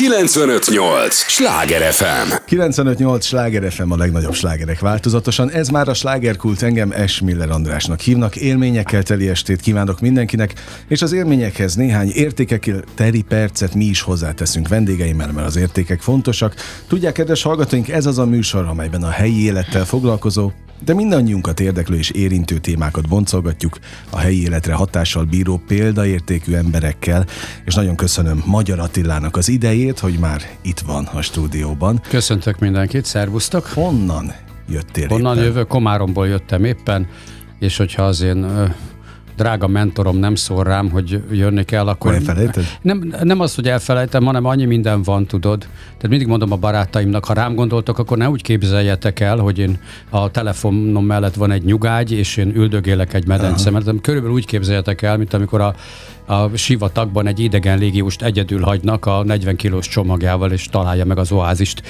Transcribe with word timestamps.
958! 0.00 1.14
Sláger 1.14 1.92
FM! 1.92 2.32
958! 2.46 3.24
Sláger 3.24 3.72
FM 3.72 3.90
a 3.90 3.96
legnagyobb 3.96 4.34
slágerek 4.34 4.80
változatosan. 4.80 5.50
Ez 5.50 5.68
már 5.68 5.88
a 5.88 5.94
slágerkult 5.94 6.62
engem 6.62 6.94
S. 7.06 7.20
Miller 7.20 7.50
Andrásnak 7.50 8.00
hívnak. 8.00 8.36
Élményekkel 8.36 9.02
teli 9.02 9.28
estét 9.28 9.60
kívánok 9.60 10.00
mindenkinek, 10.00 10.52
és 10.88 11.02
az 11.02 11.12
élményekhez 11.12 11.74
néhány 11.74 12.10
értékekkel 12.10 12.82
teri 12.94 13.22
percet 13.22 13.74
mi 13.74 13.84
is 13.84 14.00
hozzáteszünk 14.00 14.68
vendégeimmel, 14.68 15.32
mert 15.32 15.46
az 15.46 15.56
értékek 15.56 16.00
fontosak. 16.00 16.54
Tudják, 16.88 17.12
kedves 17.12 17.42
hallgatóink, 17.42 17.88
ez 17.88 18.06
az 18.06 18.18
a 18.18 18.26
műsor, 18.26 18.64
amelyben 18.64 19.02
a 19.02 19.10
helyi 19.10 19.44
élettel 19.44 19.84
foglalkozó, 19.84 20.50
de 20.84 20.94
mindannyiunkat 20.94 21.60
érdeklő 21.60 21.96
és 21.96 22.10
érintő 22.10 22.58
témákat 22.58 23.08
boncolgatjuk 23.08 23.78
a 24.10 24.18
helyi 24.18 24.42
életre 24.42 24.74
hatással 24.74 25.24
bíró 25.24 25.60
példaértékű 25.66 26.54
emberekkel, 26.54 27.26
és 27.64 27.74
nagyon 27.74 27.96
köszönöm 27.96 28.42
Magyar 28.46 28.78
Attilának 28.78 29.36
az 29.36 29.48
idejét, 29.48 29.98
hogy 29.98 30.18
már 30.18 30.40
itt 30.62 30.78
van 30.80 31.04
a 31.04 31.22
stúdióban. 31.22 32.00
Köszöntök 32.08 32.58
mindenkit, 32.58 33.04
szervusztok! 33.04 33.66
Honnan 33.66 34.32
jöttél 34.68 35.08
Honnan 35.08 35.36
éppen? 35.36 35.46
jövök? 35.46 35.68
Komáromból 35.68 36.28
jöttem 36.28 36.64
éppen, 36.64 37.06
és 37.58 37.76
hogyha 37.76 38.02
az 38.02 38.20
én 38.20 38.46
drága 39.40 39.66
mentorom 39.66 40.16
nem 40.16 40.34
szól 40.34 40.64
rám, 40.64 40.90
hogy 40.90 41.22
jönni 41.30 41.64
kell, 41.64 41.86
akkor... 41.86 42.14
Elfelejted? 42.14 42.64
Nem, 42.82 43.14
nem 43.22 43.40
az, 43.40 43.54
hogy 43.54 43.68
elfelejtem, 43.68 44.24
hanem 44.24 44.44
annyi 44.44 44.64
minden 44.64 45.02
van, 45.02 45.26
tudod. 45.26 45.58
Tehát 45.60 46.08
mindig 46.08 46.26
mondom 46.26 46.52
a 46.52 46.56
barátaimnak, 46.56 47.24
ha 47.24 47.32
rám 47.32 47.54
gondoltok, 47.54 47.98
akkor 47.98 48.16
ne 48.16 48.30
úgy 48.30 48.42
képzeljetek 48.42 49.20
el, 49.20 49.38
hogy 49.38 49.58
én 49.58 49.78
a 50.10 50.30
telefonom 50.30 51.04
mellett 51.04 51.34
van 51.34 51.50
egy 51.50 51.64
nyugágy, 51.64 52.12
és 52.12 52.36
én 52.36 52.52
üldögélek 52.54 53.14
egy 53.14 53.26
medence, 53.26 53.70
mert 53.70 54.00
körülbelül 54.00 54.36
úgy 54.36 54.46
képzeljetek 54.46 55.02
el, 55.02 55.16
mint 55.16 55.34
amikor 55.34 55.60
a, 55.60 55.74
a 56.32 56.56
sivatagban 56.56 57.26
egy 57.26 57.38
idegen 57.38 57.78
légiust 57.78 58.22
egyedül 58.22 58.62
hagynak 58.62 59.06
a 59.06 59.22
40 59.24 59.56
kilós 59.56 59.88
csomagjával, 59.88 60.52
és 60.52 60.66
találja 60.66 61.04
meg 61.04 61.18
az 61.18 61.32
oázist 61.32 61.82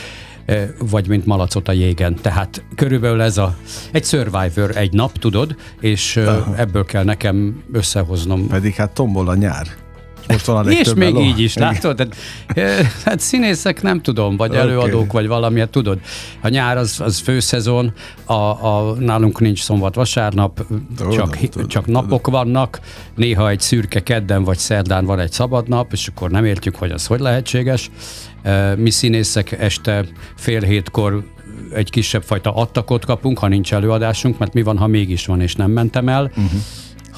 vagy 0.78 1.08
mint 1.08 1.26
malacot 1.26 1.68
a 1.68 1.72
jégen. 1.72 2.14
Tehát 2.14 2.64
körülbelül 2.74 3.22
ez 3.22 3.38
a, 3.38 3.56
egy 3.92 4.04
Survivor 4.04 4.76
egy 4.76 4.92
nap, 4.92 5.18
tudod, 5.18 5.56
és 5.80 6.16
Aha. 6.16 6.56
ebből 6.56 6.84
kell 6.84 7.04
nekem 7.04 7.62
összehoznom. 7.72 8.46
Pedig 8.46 8.74
hát 8.74 8.90
tombol 8.90 9.28
a 9.28 9.34
nyár. 9.34 9.66
Most 10.30 10.46
van 10.46 10.66
a 10.66 10.70
és 10.70 10.94
még 10.94 11.16
így 11.16 11.40
is, 11.40 11.54
látod? 11.54 11.96
Tehát, 11.96 12.14
hát 13.04 13.20
színészek 13.20 13.82
nem 13.82 14.00
tudom, 14.00 14.36
vagy 14.36 14.50
okay. 14.50 14.60
előadók, 14.60 15.12
vagy 15.12 15.26
valamiért 15.26 15.70
tudod. 15.70 15.98
A 16.40 16.48
nyár 16.48 16.76
az, 16.76 17.00
az 17.00 17.18
főszezon, 17.18 17.92
a, 18.24 18.32
a, 18.32 18.94
nálunk 18.98 19.40
nincs 19.40 19.62
szombat-vasárnap, 19.62 20.64
csak, 21.10 21.36
tudom, 21.36 21.68
csak 21.68 21.84
tudom, 21.84 22.02
napok 22.02 22.22
tudom. 22.22 22.44
vannak, 22.44 22.80
néha 23.14 23.50
egy 23.50 23.60
szürke 23.60 24.02
kedden 24.02 24.44
vagy 24.44 24.58
szerdán 24.58 25.04
van 25.04 25.18
egy 25.18 25.32
szabad 25.32 25.68
nap, 25.68 25.92
és 25.92 26.06
akkor 26.06 26.30
nem 26.30 26.44
értjük, 26.44 26.76
hogy 26.76 26.90
az 26.90 27.06
hogy 27.06 27.20
lehetséges. 27.20 27.90
Mi 28.76 28.90
színészek 28.90 29.52
este 29.52 30.04
fél 30.36 30.60
hétkor 30.60 31.24
egy 31.74 31.90
kisebb 31.90 32.22
fajta 32.22 32.54
attakot 32.54 33.04
kapunk, 33.04 33.38
ha 33.38 33.48
nincs 33.48 33.72
előadásunk, 33.72 34.38
mert 34.38 34.52
mi 34.52 34.62
van, 34.62 34.78
ha 34.78 34.86
mégis 34.86 35.26
van, 35.26 35.40
és 35.40 35.54
nem 35.54 35.70
mentem 35.70 36.08
el. 36.08 36.22
Uh-huh. 36.24 36.60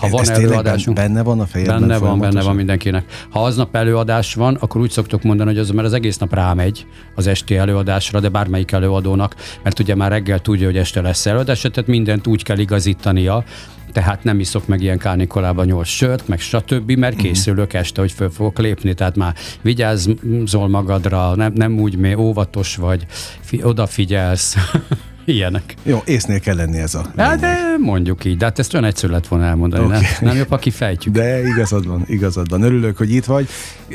Ha 0.03 0.09
van 0.09 0.21
Ez 0.21 0.29
előadásunk. 0.29 0.97
Benne 0.97 1.23
van 1.23 1.41
a 1.41 1.47
fejedben? 1.47 1.81
Benne 1.81 1.99
van, 1.99 2.19
benne 2.19 2.43
van 2.43 2.57
mindenkinek. 2.57 3.05
Ha 3.31 3.45
aznap 3.45 3.77
előadás 3.77 4.35
van, 4.35 4.55
akkor 4.55 4.81
úgy 4.81 4.91
szoktuk 4.91 5.23
mondani, 5.23 5.51
hogy 5.51 5.59
az, 5.59 5.71
mert 5.71 5.87
az 5.87 5.93
egész 5.93 6.17
nap 6.17 6.35
rámegy 6.35 6.87
az 7.15 7.27
esti 7.27 7.57
előadásra, 7.57 8.21
de 8.21 8.29
bármelyik 8.29 8.73
előadónak, 8.73 9.35
mert 9.63 9.79
ugye 9.79 9.95
már 9.95 10.11
reggel 10.11 10.39
tudja, 10.39 10.67
hogy 10.67 10.77
este 10.77 11.01
lesz 11.01 11.27
előadás, 11.27 11.61
tehát 11.61 11.87
mindent 11.87 12.27
úgy 12.27 12.43
kell 12.43 12.59
igazítania, 12.59 13.45
tehát 13.93 14.25
nem 14.25 14.41
iszok 14.41 14.67
meg 14.67 14.83
ilyen 14.83 14.99
kánikolában 14.99 15.67
nyolc 15.67 15.89
sört, 15.89 16.29
meg 16.29 16.41
stb., 16.41 16.91
mert 16.91 17.15
mhm. 17.15 17.23
készülök 17.23 17.73
este, 17.73 18.01
hogy 18.01 18.13
föl 18.13 18.31
fogok 18.31 18.59
lépni, 18.59 18.95
tehát 18.95 19.17
már 19.17 19.35
vigyázzol 19.61 20.69
magadra, 20.69 21.35
nem, 21.35 21.53
nem 21.55 21.79
úgy, 21.79 21.97
mély, 21.97 22.15
óvatos 22.15 22.77
vagy, 22.77 23.07
fi, 23.41 23.63
odafigyelsz. 23.63 24.57
Ilyenek. 25.25 25.75
Jó, 25.83 26.03
észnél 26.05 26.41
kell 26.41 26.57
lenni 26.57 26.79
ez 26.79 26.95
a 26.95 27.13
Hát, 27.17 27.41
de 27.41 27.57
mondjuk 27.79 28.25
így, 28.25 28.37
de 28.37 28.45
hát 28.45 28.59
ezt 28.59 28.75
olyan 28.75 28.87
egyszerű 28.87 29.13
lett 29.13 29.27
volna 29.27 29.45
elmondani, 29.45 29.85
okay. 29.85 30.01
nem? 30.01 30.11
nem 30.21 30.37
jobb, 30.37 30.51
aki 30.51 30.71
fejtjük. 30.71 31.15
De 31.15 31.47
igazad 31.47 31.87
van, 31.87 32.05
igazad 32.07 32.51
van. 32.51 32.63
Örülök, 32.63 32.97
hogy 32.97 33.13
itt 33.13 33.25
vagy. 33.25 33.49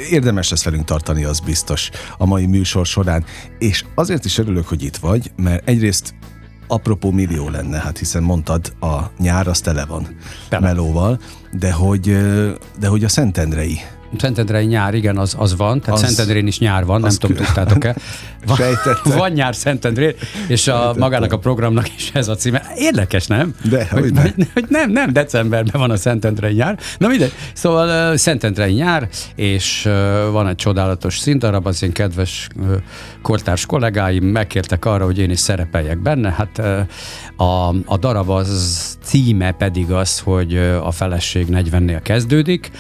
Érdemes 0.10 0.50
lesz 0.50 0.64
velünk 0.64 0.86
tartani, 0.86 1.24
az 1.24 1.40
biztos 1.40 1.90
a 2.18 2.26
mai 2.26 2.46
műsor 2.46 2.86
során. 2.86 3.26
És 3.60 3.86
azért 3.96 4.26
is 4.26 4.38
örülök, 4.38 4.68
hogy 4.68 4.84
itt 4.84 4.98
vagy, 4.98 5.32
mert 5.36 5.68
egyrészt 5.68 6.14
apropó 6.68 7.12
millió 7.12 7.50
lenne, 7.50 7.78
hát 7.78 7.98
hiszen 7.98 8.24
mondtad, 8.24 8.74
a 8.80 8.98
nyár 9.18 9.48
az 9.48 9.60
tele 9.60 9.86
van 9.86 10.08
tele. 10.50 10.68
melóval, 10.68 11.20
de 11.52 11.72
hogy, 11.72 12.18
de 12.80 12.88
hogy 12.88 13.04
a 13.04 13.10
Szentendrei 13.10 13.80
Szentendrei 14.18 14.66
nyár, 14.66 14.94
igen, 14.94 15.18
az, 15.18 15.36
az 15.38 15.56
van, 15.56 15.82
tehát 15.82 16.00
az, 16.00 16.06
Szentendrén 16.06 16.48
is 16.48 16.60
nyár 16.60 16.86
van, 16.86 17.02
nem 17.02 17.10
tudom, 17.10 17.38
tudtátok-e. 17.38 17.96
Van, 18.48 18.60
van 19.04 19.32
nyár 19.32 19.56
Szentendrén, 19.56 20.14
és 20.48 20.68
a, 20.68 20.94
magának 20.98 21.34
a 21.34 21.38
programnak 21.38 21.96
is 21.96 22.12
ez 22.14 22.28
a 22.28 22.36
címe. 22.36 22.62
Érdekes, 22.76 23.28
nem? 23.28 23.54
De, 23.70 23.88
hogy, 23.92 24.12
hogy, 24.22 24.34
hogy 24.54 24.66
nem, 24.70 24.92
nem, 24.92 25.14
decemberben 25.14 25.82
van 25.82 25.92
a 25.92 25.96
Szentendrei 25.96 26.54
nyár. 26.54 26.80
Na 26.98 27.08
mindegy, 27.08 27.32
szóval 27.54 28.12
uh, 28.12 28.18
Szentendrei 28.18 28.74
nyár, 28.74 29.10
és 29.36 29.86
uh, 29.86 30.32
van 30.32 30.48
egy 30.48 30.56
csodálatos 30.56 31.18
színdarab, 31.18 31.66
az 31.66 31.84
én 31.84 31.92
kedves 31.92 32.48
uh, 32.56 32.76
kortárs 33.22 33.66
kollégáim 33.66 34.24
megkértek 34.24 34.86
arra, 34.86 35.06
hogy 35.06 35.20
én 35.20 35.30
is 35.30 35.40
szerepeljek 35.40 36.02
benne. 36.02 36.32
Hát 36.32 36.58
uh, 36.58 37.48
a, 37.48 37.76
a 37.86 37.98
darab 37.98 38.30
az 38.30 38.98
címe 39.04 39.52
pedig 39.52 39.92
az, 39.92 40.20
hogy 40.20 40.58
a 40.84 40.92
feleség 40.92 41.48
40-nél 41.52 42.00
kezdődik, 42.04 42.72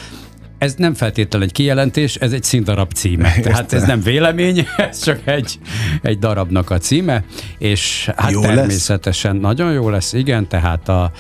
ez 0.57 0.73
nem 0.73 0.94
feltétlenül 0.94 1.47
egy 1.47 1.53
kijelentés, 1.53 2.16
ez 2.16 2.31
egy 2.31 2.44
színdarab 2.44 2.91
címe. 2.91 3.34
Tehát 3.41 3.73
ez 3.73 3.84
nem 3.84 4.01
vélemény, 4.01 4.68
ez 4.78 5.03
csak 5.03 5.19
egy, 5.25 5.59
egy 6.01 6.19
darabnak 6.19 6.69
a 6.69 6.78
címe, 6.78 7.23
és 7.57 8.09
hát 8.16 8.31
jó 8.31 8.41
természetesen 8.41 9.34
lesz? 9.34 9.41
nagyon 9.41 9.72
jó 9.73 9.90
lesz, 9.90 10.13
igen, 10.13 10.47
tehát 10.47 10.90
a 10.90 11.12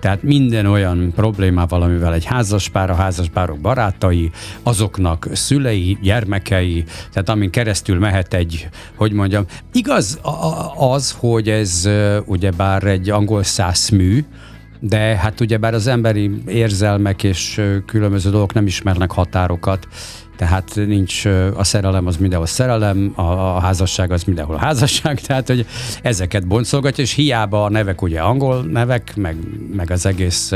tehát 0.00 0.22
minden 0.22 0.66
olyan 0.66 1.12
problémával, 1.14 1.82
amivel 1.82 2.14
egy 2.14 2.24
házaspár, 2.24 2.90
a 2.90 2.94
házaspárok 2.94 3.58
barátai, 3.58 4.30
azoknak 4.62 5.28
szülei, 5.32 5.98
gyermekei, 6.02 6.84
tehát 7.12 7.28
amin 7.28 7.50
keresztül 7.50 7.98
mehet 7.98 8.34
egy, 8.34 8.68
hogy 8.96 9.12
mondjam, 9.12 9.44
igaz 9.72 10.20
az, 10.76 11.16
hogy 11.18 11.48
ez 11.48 11.88
ugyebár 12.24 12.84
egy 12.84 13.10
angol 13.10 13.42
száz 13.42 13.88
mű, 13.88 14.24
de 14.80 14.98
hát 14.98 15.40
ugyebár 15.40 15.74
az 15.74 15.86
emberi 15.86 16.42
érzelmek 16.46 17.22
és 17.22 17.62
különböző 17.86 18.30
dolgok 18.30 18.52
nem 18.52 18.66
ismernek 18.66 19.10
határokat, 19.10 19.88
tehát 20.36 20.74
nincs, 20.74 21.24
a 21.54 21.64
szerelem 21.64 22.06
az 22.06 22.16
mindenhol 22.16 22.46
szerelem, 22.46 23.12
a, 23.14 23.22
a 23.22 23.58
házasság 23.60 24.10
az 24.10 24.24
mindenhol 24.24 24.54
a 24.54 24.58
házasság, 24.58 25.20
tehát 25.26 25.46
hogy 25.46 25.66
ezeket 26.02 26.46
boncolgatja, 26.46 27.04
és 27.04 27.12
hiába 27.12 27.64
a 27.64 27.70
nevek 27.70 28.02
ugye 28.02 28.20
angol 28.20 28.62
nevek, 28.62 29.16
meg, 29.16 29.36
meg 29.76 29.90
az 29.90 30.06
egész 30.06 30.52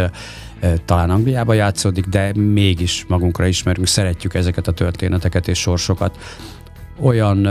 talán 0.84 1.10
Angliába 1.10 1.52
játszódik, 1.52 2.06
de 2.06 2.32
mégis 2.34 3.04
magunkra 3.08 3.46
ismerünk, 3.46 3.86
szeretjük 3.86 4.34
ezeket 4.34 4.66
a 4.66 4.72
történeteket 4.72 5.48
és 5.48 5.58
sorsokat. 5.58 6.18
Olyan 7.00 7.48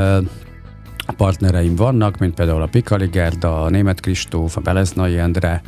partnereim 1.18 1.76
vannak, 1.76 2.18
mint 2.18 2.34
például 2.34 2.62
a 2.62 2.68
Pikali 2.68 3.08
Gerda, 3.08 3.64
a 3.64 3.70
Német 3.70 4.00
Kristóf, 4.00 4.58
a 4.58 4.62
Beleznai 4.62 5.18
Endre, 5.18 5.62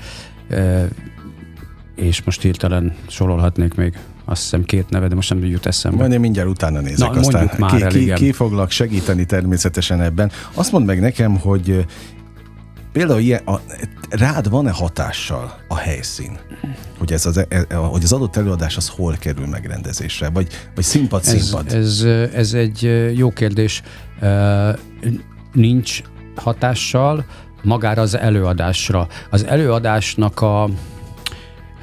és 1.96 2.24
most 2.24 2.42
hirtelen 2.42 2.96
sorolhatnék 3.08 3.74
még 3.74 3.98
azt 4.26 4.42
hiszem 4.42 4.64
két 4.64 4.90
neve, 4.90 5.08
de 5.08 5.16
most 5.16 5.30
nem 5.30 5.46
jut 5.46 5.66
eszembe. 5.66 5.98
Majd 5.98 6.12
én 6.12 6.20
mindjárt 6.20 6.50
utána 6.50 6.80
nézek, 6.80 7.12
Na, 7.12 7.20
aztán 7.20 7.52
már 7.58 7.76
ki, 7.76 7.82
el, 7.82 7.90
ki, 7.90 8.14
ki 8.14 8.32
foglak 8.32 8.72
segíteni 8.72 9.26
természetesen 9.26 10.02
ebben. 10.02 10.32
Azt 10.54 10.72
mondd 10.72 10.86
meg 10.86 11.00
nekem, 11.00 11.38
hogy 11.38 11.86
például 12.92 13.20
ilyen, 13.20 13.42
a, 13.46 13.60
rád 14.10 14.50
van-e 14.50 14.72
hatással 14.72 15.58
a 15.68 15.78
helyszín? 15.78 16.38
Hogy, 16.98 17.14
ez 17.14 17.26
az, 17.26 17.38
e, 17.38 17.48
e, 17.50 17.76
hogy 17.76 18.04
az 18.04 18.12
adott 18.12 18.36
előadás 18.36 18.78
az 18.78 18.88
hol 18.88 19.16
kerül 19.20 19.48
megrendezésre? 19.48 20.30
Vagy, 20.30 20.48
vagy 20.76 20.84
színpad, 20.84 21.24
színpad? 21.24 21.74
Ez, 21.74 21.76
ez, 21.76 22.04
ez 22.34 22.54
egy 22.54 23.12
jó 23.16 23.30
kérdés. 23.30 23.82
Nincs 25.54 26.02
hatással, 26.36 27.26
magára 27.64 28.02
az 28.02 28.18
előadásra. 28.18 29.08
Az 29.30 29.46
előadásnak 29.46 30.42
a 30.42 30.70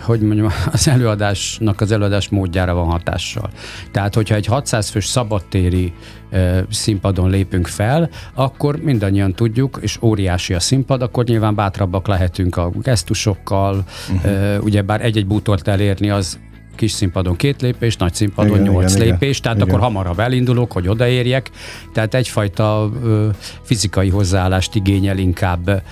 hogy 0.01 0.21
mondjam, 0.21 0.49
az 0.73 0.89
előadásnak 0.89 1.81
az 1.81 1.93
előadás 1.93 2.29
módjára 2.29 2.75
van 2.75 2.87
hatással. 2.87 3.51
Tehát, 3.93 4.15
hogyha 4.15 4.35
egy 4.35 4.47
600 4.47 4.89
fős 4.89 5.07
szabadtéri 5.07 5.93
e, 6.31 6.65
színpadon 6.71 7.31
lépünk 7.31 7.67
fel, 7.67 8.11
akkor 8.35 8.77
mindannyian 8.77 9.35
tudjuk, 9.35 9.79
és 9.81 9.99
óriási 10.03 10.55
a 10.55 10.61
színpad, 10.61 11.03
akkor 11.03 11.25
nyilván 11.25 11.55
bátrabbak 11.55 12.07
lehetünk 12.07 12.57
a 12.57 12.71
gesztusokkal, 12.83 13.85
uh-huh. 14.13 14.33
e, 14.33 14.59
ugyebár 14.61 15.05
egy-egy 15.05 15.27
bútort 15.27 15.69
elérni 15.69 16.11
az 16.11 16.39
kis 16.81 16.93
színpadon 16.93 17.37
két 17.37 17.61
lépés, 17.63 17.97
nagy 17.97 18.15
színpadon 18.15 18.61
igen, 18.61 18.73
nyolc 18.73 18.95
igen, 18.95 19.07
lépés, 19.07 19.39
igen, 19.39 19.43
tehát 19.43 19.57
igen. 19.57 19.69
akkor 19.69 19.81
hamarabb 19.81 20.19
elindulok, 20.19 20.73
hogy 20.73 20.89
odaérjek. 20.89 21.51
Tehát 21.93 22.15
egyfajta 22.15 22.91
ö, 23.03 23.29
fizikai 23.63 24.09
hozzáállást 24.09 24.75
igényel 24.75 25.19
inkább 25.19 25.83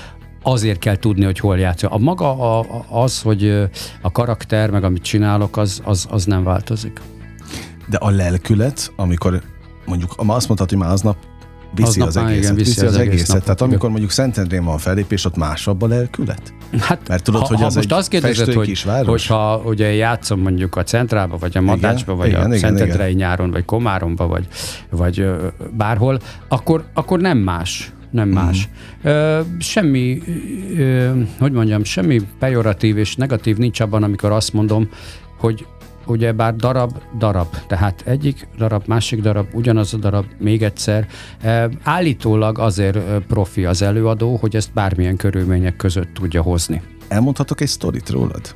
azért 0.42 0.78
kell 0.78 0.96
tudni, 0.96 1.24
hogy 1.24 1.38
hol 1.38 1.58
játszol. 1.58 1.90
A 1.90 1.98
maga 1.98 2.58
a, 2.58 2.66
az, 2.88 3.22
hogy 3.22 3.68
a 4.02 4.12
karakter, 4.12 4.70
meg 4.70 4.84
amit 4.84 5.02
csinálok, 5.02 5.56
az, 5.56 5.80
az, 5.84 6.06
az 6.10 6.24
nem 6.24 6.44
változik. 6.44 7.00
De 7.88 7.96
a 7.96 8.10
lelkület, 8.10 8.92
amikor 8.96 9.42
mondjuk 9.86 10.10
azt 10.16 10.26
mondhatod, 10.26 10.68
hogy 10.68 10.78
már 10.78 10.90
aznap 10.90 11.16
viszi 11.74 11.88
Aznap 11.88 12.08
az 12.08 12.16
egészet, 12.16 12.42
igen, 12.42 12.54
viszi, 12.54 12.70
viszi 12.70 12.86
az, 12.86 12.94
az 12.94 12.98
egész 12.98 13.12
egészet. 13.12 13.42
Tehát 13.42 13.60
amikor 13.60 13.90
mondjuk 13.90 14.10
Szentendrén 14.10 14.64
van 14.64 14.78
fellépés, 14.78 15.24
ott 15.24 15.36
másabb 15.36 15.82
a 15.82 15.86
lelkület? 15.86 16.54
Hát, 16.80 17.08
Mert 17.08 17.24
tudod, 17.24 17.40
ha, 17.40 17.46
hogy 17.46 17.60
ha 17.60 17.66
az 17.66 17.74
most 17.74 17.92
azt 17.92 18.08
kérdezed, 18.08 18.52
hogy, 18.52 18.66
kisváros? 18.66 19.06
hogyha 19.06 19.62
ugye 19.64 19.92
játszom 19.94 20.40
mondjuk 20.40 20.76
a 20.76 20.82
Centrába, 20.82 21.36
vagy 21.38 21.56
a 21.56 21.60
Madácsba, 21.60 22.14
vagy 22.14 22.28
igen, 22.28 22.40
a 22.40 22.46
igen, 22.46 22.58
Szentendrei 22.58 23.14
nyáron, 23.14 23.50
vagy 23.50 23.64
Komáromba, 23.64 24.26
vagy, 24.26 24.46
vagy 24.90 25.26
bárhol, 25.76 26.18
akkor, 26.48 26.84
akkor 26.94 27.20
nem 27.20 27.38
más. 27.38 27.92
Nem 28.10 28.28
más. 28.28 28.68
Mhm. 29.02 29.08
Ö, 29.12 29.40
semmi, 29.58 30.22
ö, 30.76 31.10
hogy 31.38 31.52
mondjam, 31.52 31.84
semmi 31.84 32.20
pejoratív 32.38 32.98
és 32.98 33.16
negatív 33.16 33.56
nincs 33.56 33.80
abban, 33.80 34.02
amikor 34.02 34.32
azt 34.32 34.52
mondom, 34.52 34.88
hogy 35.38 35.66
ugye 36.08 36.32
bár 36.32 36.56
darab, 36.56 36.98
darab, 37.18 37.46
tehát 37.66 38.02
egyik 38.06 38.48
darab, 38.58 38.82
másik 38.86 39.20
darab, 39.20 39.46
ugyanaz 39.52 39.94
a 39.94 39.96
darab, 39.96 40.24
még 40.38 40.62
egyszer. 40.62 41.06
E, 41.42 41.68
állítólag 41.82 42.58
azért 42.58 42.96
ö, 42.96 43.18
profi 43.28 43.64
az 43.64 43.82
előadó, 43.82 44.36
hogy 44.36 44.56
ezt 44.56 44.72
bármilyen 44.72 45.16
körülmények 45.16 45.76
között 45.76 46.14
tudja 46.14 46.42
hozni. 46.42 46.82
Elmondhatok 47.08 47.60
egy 47.60 47.68
sztorit 47.68 48.10
rólad? 48.10 48.54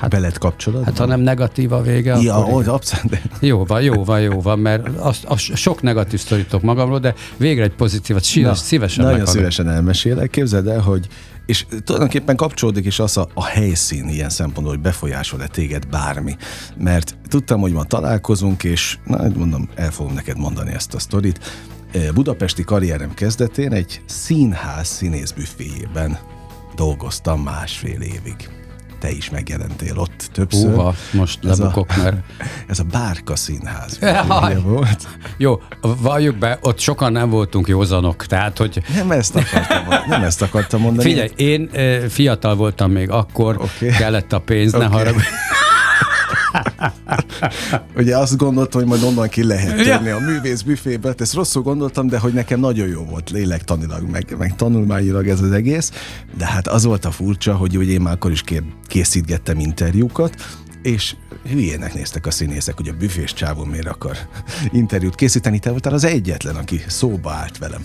Hát- 0.00 0.12
Veled 0.12 0.38
kapcsolatban? 0.38 0.86
Hát 0.86 0.98
ha 0.98 1.04
nem 1.06 1.20
negatív 1.20 1.72
a 1.72 1.82
vége, 1.82 2.16
Ja, 2.16 2.34
akkor 2.36 2.62
igen. 2.62 2.74
abszolút. 2.74 3.10
de- 3.10 3.20
jó 3.46 3.64
van, 3.64 3.82
jó 3.82 4.04
van, 4.04 4.20
jó 4.20 4.40
van, 4.40 4.58
mert 4.58 4.88
azt, 4.98 5.24
azt 5.24 5.42
sok 5.56 5.82
negatív 5.82 6.20
sztoritok 6.20 6.62
magamról, 6.62 6.98
de 6.98 7.14
végre 7.36 7.62
egy 7.62 7.74
pozitívat 7.74 8.22
szíves, 8.24 8.48
Na, 8.48 8.54
szívesen 8.64 9.04
Nagyon 9.04 9.18
meghallgatom. 9.18 9.50
szívesen 9.50 9.74
elmesélek. 9.76 10.30
Képzeld 10.30 10.66
el, 10.66 10.80
hogy 10.80 11.06
és 11.48 11.66
tulajdonképpen 11.84 12.36
kapcsolódik 12.36 12.86
is 12.86 12.98
az 12.98 13.16
a, 13.16 13.28
a 13.34 13.44
helyszín 13.44 14.08
ilyen 14.08 14.30
szempontból, 14.30 14.74
hogy 14.74 14.82
befolyásol-e 14.82 15.46
téged 15.46 15.86
bármi. 15.86 16.36
Mert 16.76 17.16
tudtam, 17.28 17.60
hogy 17.60 17.72
ma 17.72 17.84
találkozunk, 17.84 18.64
és 18.64 18.98
na, 19.04 19.28
mondom, 19.36 19.68
el 19.74 19.90
fogom 19.90 20.14
neked 20.14 20.38
mondani 20.38 20.72
ezt 20.72 20.94
a 20.94 20.98
sztorit. 20.98 21.38
Eh, 21.92 22.08
Budapesti 22.14 22.62
karrierem 22.62 23.14
kezdetén 23.14 23.72
egy 23.72 24.00
színház 24.06 24.86
színészbüféjében 24.88 26.18
dolgoztam 26.74 27.42
másfél 27.42 28.00
évig. 28.00 28.57
Te 29.00 29.10
is 29.10 29.30
megjelentél 29.30 29.98
ott 29.98 30.28
többször. 30.32 30.70
Húha, 30.74 30.94
most 31.12 31.44
Ez 31.44 31.58
a- 31.58 31.62
lebukok, 31.62 31.96
mert 31.96 32.16
Ez 32.68 32.78
a 32.78 32.84
Bárka 32.84 33.36
Színház 33.36 33.98
volt. 34.62 35.08
jó, 35.36 35.60
valljuk 35.80 36.36
be, 36.36 36.58
ott 36.60 36.78
sokan 36.78 37.12
nem 37.12 37.30
voltunk 37.30 37.68
józanok, 37.68 38.26
tehát 38.26 38.58
hogy 38.58 38.82
Nem 38.94 39.10
ezt 39.10 39.36
akartam, 39.36 39.84
nem 40.08 40.22
ezt 40.22 40.42
akartam 40.42 40.80
mondani. 40.80 41.08
Figyelj, 41.08 41.30
én 41.36 41.68
ö, 41.72 42.04
fiatal 42.08 42.54
voltam 42.56 42.90
még 42.90 43.10
akkor, 43.10 43.56
Oké. 43.60 43.88
kellett 43.88 44.32
a 44.32 44.38
pénz, 44.38 44.72
ne 44.72 44.78
Oké. 44.78 44.86
haragudj. 44.94 45.24
Ugye 47.96 48.16
azt 48.16 48.36
gondoltam, 48.36 48.80
hogy 48.80 48.88
majd 48.90 49.02
onnan 49.02 49.28
ki 49.28 49.44
lehet 49.44 49.78
Ja. 49.78 49.84
törni 49.84 50.10
a 50.10 50.18
művész 50.18 50.62
büfébe, 50.62 51.14
ezt 51.18 51.34
rosszul 51.34 51.62
gondoltam, 51.62 52.08
de 52.08 52.18
hogy 52.18 52.32
nekem 52.32 52.60
nagyon 52.60 52.88
jó 52.88 53.04
volt 53.04 53.30
lélektanilag, 53.30 54.10
meg, 54.10 54.34
meg 54.38 54.56
tanulmányilag 54.56 55.28
ez 55.28 55.40
az 55.40 55.52
egész, 55.52 55.92
de 56.36 56.46
hát 56.46 56.68
az 56.68 56.84
volt 56.84 57.04
a 57.04 57.10
furcsa, 57.10 57.54
hogy 57.54 57.76
ugye 57.78 57.92
én 57.92 58.00
már 58.00 58.12
akkor 58.14 58.30
is 58.30 58.42
kér, 58.42 58.62
készítgettem 58.86 59.58
interjúkat, 59.58 60.34
és 60.82 61.14
hülyének 61.50 61.94
néztek 61.94 62.26
a 62.26 62.30
színészek, 62.30 62.76
hogy 62.76 62.88
a 62.88 62.92
büfés 62.98 63.32
csávó 63.32 63.64
miért 63.64 63.86
akar 63.86 64.16
interjút 64.72 65.14
készíteni, 65.14 65.58
te 65.58 65.70
voltál 65.70 65.92
az 65.92 66.04
egyetlen, 66.04 66.54
aki 66.56 66.80
szóba 66.86 67.30
állt 67.30 67.58
velem. 67.58 67.82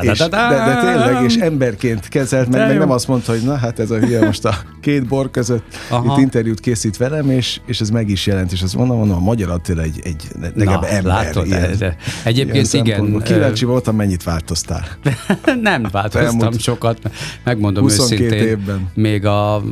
És, 0.00 0.18
de, 0.18 0.28
de 0.28 0.80
tényleg, 0.80 1.24
és 1.24 1.34
emberként 1.36 2.08
kezelt, 2.08 2.48
meg, 2.48 2.66
meg 2.66 2.78
nem 2.78 2.90
azt 2.90 3.08
mondta, 3.08 3.32
hogy 3.32 3.42
na 3.42 3.56
hát 3.56 3.78
ez 3.78 3.90
a 3.90 3.98
hülye 3.98 4.24
most 4.24 4.44
a 4.44 4.54
két 4.80 5.06
bor 5.06 5.30
között 5.30 5.64
Aha. 5.88 6.12
itt 6.14 6.22
interjút 6.22 6.60
készít 6.60 6.96
velem, 6.96 7.30
és, 7.30 7.60
és 7.66 7.80
ez 7.80 7.90
meg 7.90 8.08
is 8.08 8.26
jelent, 8.26 8.52
és 8.52 8.62
azt 8.62 8.76
mondom, 8.76 8.96
mondom, 8.96 9.16
a 9.16 9.20
magyar 9.20 9.50
Attila 9.50 9.82
egy, 9.82 10.00
egy 10.04 10.22
legalább 10.54 10.80
Na, 10.80 10.88
ember. 10.88 11.12
látod, 11.12 11.46
ilyen- 11.46 11.76
de- 11.78 11.96
egyébként 12.24 12.72
ilyen 12.72 12.86
igen, 12.86 13.22
Kíváncsi 13.22 13.64
voltam, 13.64 13.96
mennyit 13.96 14.22
változtál. 14.22 14.86
nem 15.62 15.88
változtam 15.90 16.40
Elmúlt 16.40 16.60
sokat, 16.60 16.98
megmondom 17.44 17.82
22 17.82 18.24
őszintén. 18.24 18.46
évben. 18.48 18.90
Még 18.94 19.24
a 19.24 19.62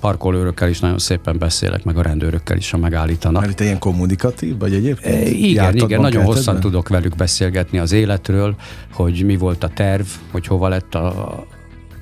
parkolőrökkel 0.00 0.68
is 0.68 0.80
nagyon 0.80 0.98
szépen 0.98 1.38
beszélek, 1.70 1.84
meg 1.84 1.96
a 1.96 2.08
rendőrökkel 2.08 2.56
is, 2.56 2.70
ha 2.70 2.76
megállítanak. 2.76 3.42
Mert 3.42 3.56
te 3.56 3.64
ilyen 3.64 3.78
kommunikatív 3.78 4.58
vagy 4.58 4.74
egyébként? 4.74 5.14
E, 5.14 5.28
Igen, 5.28 5.76
igen, 5.76 6.00
nagyon 6.00 6.24
hosszan 6.24 6.60
tudok 6.60 6.88
velük 6.88 7.16
beszélgetni 7.16 7.78
az 7.78 7.92
életről, 7.92 8.54
hogy 8.92 9.22
mi 9.24 9.36
volt 9.36 9.64
a 9.64 9.68
terv, 9.68 10.06
hogy 10.30 10.46
hova 10.46 10.68
lett 10.68 10.94
a, 10.94 11.46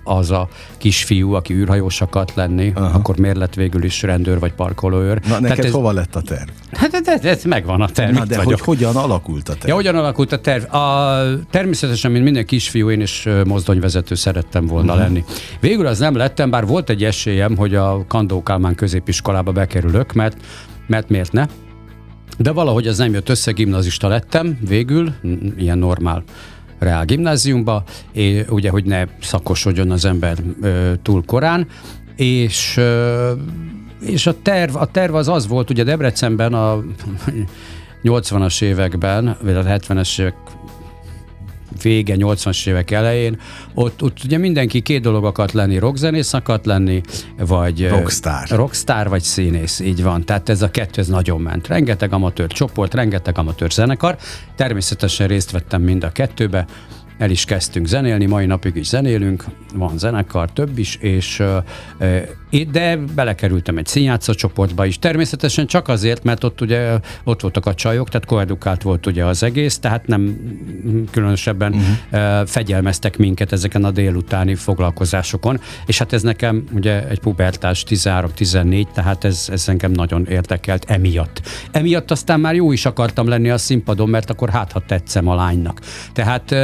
az 0.08 0.31
a 0.31 0.49
kisfiú, 0.78 1.32
aki 1.32 1.55
űrhajós 1.55 2.00
akart 2.00 2.34
lenni, 2.34 2.72
Aha. 2.75 2.99
akkor 2.99 3.16
miért 3.16 3.37
lett 3.37 3.55
végül 3.55 3.84
is 3.84 4.02
rendőr 4.02 4.38
vagy 4.38 4.52
parkolóőr. 4.52 5.20
Na, 5.28 5.40
neked 5.40 5.64
ez, 5.64 5.70
hova 5.70 5.93
lett 5.93 6.16
a 6.16 6.20
terv? 6.20 6.49
Hát 6.72 6.94
ez, 6.94 7.08
ez, 7.08 7.25
ez 7.25 7.44
megvan 7.44 7.81
a 7.81 7.88
terv, 7.88 8.14
Na, 8.14 8.25
de 8.25 8.37
vagyok. 8.37 8.52
hogy 8.52 8.60
hogyan 8.60 8.96
alakult 8.96 9.49
a 9.49 9.52
terv? 9.52 9.69
Ja, 9.69 9.75
hogyan 9.75 9.96
alakult 9.96 10.32
a 10.32 10.40
terv? 10.40 10.75
A, 10.75 11.22
természetesen, 11.50 12.10
mint 12.10 12.25
minden 12.25 12.46
kisfiú, 12.46 12.90
én 12.90 13.00
is 13.00 13.28
mozdonyvezető 13.44 14.14
szerettem 14.14 14.66
volna 14.66 14.93
uh-huh. 14.93 15.06
lenni. 15.06 15.25
Végül 15.60 15.87
az 15.87 15.99
nem 15.99 16.16
lettem, 16.16 16.50
bár 16.50 16.66
volt 16.66 16.90
egy 16.90 17.05
esélyem, 17.05 17.56
hogy 17.56 17.75
a 17.75 18.05
Kandó 18.06 18.43
Kálmán 18.43 18.75
középiskolába 18.75 19.52
bekerülök, 19.52 20.12
mert, 20.12 20.37
mert 20.87 21.08
miért 21.08 21.32
ne? 21.32 21.46
De 22.38 22.52
valahogy 22.52 22.87
az 22.87 22.99
nem 22.99 23.12
jött 23.12 23.28
össze, 23.28 23.50
gimnazista 23.50 24.08
lettem 24.08 24.58
végül, 24.69 25.12
ilyen 25.56 25.78
normál 25.78 26.22
reál 26.78 27.04
gimnáziumba, 27.04 27.82
és 28.12 28.44
ugye, 28.48 28.70
hogy 28.70 28.84
ne 28.84 29.04
szakosodjon 29.20 29.90
az 29.90 30.04
ember 30.04 30.38
ö, 30.62 30.92
túl 31.02 31.25
korán, 31.25 31.66
és 32.16 32.76
ö, 32.76 33.32
és 34.00 34.26
a 34.26 34.42
terv, 34.42 34.76
a 34.76 34.86
terv 34.86 35.14
az 35.14 35.28
az 35.28 35.46
volt, 35.46 35.70
ugye 35.70 35.82
Debrecenben 35.82 36.54
a 36.54 36.82
80-as 38.02 38.62
években, 38.62 39.36
vagy 39.42 39.54
a 39.54 39.62
70-es 39.62 40.20
évek 40.20 40.34
vége, 41.82 42.14
80-as 42.19 42.69
évek 42.69 42.90
elején, 42.90 43.40
ott, 43.75 44.02
ott 44.02 44.19
ugye 44.25 44.38
mindenki 44.38 44.80
két 44.80 45.02
dolog 45.02 45.25
akart 45.25 45.52
lenni, 45.52 45.78
rockzenész 45.78 46.32
akart 46.32 46.66
lenni, 46.66 47.00
vagy 47.38 47.88
Rockstar. 47.88 48.48
rockstar 48.48 49.08
vagy 49.08 49.22
színész, 49.22 49.80
így 49.80 50.02
van. 50.02 50.25
Tehát 50.25 50.48
ez 50.48 50.62
a 50.62 50.70
kettő, 50.70 51.00
ez 51.00 51.08
nagyon 51.08 51.40
ment. 51.40 51.66
Rengeteg 51.66 52.12
amatőr 52.12 52.46
csoport, 52.46 52.94
rengeteg 52.94 53.38
amatőr 53.38 53.70
zenekar. 53.70 54.16
Természetesen 54.56 55.26
részt 55.26 55.50
vettem 55.50 55.82
mind 55.82 56.04
a 56.04 56.12
kettőbe, 56.12 56.66
el 57.19 57.31
is 57.31 57.44
kezdtünk 57.44 57.87
zenélni, 57.87 58.26
mai 58.26 58.47
napig 58.47 58.76
is 58.76 58.87
zenélünk, 58.87 59.44
van 59.75 59.99
zenekar, 59.99 60.53
több 60.53 60.79
is, 60.79 60.97
és 61.00 61.43
de 62.70 62.97
belekerültem 63.15 63.76
egy 63.76 63.87
színjátszó 63.87 64.32
csoportba 64.32 64.85
is. 64.85 64.99
Természetesen 64.99 65.67
csak 65.67 65.88
azért, 65.88 66.25
mert 66.25 66.44
ott 66.44 66.61
ugye 66.61 66.99
ott 67.25 67.41
voltak 67.41 67.67
a 67.67 67.75
csajok, 67.75 68.09
tehát 68.09 68.26
koedukált 68.26 68.82
volt 68.82 69.06
ugye 69.06 69.25
az 69.25 69.43
egész, 69.43 69.79
tehát 69.79 70.06
nem 70.06 70.38
különösebben 71.11 71.75
uh-huh. 71.75 72.47
fegyelmeztek 72.47 73.17
minket 73.17 73.53
ezeken 73.53 73.84
a 73.84 73.91
délutáni 73.91 74.55
foglalkozásokon, 74.55 75.60
és 75.87 75.98
hát 75.98 76.13
ez 76.13 76.22
nekem 76.22 76.65
ugye 76.72 77.08
egy 77.08 77.20
pubertás 77.20 77.84
13-14, 77.89 78.87
tehát 78.93 79.25
ez, 79.25 79.48
ez 79.53 79.69
engem 79.69 79.91
nagyon 79.91 80.27
érdekelt 80.27 80.84
emiatt. 80.89 81.43
Emiatt 81.70 82.10
aztán 82.10 82.41
már 82.41 82.55
jó 82.55 82.72
is 82.72 82.87
akartam 82.87 83.29
lenni 83.29 83.51
a 83.51 83.58
színpadon, 83.58 84.08
mert 84.08 84.31
akkor 84.31 84.51
hát, 84.51 84.72
ha 84.72 84.82
tetszem 84.87 85.29
a 85.29 85.34
lánynak. 85.34 85.81
Tehát 86.13 86.55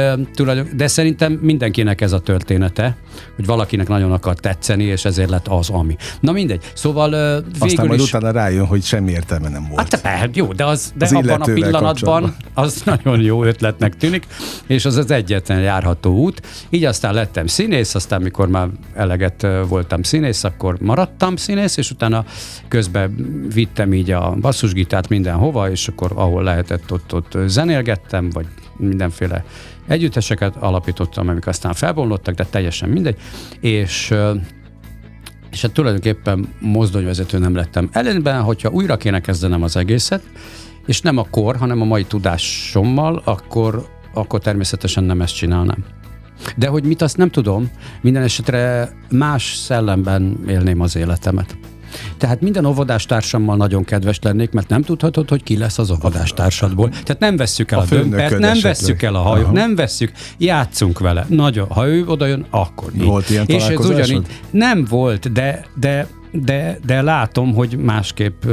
tulajdon, 0.45 0.77
de 0.77 0.87
szerintem 0.87 1.31
mindenkinek 1.33 2.01
ez 2.01 2.11
a 2.11 2.19
története, 2.19 2.97
hogy 3.35 3.45
valakinek 3.45 3.87
nagyon 3.87 4.11
akar 4.11 4.35
tetszeni, 4.35 4.83
és 4.83 5.05
ezért 5.05 5.29
lett 5.29 5.47
az, 5.47 5.69
ami. 5.69 5.95
Na 6.19 6.31
mindegy. 6.31 6.71
Szóval 6.73 7.13
ö, 7.13 7.39
végül 7.43 7.67
Aztán 7.67 7.87
majd 7.87 7.99
is... 7.99 8.07
utána 8.07 8.31
rájön, 8.31 8.65
hogy 8.65 8.83
semmi 8.83 9.11
értelme 9.11 9.49
nem 9.49 9.67
volt. 9.69 9.79
Hát 9.79 10.01
persze, 10.01 10.29
jó, 10.33 10.53
de, 10.53 10.65
az, 10.65 10.93
de 10.95 11.05
Az 11.05 11.13
abban 11.13 11.41
a 11.41 11.53
pillanatban 11.53 12.35
az 12.53 12.81
nagyon 12.85 13.21
jó 13.21 13.43
ötletnek 13.43 13.97
tűnik, 13.97 14.27
és 14.67 14.85
az 14.85 14.95
az 14.95 15.11
egyetlen 15.11 15.59
járható 15.59 16.17
út. 16.17 16.41
Így 16.69 16.83
aztán 16.83 17.13
lettem 17.13 17.47
színész, 17.47 17.95
aztán 17.95 18.21
mikor 18.21 18.47
már 18.47 18.67
eleget 18.95 19.47
voltam 19.67 20.03
színész, 20.03 20.43
akkor 20.43 20.77
maradtam 20.79 21.35
színész, 21.35 21.77
és 21.77 21.91
utána 21.91 22.25
közben 22.67 23.15
vittem 23.53 23.93
így 23.93 24.11
a 24.11 24.35
basszusgitárt 24.41 25.09
mindenhova, 25.09 25.69
és 25.69 25.87
akkor 25.87 26.11
ahol 26.15 26.43
lehetett, 26.43 26.91
ott, 26.91 27.13
ott 27.13 27.37
zenélgettem, 27.45 28.29
vagy 28.29 28.45
mindenféle 28.77 29.43
együtteseket 29.87 30.55
alapítottam, 30.55 31.27
amik 31.27 31.47
aztán 31.47 31.73
felbomlottak, 31.73 32.35
de 32.35 32.45
teljesen 32.45 32.89
mindegy, 32.89 33.17
és 33.59 34.13
és 35.51 35.61
hát 35.61 35.71
tulajdonképpen 35.71 36.47
mozdonyvezető 36.59 37.37
nem 37.37 37.55
lettem. 37.55 37.89
Ellenben, 37.91 38.41
hogyha 38.41 38.69
újra 38.69 38.97
kéne 38.97 39.19
kezdenem 39.19 39.63
az 39.63 39.75
egészet, 39.75 40.23
és 40.85 41.01
nem 41.01 41.17
a 41.17 41.27
kor, 41.29 41.55
hanem 41.55 41.81
a 41.81 41.85
mai 41.85 42.03
tudásommal, 42.03 43.21
akkor, 43.23 43.87
akkor 44.13 44.39
természetesen 44.39 45.03
nem 45.03 45.21
ezt 45.21 45.35
csinálnám. 45.35 45.85
De 46.55 46.67
hogy 46.67 46.83
mit, 46.83 47.01
azt 47.01 47.17
nem 47.17 47.29
tudom. 47.29 47.71
Minden 48.01 48.23
esetre 48.23 48.91
más 49.09 49.53
szellemben 49.55 50.39
élném 50.47 50.81
az 50.81 50.95
életemet. 50.95 51.57
Tehát 52.17 52.41
minden 52.41 52.65
óvodástársammal 52.65 53.55
nagyon 53.55 53.83
kedves 53.83 54.19
lennék, 54.21 54.51
mert 54.51 54.69
nem 54.69 54.81
tudhatod, 54.81 55.29
hogy 55.29 55.43
ki 55.43 55.57
lesz 55.57 55.77
az 55.77 55.91
óvodástársadból. 55.91 56.89
Tehát 56.89 57.19
nem 57.19 57.35
vesszük 57.35 57.71
el 57.71 57.79
A 57.79 57.81
a, 57.81 57.85
dömpert, 57.85 58.39
nem 58.39 58.51
esetleg. 58.51 58.61
vesszük 58.61 59.01
el 59.01 59.15
a 59.15 59.21
hajót, 59.21 59.51
nem 59.51 59.75
vesszük, 59.75 60.11
játszunk 60.37 60.99
vele. 60.99 61.25
Nagyon, 61.29 61.67
ha 61.67 61.87
ő 61.87 62.05
oda 62.05 62.25
jön, 62.25 62.45
akkor 62.49 62.91
így. 62.95 63.03
Volt 63.03 63.29
ilyen 63.29 63.45
És 63.45 63.67
ez 63.67 63.85
ugyanígy, 63.85 64.27
nem 64.49 64.85
volt, 64.89 65.31
de, 65.31 65.65
de, 65.79 66.07
de, 66.31 66.79
de 66.85 67.01
látom, 67.01 67.53
hogy 67.53 67.77
másképp 67.77 68.43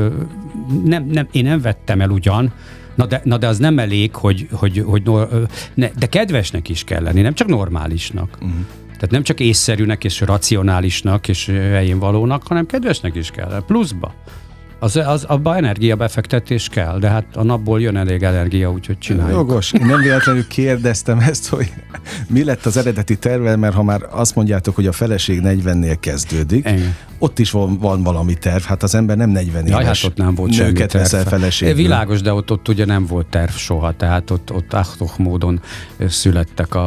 nem, 0.84 1.04
nem, 1.04 1.28
én 1.32 1.44
nem 1.44 1.60
vettem 1.60 2.00
el 2.00 2.10
ugyan 2.10 2.52
Na 2.94 3.06
de, 3.06 3.20
na 3.24 3.38
de 3.38 3.46
az 3.46 3.58
nem 3.58 3.78
elég, 3.78 4.14
hogy, 4.14 4.48
hogy, 4.52 4.82
hogy 4.86 5.02
nor, 5.04 5.46
ne, 5.74 5.90
de 5.98 6.06
kedvesnek 6.06 6.68
is 6.68 6.84
kell 6.84 7.02
lenni, 7.02 7.20
nem 7.20 7.34
csak 7.34 7.48
normálisnak. 7.48 8.38
Uh-huh. 8.40 8.50
Tehát 9.02 9.16
nem 9.16 9.26
csak 9.26 9.40
észszerűnek 9.40 10.04
és 10.04 10.20
racionálisnak 10.20 11.28
és 11.28 11.46
helyén 11.46 11.98
valónak, 11.98 12.46
hanem 12.46 12.66
kedvesnek 12.66 13.14
is 13.14 13.30
kell, 13.30 13.62
pluszba. 13.66 14.14
Az, 14.82 14.96
az, 14.96 15.24
abba 15.24 15.56
energiabefektetés 15.56 16.68
kell, 16.68 16.98
de 16.98 17.08
hát 17.08 17.24
a 17.34 17.42
napból 17.42 17.80
jön 17.80 17.96
elég 17.96 18.22
energia, 18.22 18.70
úgyhogy 18.70 18.98
csináljuk. 18.98 19.38
Jogos. 19.38 19.72
Én 19.72 19.86
nem 19.86 20.00
véletlenül 20.00 20.46
kérdeztem 20.46 21.18
ezt, 21.18 21.48
hogy 21.48 21.72
mi 22.28 22.44
lett 22.44 22.66
az 22.66 22.76
eredeti 22.76 23.18
terve, 23.18 23.56
mert 23.56 23.74
ha 23.74 23.82
már 23.82 24.06
azt 24.10 24.34
mondjátok, 24.34 24.74
hogy 24.74 24.86
a 24.86 24.92
feleség 24.92 25.40
40-nél 25.44 25.96
kezdődik, 26.00 26.58
Igen. 26.58 26.96
ott 27.18 27.38
is 27.38 27.50
van, 27.50 27.78
van 27.78 28.02
valami 28.02 28.34
terv, 28.34 28.62
hát 28.62 28.82
az 28.82 28.94
ember 28.94 29.16
nem 29.16 29.30
40 29.30 29.66
éves 29.66 29.84
hát 30.02 30.10
ott 30.10 30.16
nem 30.16 30.34
volt 30.34 30.58
nőket 30.58 30.92
veszel 30.92 31.24
feleségül. 31.24 31.74
Világos, 31.74 32.20
de 32.20 32.32
ott, 32.32 32.50
ott 32.50 32.68
ugye 32.68 32.84
nem 32.84 33.06
volt 33.06 33.26
terv 33.26 33.52
soha, 33.52 33.92
tehát 33.92 34.30
ott, 34.30 34.52
ott 34.52 34.72
ahtok 34.72 35.18
módon 35.18 35.60
születtek 36.06 36.74
a, 36.74 36.86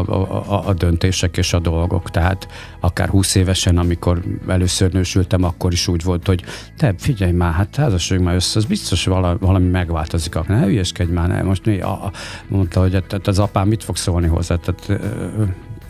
a, 0.50 0.68
a 0.68 0.74
döntések 0.74 1.38
és 1.38 1.54
a 1.54 1.60
dolgok, 1.60 2.10
tehát 2.10 2.48
akár 2.86 3.10
20 3.10 3.36
évesen, 3.36 3.78
amikor 3.78 4.22
először 4.48 4.92
nősültem, 4.92 5.44
akkor 5.44 5.72
is 5.72 5.88
úgy 5.88 6.04
volt, 6.04 6.28
hogy 6.28 6.44
te 6.78 6.94
figyelj 6.98 7.32
már, 7.32 7.54
hát 7.54 7.76
házasság 7.76 8.22
már 8.22 8.36
össze, 8.36 8.60
az 8.60 8.66
biztos 8.66 9.06
valami, 9.06 9.38
valami 9.40 9.68
megváltozik, 9.68 10.36
akkor 10.36 10.56
ne 10.56 10.64
hülyeskedj 10.64 11.12
már, 11.12 11.28
ne. 11.28 11.44
most 11.44 11.66
mi, 11.66 11.80
a, 11.80 12.12
mondta, 12.48 12.80
hogy 12.80 12.92
tehát 12.92 13.28
az 13.28 13.40
apám 13.40 13.68
mit 13.68 13.84
fog 13.84 13.96
szólni 13.96 14.28
hozzá, 14.28 14.56
tehát 14.56 15.02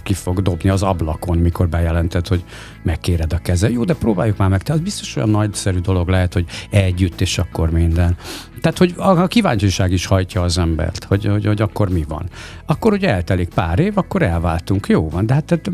ki 0.04 0.14
fog 0.14 0.42
dobni 0.42 0.70
az 0.70 0.84
ablakon, 0.84 1.38
mikor 1.38 1.70
bejelentett, 1.70 2.28
hogy 2.28 2.44
megkéred 2.84 3.34
a 3.34 3.38
keze. 3.38 3.70
Jó, 3.70 3.84
de 3.84 3.94
próbáljuk 3.94 4.38
már 4.38 4.50
meg. 4.50 4.64
Tehát 4.64 4.82
biztos 4.82 5.16
olyan 5.16 5.30
nagyszerű 5.30 5.80
dolog 5.80 6.08
lehet, 6.08 6.34
hogy 6.34 6.46
együtt, 6.70 7.22
és 7.22 7.38
akkor 7.38 7.72
minden. 7.72 8.18
Tehát, 8.62 8.78
hogy 8.78 8.94
a 8.98 9.28
kíváncsiság 9.28 9.92
is 9.92 10.06
hajtja 10.06 10.42
az 10.42 10.58
embert, 10.58 11.04
hogy, 11.04 11.26
hogy, 11.26 11.46
hogy 11.46 11.62
akkor 11.62 11.90
mi 11.90 12.04
van. 12.08 12.30
Akkor 12.66 12.94
ugye 12.94 13.10
eltelik 13.10 13.50
pár 13.50 13.80
év, 13.80 13.98
akkor 13.98 14.22
elváltunk. 14.22 14.88
Jó 14.88 15.10
van, 15.10 15.26
de 15.26 15.34
hát 15.34 15.44
tehát 15.44 15.72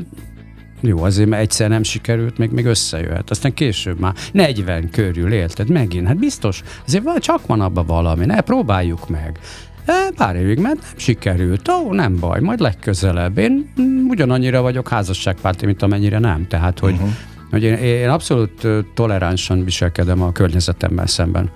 jó, 0.81 1.03
azért 1.03 1.29
mert 1.29 1.41
egyszer 1.41 1.69
nem 1.69 1.83
sikerült, 1.83 2.37
még, 2.37 2.51
még 2.51 2.65
összejöhet. 2.65 3.29
Aztán 3.29 3.53
később 3.53 3.99
már 3.99 4.13
40 4.31 4.89
körül 4.89 5.33
élted 5.33 5.69
megint. 5.69 6.07
Hát 6.07 6.17
biztos, 6.17 6.61
azért 6.87 7.19
csak 7.19 7.45
van 7.45 7.61
abban 7.61 7.85
valami, 7.85 8.25
ne 8.25 8.41
próbáljuk 8.41 9.09
meg. 9.09 9.39
E, 9.85 10.09
pár 10.15 10.35
évig 10.35 10.59
ment, 10.59 10.81
nem 10.81 10.91
sikerült. 10.95 11.69
Ó, 11.69 11.93
nem 11.93 12.19
baj, 12.19 12.39
majd 12.39 12.59
legközelebb. 12.59 13.37
Én 13.37 13.73
ugyanannyira 14.07 14.61
vagyok 14.61 14.89
házasságpárti, 14.89 15.65
mint 15.65 15.81
amennyire 15.81 16.19
nem. 16.19 16.47
Tehát, 16.47 16.79
hogy, 16.79 16.93
uh-huh. 16.93 17.09
hogy 17.49 17.63
én, 17.63 17.73
én 17.73 18.09
abszolút 18.09 18.67
toleránsan 18.93 19.63
viselkedem 19.63 20.21
a 20.21 20.31
környezetemmel 20.31 21.07
szemben. 21.07 21.49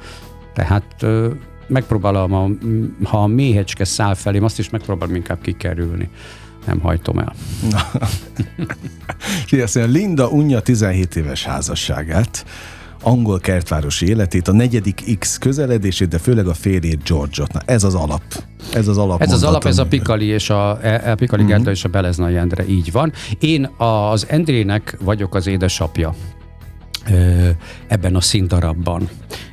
Tehát 0.53 1.05
megpróbálom, 1.67 2.33
a, 2.33 2.49
ha 3.03 3.23
a 3.23 3.27
méhecske 3.27 3.83
száll 3.83 4.13
felém, 4.13 4.43
azt 4.43 4.59
is 4.59 4.69
megpróbálom 4.69 5.15
inkább 5.15 5.41
kikerülni 5.41 6.09
nem 6.65 6.79
hajtom 6.79 7.17
el. 7.17 7.33
Sziasztok, 9.47 9.85
Linda 9.85 10.27
unja 10.27 10.59
17 10.59 11.15
éves 11.15 11.43
házasságát, 11.43 12.45
angol 13.01 13.39
kertvárosi 13.39 14.07
életét, 14.07 14.47
a 14.47 14.51
negyedik 14.51 15.17
X 15.19 15.37
közeledését, 15.37 16.07
de 16.07 16.17
főleg 16.17 16.47
a 16.47 16.53
férjét 16.53 17.03
George-ot. 17.03 17.53
Na, 17.53 17.59
ez 17.65 17.83
az 17.83 17.95
alap. 17.95 18.23
Ez 18.73 18.87
az 18.87 18.97
alap. 18.97 19.21
Ez 19.21 19.31
az 19.31 19.43
alap, 19.43 19.65
ez 19.65 19.77
a 19.77 19.85
Pikali 19.85 20.25
és 20.25 20.49
a, 20.49 20.69
a 20.69 20.79
e, 20.81 21.01
e, 21.03 21.15
Pikali 21.15 21.43
uh-huh. 21.43 21.69
és 21.69 21.83
a 21.83 21.89
Belezna 21.89 22.29
Jendre, 22.29 22.67
így 22.67 22.91
van. 22.91 23.13
Én 23.39 23.69
az 23.77 24.25
Endrének 24.29 24.97
vagyok 25.01 25.35
az 25.35 25.47
édesapja 25.47 26.15
ebben 27.87 28.15
a 28.15 28.21
színdarabban. 28.21 29.09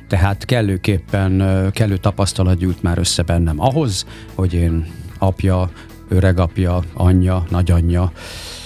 Tehát 0.07 0.45
kellőképpen, 0.45 1.43
kellő 1.71 1.97
tapasztalat 1.97 2.57
gyűlt 2.57 2.83
már 2.83 2.97
össze 2.97 3.21
bennem 3.21 3.59
ahhoz, 3.59 4.05
hogy 4.35 4.53
én 4.53 4.85
apja, 5.17 5.69
öregapja, 6.13 6.81
anyja, 6.93 7.43
nagyanyja, 7.49 8.11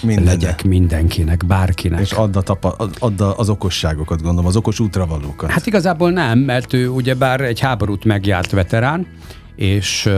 Minden. 0.02 0.24
legyek 0.24 0.64
mindenkinek, 0.64 1.46
bárkinek. 1.46 2.00
És 2.00 2.12
add, 2.12 2.38
a 2.38 2.42
tapa, 2.42 2.76
add 3.00 3.22
az 3.22 3.50
okosságokat, 3.50 4.22
gondolom, 4.22 4.46
az 4.46 4.56
okos 4.56 4.80
útravalókat. 4.80 5.52
Hát 5.52 5.66
igazából 5.66 6.12
nem, 6.12 6.40
mert 6.40 6.74
ő 6.74 6.90
ugyebár 6.90 7.42
egy 7.42 7.60
háborút 7.60 8.06
megjárt 8.06 8.52
veterán, 8.52 9.08
és 9.56 10.10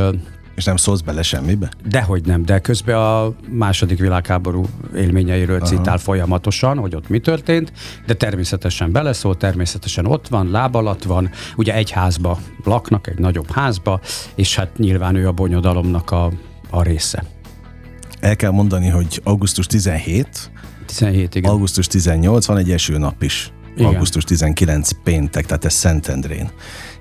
és 0.60 0.66
nem 0.66 0.76
szólsz 0.76 1.02
bele 1.02 1.22
semmibe? 1.22 1.70
Dehogy 1.86 2.26
nem, 2.26 2.46
de 2.46 2.60
közben 2.60 2.96
a 2.96 3.34
második 3.50 4.00
világháború 4.00 4.66
élményeiről 4.96 5.56
Aha. 5.56 5.66
citál 5.66 5.98
folyamatosan, 5.98 6.78
hogy 6.78 6.96
ott 6.96 7.10
mi 7.10 7.20
történt, 7.20 7.72
de 8.06 8.14
természetesen 8.14 8.92
beleszól, 8.92 9.38
természetesen 9.38 10.06
ott 10.06 10.28
van, 10.28 10.52
láb 10.52 10.76
alatt 10.76 11.04
van, 11.04 11.30
ugye 11.56 11.74
egy 11.74 11.92
házba 11.92 12.40
laknak, 12.64 13.08
egy 13.08 13.20
nagyobb 13.20 13.52
házba, 13.52 14.00
és 14.36 14.56
hát 14.56 14.78
nyilván 14.78 15.16
ő 15.16 15.28
a 15.28 15.32
bonyodalomnak 15.32 16.12
a 16.12 16.32
a 16.70 16.84
része. 16.84 17.24
El 18.20 18.36
kell 18.36 18.52
mondani, 18.52 18.88
hogy 18.88 19.22
augusztus 19.24 19.66
17, 19.68 20.52
17, 20.86 21.36
igen. 21.36 21.52
augusztus 21.52 21.88
18, 21.88 22.46
van 22.46 22.58
egy 22.58 22.72
eső 22.72 22.98
nap 22.98 23.24
is. 23.24 23.52
Igen. 23.76 23.92
Augusztus 23.92 24.24
19 24.24 24.90
péntek, 25.04 25.46
tehát 25.46 25.66
ez 25.66 25.74
Szentendrén. 25.74 26.50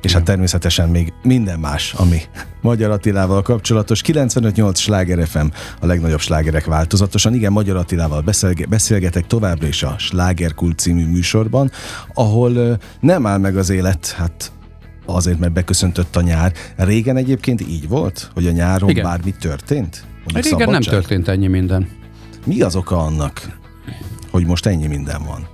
És 0.03 0.13
hát 0.13 0.23
természetesen 0.23 0.89
még 0.89 1.13
minden 1.23 1.59
más, 1.61 1.93
ami 1.93 2.21
Magyar 2.61 2.91
Attilával 2.91 3.43
kapcsolatos. 3.43 4.03
95-8 4.07 4.77
Sláger 4.77 5.27
FM, 5.27 5.47
a 5.81 5.87
legnagyobb 5.87 6.21
slágerek 6.21 6.65
változatosan. 6.65 7.35
Igen, 7.35 7.53
Magyar 7.53 7.77
Attilával 7.77 8.21
beszélge- 8.21 8.69
beszélgetek 8.69 9.27
továbbra 9.27 9.67
is 9.67 9.83
a 9.83 9.95
Slágerkult 9.99 10.79
című 10.79 11.07
műsorban, 11.07 11.71
ahol 12.15 12.79
nem 13.01 13.27
áll 13.27 13.39
meg 13.39 13.57
az 13.57 13.71
élet, 13.71 14.11
hát 14.11 14.53
azért, 15.15 15.38
mert 15.38 15.53
beköszöntött 15.53 16.17
a 16.17 16.21
nyár. 16.21 16.53
Régen 16.77 17.17
egyébként 17.17 17.61
így 17.61 17.88
volt, 17.88 18.31
hogy 18.35 18.47
a 18.47 18.50
nyáron 18.50 18.91
Igen. 18.91 19.05
bármi 19.05 19.35
történt? 19.41 20.05
Mondjuk 20.25 20.45
Régen 20.45 20.59
szabadság? 20.59 20.93
nem 20.93 21.00
történt 21.00 21.29
ennyi 21.29 21.47
minden. 21.47 21.88
Mi 22.45 22.61
az 22.61 22.77
oka 22.77 22.97
annak, 22.97 23.59
hogy 24.31 24.47
most 24.47 24.67
ennyi 24.67 24.87
minden 24.87 25.23
van? 25.27 25.47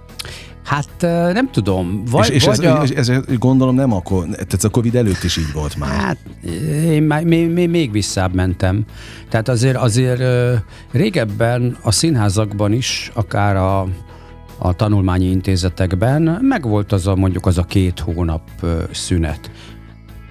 Hát 0.64 1.00
nem 1.32 1.50
tudom. 1.50 2.04
Vagy, 2.10 2.28
és, 2.28 2.34
és, 2.34 2.44
vagy 2.44 2.64
ez, 2.64 2.72
a... 2.72 2.82
és 2.82 3.06
ez, 3.06 3.20
gondolom 3.38 3.74
nem 3.74 3.92
akkor, 3.92 4.26
tehát 4.26 4.64
a 4.64 4.68
Covid 4.68 4.94
előtt 4.94 5.22
is 5.22 5.36
így 5.36 5.52
volt 5.52 5.76
már. 5.76 5.90
Hát 5.90 6.18
én 6.84 7.02
már, 7.02 7.24
még, 7.24 7.50
még, 7.50 7.70
még 7.70 7.92
visszább 7.92 8.34
mentem. 8.34 8.84
Tehát 9.28 9.48
azért, 9.48 9.76
azért 9.76 10.22
régebben 10.92 11.76
a 11.82 11.90
színházakban 11.90 12.72
is, 12.72 13.10
akár 13.14 13.56
a 13.56 13.88
a 14.64 14.72
tanulmányi 14.72 15.26
intézetekben 15.26 16.22
megvolt 16.22 16.92
az 16.92 17.06
a 17.06 17.14
mondjuk 17.14 17.46
az 17.46 17.58
a 17.58 17.62
két 17.62 17.98
hónap 17.98 18.42
szünet. 18.90 19.50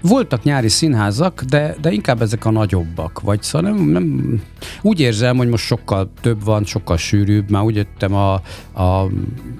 Voltak 0.01 0.43
nyári 0.43 0.69
színházak, 0.69 1.43
de, 1.43 1.75
de 1.81 1.91
inkább 1.91 2.21
ezek 2.21 2.45
a 2.45 2.51
nagyobbak, 2.51 3.19
vagy 3.21 3.41
szóval 3.41 3.71
nem, 3.71 3.85
nem, 3.89 4.41
úgy 4.81 4.99
érzem, 4.99 5.37
hogy 5.37 5.47
most 5.47 5.65
sokkal 5.65 6.11
több 6.21 6.43
van, 6.43 6.65
sokkal 6.65 6.97
sűrűbb, 6.97 7.49
már 7.49 7.63
úgy 7.63 7.75
jöttem 7.75 8.13
a, 8.13 8.33
a, 8.71 9.03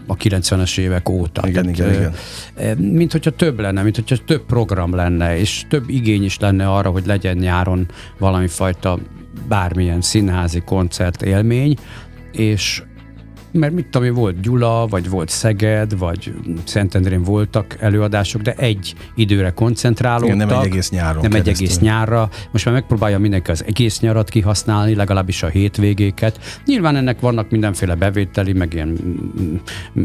a 0.08 0.18
90-es 0.18 0.78
évek 0.78 1.10
óta. 1.10 1.48
Igen, 1.48 1.74
Tehát, 1.74 1.80
igen, 1.80 2.14
igen. 2.56 2.78
Mint 2.92 3.12
hogyha 3.12 3.32
több 3.32 3.60
lenne, 3.60 3.82
mint 3.82 3.96
hogyha 3.96 4.18
több 4.26 4.46
program 4.46 4.96
lenne, 4.96 5.38
és 5.38 5.66
több 5.70 5.90
igény 5.90 6.24
is 6.24 6.40
lenne 6.40 6.70
arra, 6.70 6.90
hogy 6.90 7.06
legyen 7.06 7.38
nyáron 7.38 7.88
valami 8.18 8.48
fajta 8.48 9.00
bármilyen 9.48 10.02
színházi 10.02 10.62
koncert 10.66 11.22
élmény, 11.22 11.78
és 12.32 12.84
mert 13.54 13.74
mit 13.74 13.86
tudom 13.86 14.08
én, 14.08 14.14
volt 14.14 14.40
Gyula, 14.40 14.88
vagy 14.90 15.10
volt 15.10 15.30
Szeged, 15.30 15.98
vagy 15.98 16.34
Szentendrén 16.64 17.24
voltak 17.24 17.78
előadások, 17.80 18.42
de 18.42 18.54
egy 18.54 18.96
időre 19.16 19.50
koncentrálódtak. 19.52 20.36
Igen, 20.36 20.48
nem 20.48 20.60
egy 20.60 20.66
egész 20.66 20.90
nyáron 20.90 21.22
Nem 21.22 21.32
keresztül. 21.32 21.54
egy 21.54 21.62
egész 21.62 21.80
nyárra. 21.80 22.30
Most 22.52 22.66
már 22.66 22.74
megpróbálja 22.74 23.20
mindenki 23.20 23.52
az 23.52 23.64
egész 23.68 24.00
nyarat 24.00 24.30
kihasználni, 24.30 24.96
legalábbis 24.96 25.44
a 25.44 25.48
hétvégéket. 25.48 26.40
Nyilván 26.66 26.96
ennek 26.96 27.20
vannak 27.20 27.50
mindenféle 27.50 27.96
bevételi, 27.96 28.54
meg 28.54 28.74
ilyen 28.74 28.98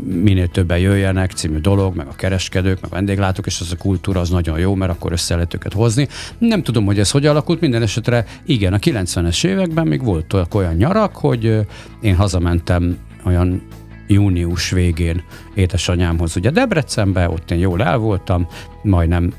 minél 0.05 0.49
többen 0.49 0.79
jöjjenek 0.79 1.31
című 1.31 1.59
dolog, 1.59 1.97
meg 1.97 2.07
a 2.07 2.15
kereskedők, 2.17 2.81
meg 2.81 2.91
a 2.91 2.95
vendéglátók, 2.95 3.47
és 3.47 3.61
az 3.61 3.73
a 3.73 3.77
kultúra 3.77 4.21
az 4.21 4.31
nagyon 4.31 4.59
jó, 4.59 4.75
mert 4.75 4.93
akkor 4.93 5.13
össze 5.13 5.35
lehet 5.35 5.55
őket 5.55 5.73
hozni. 5.73 6.09
Nem 6.39 6.63
tudom, 6.63 6.85
hogy 6.85 6.99
ez 6.99 7.11
hogy 7.11 7.27
alakult, 7.27 7.61
minden 7.61 7.83
esetre 7.83 8.25
igen, 8.47 8.73
a 8.73 8.79
90-es 8.79 9.45
években 9.45 9.87
még 9.87 10.05
volt 10.05 10.37
olyan 10.53 10.75
nyarak, 10.75 11.17
hogy 11.17 11.67
én 12.01 12.17
hazamentem 12.17 12.97
olyan 13.29 13.63
június 14.07 14.71
végén 14.71 15.23
édesanyámhoz 15.55 16.37
ugye 16.37 16.51
Debrecenbe, 16.51 17.29
ott 17.29 17.51
én 17.51 17.59
jól 17.59 17.83
el 17.83 17.99
voltam, 17.99 18.47
majdnem 18.83 19.33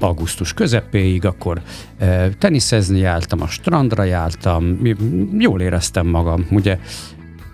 augusztus 0.00 0.54
közepéig, 0.54 1.24
akkor 1.24 1.60
e, 1.98 2.28
teniszezni 2.28 2.98
jártam, 2.98 3.42
a 3.42 3.46
strandra 3.46 4.02
jártam, 4.02 4.80
jól 5.38 5.60
éreztem 5.60 6.06
magam, 6.06 6.46
ugye 6.50 6.78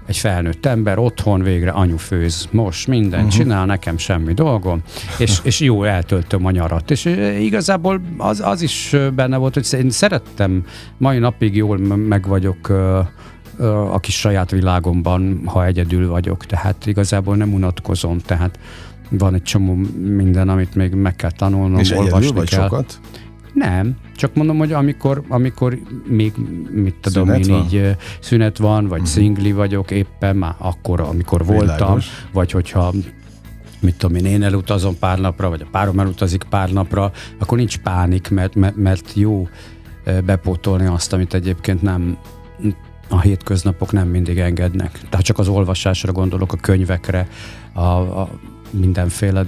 egy 0.06 0.16
felnőtt 0.16 0.66
ember, 0.66 0.98
otthon 0.98 1.42
végre 1.42 1.70
anyu 1.70 1.96
főz, 1.96 2.48
most 2.50 2.86
minden 2.86 3.24
uh-huh. 3.24 3.34
csinál, 3.34 3.66
nekem 3.66 3.98
semmi 3.98 4.32
dolgom, 4.32 4.82
és, 5.18 5.38
és 5.42 5.60
jó 5.60 5.84
eltöltöm 5.84 6.46
a 6.46 6.50
nyarat. 6.50 6.90
És 6.90 7.04
igazából 7.40 8.00
az, 8.16 8.40
az 8.40 8.62
is 8.62 8.96
benne 9.14 9.36
volt, 9.36 9.54
hogy 9.54 9.68
én 9.72 9.90
szerettem, 9.90 10.64
mai 10.98 11.18
napig 11.18 11.56
jól 11.56 11.78
meg 11.96 12.26
vagyok 12.26 12.72
a 13.92 13.98
kis 13.98 14.18
saját 14.18 14.50
világomban, 14.50 15.42
ha 15.44 15.66
egyedül 15.66 16.08
vagyok, 16.08 16.46
tehát 16.46 16.86
igazából 16.86 17.36
nem 17.36 17.52
unatkozom, 17.52 18.18
tehát 18.18 18.58
van 19.10 19.34
egy 19.34 19.42
csomó 19.42 19.74
minden, 20.00 20.48
amit 20.48 20.74
még 20.74 20.94
meg 20.94 21.16
kell 21.16 21.30
tanulnom, 21.30 21.78
És 21.78 21.90
olvasni 21.90 22.32
vagy 22.32 22.48
kell. 22.48 22.62
sokat? 22.62 23.00
Nem, 23.52 23.96
csak 24.16 24.34
mondom, 24.34 24.58
hogy 24.58 24.72
amikor, 24.72 25.22
amikor 25.28 25.78
még, 26.06 26.32
mit 26.70 26.94
tudom 27.00 27.26
Szünet 27.26 27.46
én 27.46 27.52
van? 27.52 27.64
így 27.64 27.96
szünet 28.20 28.58
van, 28.58 28.86
vagy 28.86 29.00
uh-huh. 29.00 29.14
szingli 29.14 29.52
vagyok 29.52 29.90
éppen, 29.90 30.36
már 30.36 30.54
akkor, 30.58 31.00
amikor 31.00 31.44
voltam, 31.44 31.76
Világos. 31.76 32.06
vagy 32.32 32.50
hogyha 32.50 32.92
mit 33.80 33.96
tudom 33.96 34.16
én, 34.16 34.24
én 34.24 34.42
elutazom 34.42 34.98
pár 34.98 35.18
napra, 35.18 35.48
vagy 35.48 35.60
a 35.60 35.68
párom 35.70 36.00
elutazik 36.00 36.44
pár 36.50 36.70
napra, 36.70 37.12
akkor 37.38 37.58
nincs 37.58 37.78
pánik, 37.78 38.30
mert, 38.30 38.54
mert, 38.54 38.76
mert 38.76 39.12
jó 39.14 39.48
bepótolni 40.24 40.86
azt, 40.86 41.12
amit 41.12 41.34
egyébként 41.34 41.82
nem 41.82 42.18
a 43.12 43.20
hétköznapok 43.20 43.92
nem 43.92 44.08
mindig 44.08 44.38
engednek. 44.38 45.00
Tehát 45.08 45.24
csak 45.24 45.38
az 45.38 45.48
olvasásra 45.48 46.12
gondolok, 46.12 46.52
a 46.52 46.56
könyvekre, 46.56 47.28
a, 47.72 47.80
a 47.80 48.28
mindenféle 48.70 49.40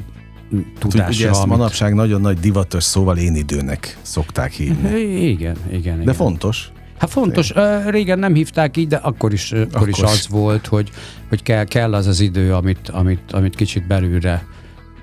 Ugye 0.52 0.62
tudásra. 0.78 1.28
ezt 1.28 1.42
amit- 1.42 1.56
manapság 1.56 1.94
nagyon 1.94 2.20
nagy 2.20 2.38
divatos 2.38 2.82
szóval 2.84 3.16
én 3.16 3.34
időnek 3.34 3.98
szokták 4.02 4.52
hívni. 4.52 5.00
Igen, 5.28 5.56
igen. 5.70 5.96
De 5.96 6.02
igen. 6.02 6.14
fontos. 6.14 6.68
Hát 6.98 7.10
fontos, 7.10 7.52
Ö, 7.54 7.90
régen 7.90 8.18
nem 8.18 8.34
hívták 8.34 8.76
így, 8.76 8.88
de 8.88 8.96
akkor 8.96 9.32
is, 9.32 9.52
akkor 9.52 9.66
Akkor 9.74 9.88
is 9.88 9.96
is. 9.96 10.02
az 10.02 10.28
volt, 10.28 10.66
hogy, 10.66 10.90
hogy 11.28 11.42
kell, 11.42 11.64
kell 11.64 11.94
az 11.94 12.06
az 12.06 12.20
idő, 12.20 12.54
amit, 12.54 12.88
amit, 12.88 13.32
amit 13.32 13.54
kicsit 13.54 13.86
belülre 13.86 14.46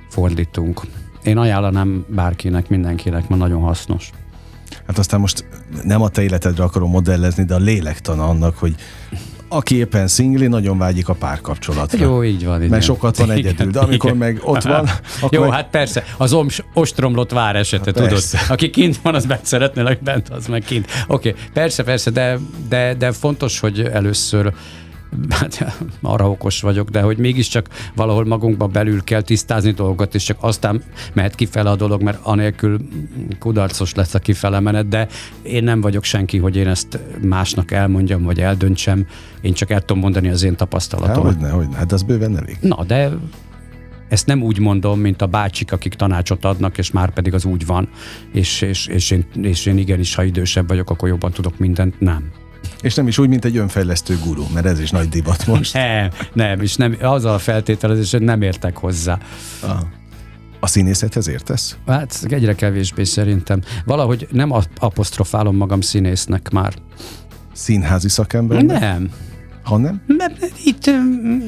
fordítunk. 0.10 0.82
Én 1.24 1.38
ajánlanám 1.38 2.06
bárkinek, 2.10 2.70
mindenkinek, 2.70 3.28
mert 3.30 3.42
nagyon 3.42 3.62
hasznos. 3.62 4.10
Hát 4.88 4.98
aztán 4.98 5.20
most 5.20 5.46
nem 5.84 6.02
a 6.02 6.10
te 6.10 6.22
életedre 6.22 6.64
akarom 6.64 6.90
modellezni, 6.90 7.44
de 7.44 7.54
a 7.54 7.60
lélektana 7.60 8.28
annak, 8.28 8.58
hogy 8.58 8.76
aki 9.54 9.76
éppen 9.76 10.08
szingli, 10.08 10.48
nagyon 10.48 10.78
vágyik 10.78 11.10
a 11.10 11.14
párkapcsolatra. 11.14 12.06
Jó, 12.06 12.24
így 12.24 12.46
van. 12.46 12.58
igen. 12.58 12.70
Mert 12.70 12.84
sokat 12.84 13.18
van 13.18 13.26
Igen, 13.26 13.38
egyedül, 13.38 13.72
de 13.72 13.80
amikor 13.80 14.10
igen. 14.10 14.18
meg 14.28 14.40
ott 14.44 14.64
van, 14.64 14.90
akkor 15.22 15.34
Jó, 15.34 15.42
meg- 15.42 15.52
hát 15.52 15.70
persze, 15.70 16.04
az 16.18 16.34
oms, 16.34 16.64
ostromlott 16.74 17.32
vár 17.32 17.56
esete, 17.56 17.92
tudod. 17.92 18.10
persze. 18.10 18.46
Aki 18.50 18.70
kint 18.70 19.00
van, 19.02 19.16
az 19.16 19.26
bent 19.26 19.46
szeretne, 19.46 19.84
aki 19.84 20.00
bent, 20.04 20.30
az 20.30 20.48
meg 20.48 20.64
kint. 20.64 20.86
Oké, 21.08 21.30
okay, 21.30 21.42
persze, 21.54 21.84
persze, 21.84 22.10
de, 22.12 22.40
de, 22.70 22.94
de 22.94 23.12
fontos, 23.12 23.60
hogy 23.60 23.80
először 23.80 24.54
hát 25.30 25.78
arra 26.02 26.30
okos 26.30 26.62
vagyok, 26.62 26.90
de 26.90 27.02
hogy 27.02 27.18
mégiscsak 27.18 27.68
valahol 27.96 28.26
magunkban 28.26 28.72
belül 28.72 29.04
kell 29.04 29.22
tisztázni 29.22 29.72
dolgokat, 29.72 30.16
és 30.16 30.24
csak 30.24 30.38
aztán 30.40 30.84
mehet 31.14 31.36
kifele 31.36 31.70
a 31.70 31.76
dolog, 31.76 32.02
mert 32.02 32.20
anélkül 32.24 32.80
kudarcos 33.40 33.94
lesz 33.94 34.14
a 34.14 34.20
kifele 34.20 34.60
menet, 34.60 34.88
de 34.88 35.08
én 35.42 35.64
nem 35.64 35.82
vagyok 35.82 36.04
senki, 36.04 36.38
hogy 36.38 36.56
én 36.56 36.68
ezt 36.68 37.00
másnak 37.22 37.72
elmondjam, 37.72 38.24
vagy 38.24 38.40
eldöntsem, 38.40 39.06
én 39.42 39.54
csak 39.54 39.70
el 39.70 39.80
tudom 39.80 40.02
mondani 40.02 40.30
az 40.30 40.44
én 40.44 40.56
tapasztalatom. 40.56 41.24
hogyne, 41.24 41.50
hogyne, 41.50 41.76
hát 41.76 41.92
az 41.92 42.04
bőven 42.04 42.38
elég. 42.38 42.58
Na, 42.62 42.84
de 42.84 43.12
ezt 44.10 44.26
nem 44.26 44.42
úgy 44.42 44.60
mondom, 44.60 45.00
mint 45.00 45.22
a 45.22 45.28
bácsik, 45.28 45.72
akik 45.72 45.94
tanácsot 45.94 46.46
adnak, 46.46 46.78
és 46.78 46.92
már 46.92 47.14
pedig 47.14 47.34
az 47.34 47.46
úgy 47.46 47.66
van. 47.66 47.90
És, 48.32 48.62
és, 48.62 48.88
és, 48.88 49.12
én, 49.12 49.26
és 49.42 49.66
én 49.66 49.78
igenis, 49.78 50.16
ha 50.16 50.24
idősebb 50.24 50.68
vagyok, 50.68 50.90
akkor 50.90 51.10
jobban 51.10 51.32
tudok 51.32 51.58
mindent. 51.58 52.00
Nem. 52.00 52.32
És 52.82 52.96
nem 52.96 53.08
is 53.08 53.18
úgy, 53.18 53.30
mint 53.30 53.46
egy 53.46 53.58
önfejlesztő 53.58 54.18
guru, 54.26 54.44
mert 54.54 54.66
ez 54.66 54.80
is 54.80 54.90
nagy 54.90 55.10
divat 55.10 55.46
most. 55.48 55.74
Nem, 55.74 56.10
nem, 56.34 56.62
és 56.62 56.76
nem, 56.76 56.98
azzal 57.02 57.34
a 57.34 57.40
feltételezés, 57.40 58.12
hogy 58.12 58.22
nem 58.22 58.42
értek 58.42 58.78
hozzá. 58.78 59.20
A, 59.62 59.68
a 60.60 60.68
színészethez 60.68 61.28
értesz? 61.28 61.78
Hát 61.88 62.26
egyre 62.30 62.56
kevésbé 62.56 63.04
szerintem. 63.04 63.62
Valahogy 63.86 64.28
nem 64.32 64.52
ap- 64.52 64.78
apostrofálom 64.78 65.56
magam 65.56 65.82
színésznek 65.82 66.50
már. 66.50 66.74
Színházi 67.54 68.10
szakember? 68.10 68.64
Nem. 68.64 69.10
Hanem? 69.64 70.02
Mert 70.08 70.52
itt, 70.64 70.86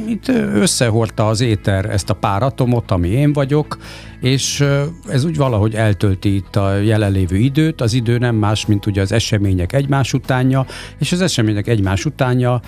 itt 0.08 0.28
összehordta 0.54 1.28
az 1.28 1.42
éter 1.42 1.86
ezt 1.86 2.10
a 2.10 2.14
pár 2.14 2.44
atomot, 2.44 2.92
ami 2.92 3.08
én 3.08 3.34
vagyok, 3.34 3.78
és 4.22 4.64
ez 5.08 5.24
úgy 5.24 5.38
valahogy 5.38 5.76
eltölti 5.76 6.36
itt 6.36 6.56
a 6.56 6.76
jelenlévő 6.76 7.36
időt. 7.36 7.82
Az 7.82 7.94
idő 7.94 8.18
nem 8.18 8.36
más, 8.36 8.66
mint 8.66 8.86
ugye 8.86 9.02
az 9.02 9.12
események 9.12 9.74
egymás 9.74 10.14
utánja, 10.14 10.66
és 11.00 11.12
az 11.12 11.22
események 11.22 11.68
egymás 11.68 12.06
utánja, 12.06 12.62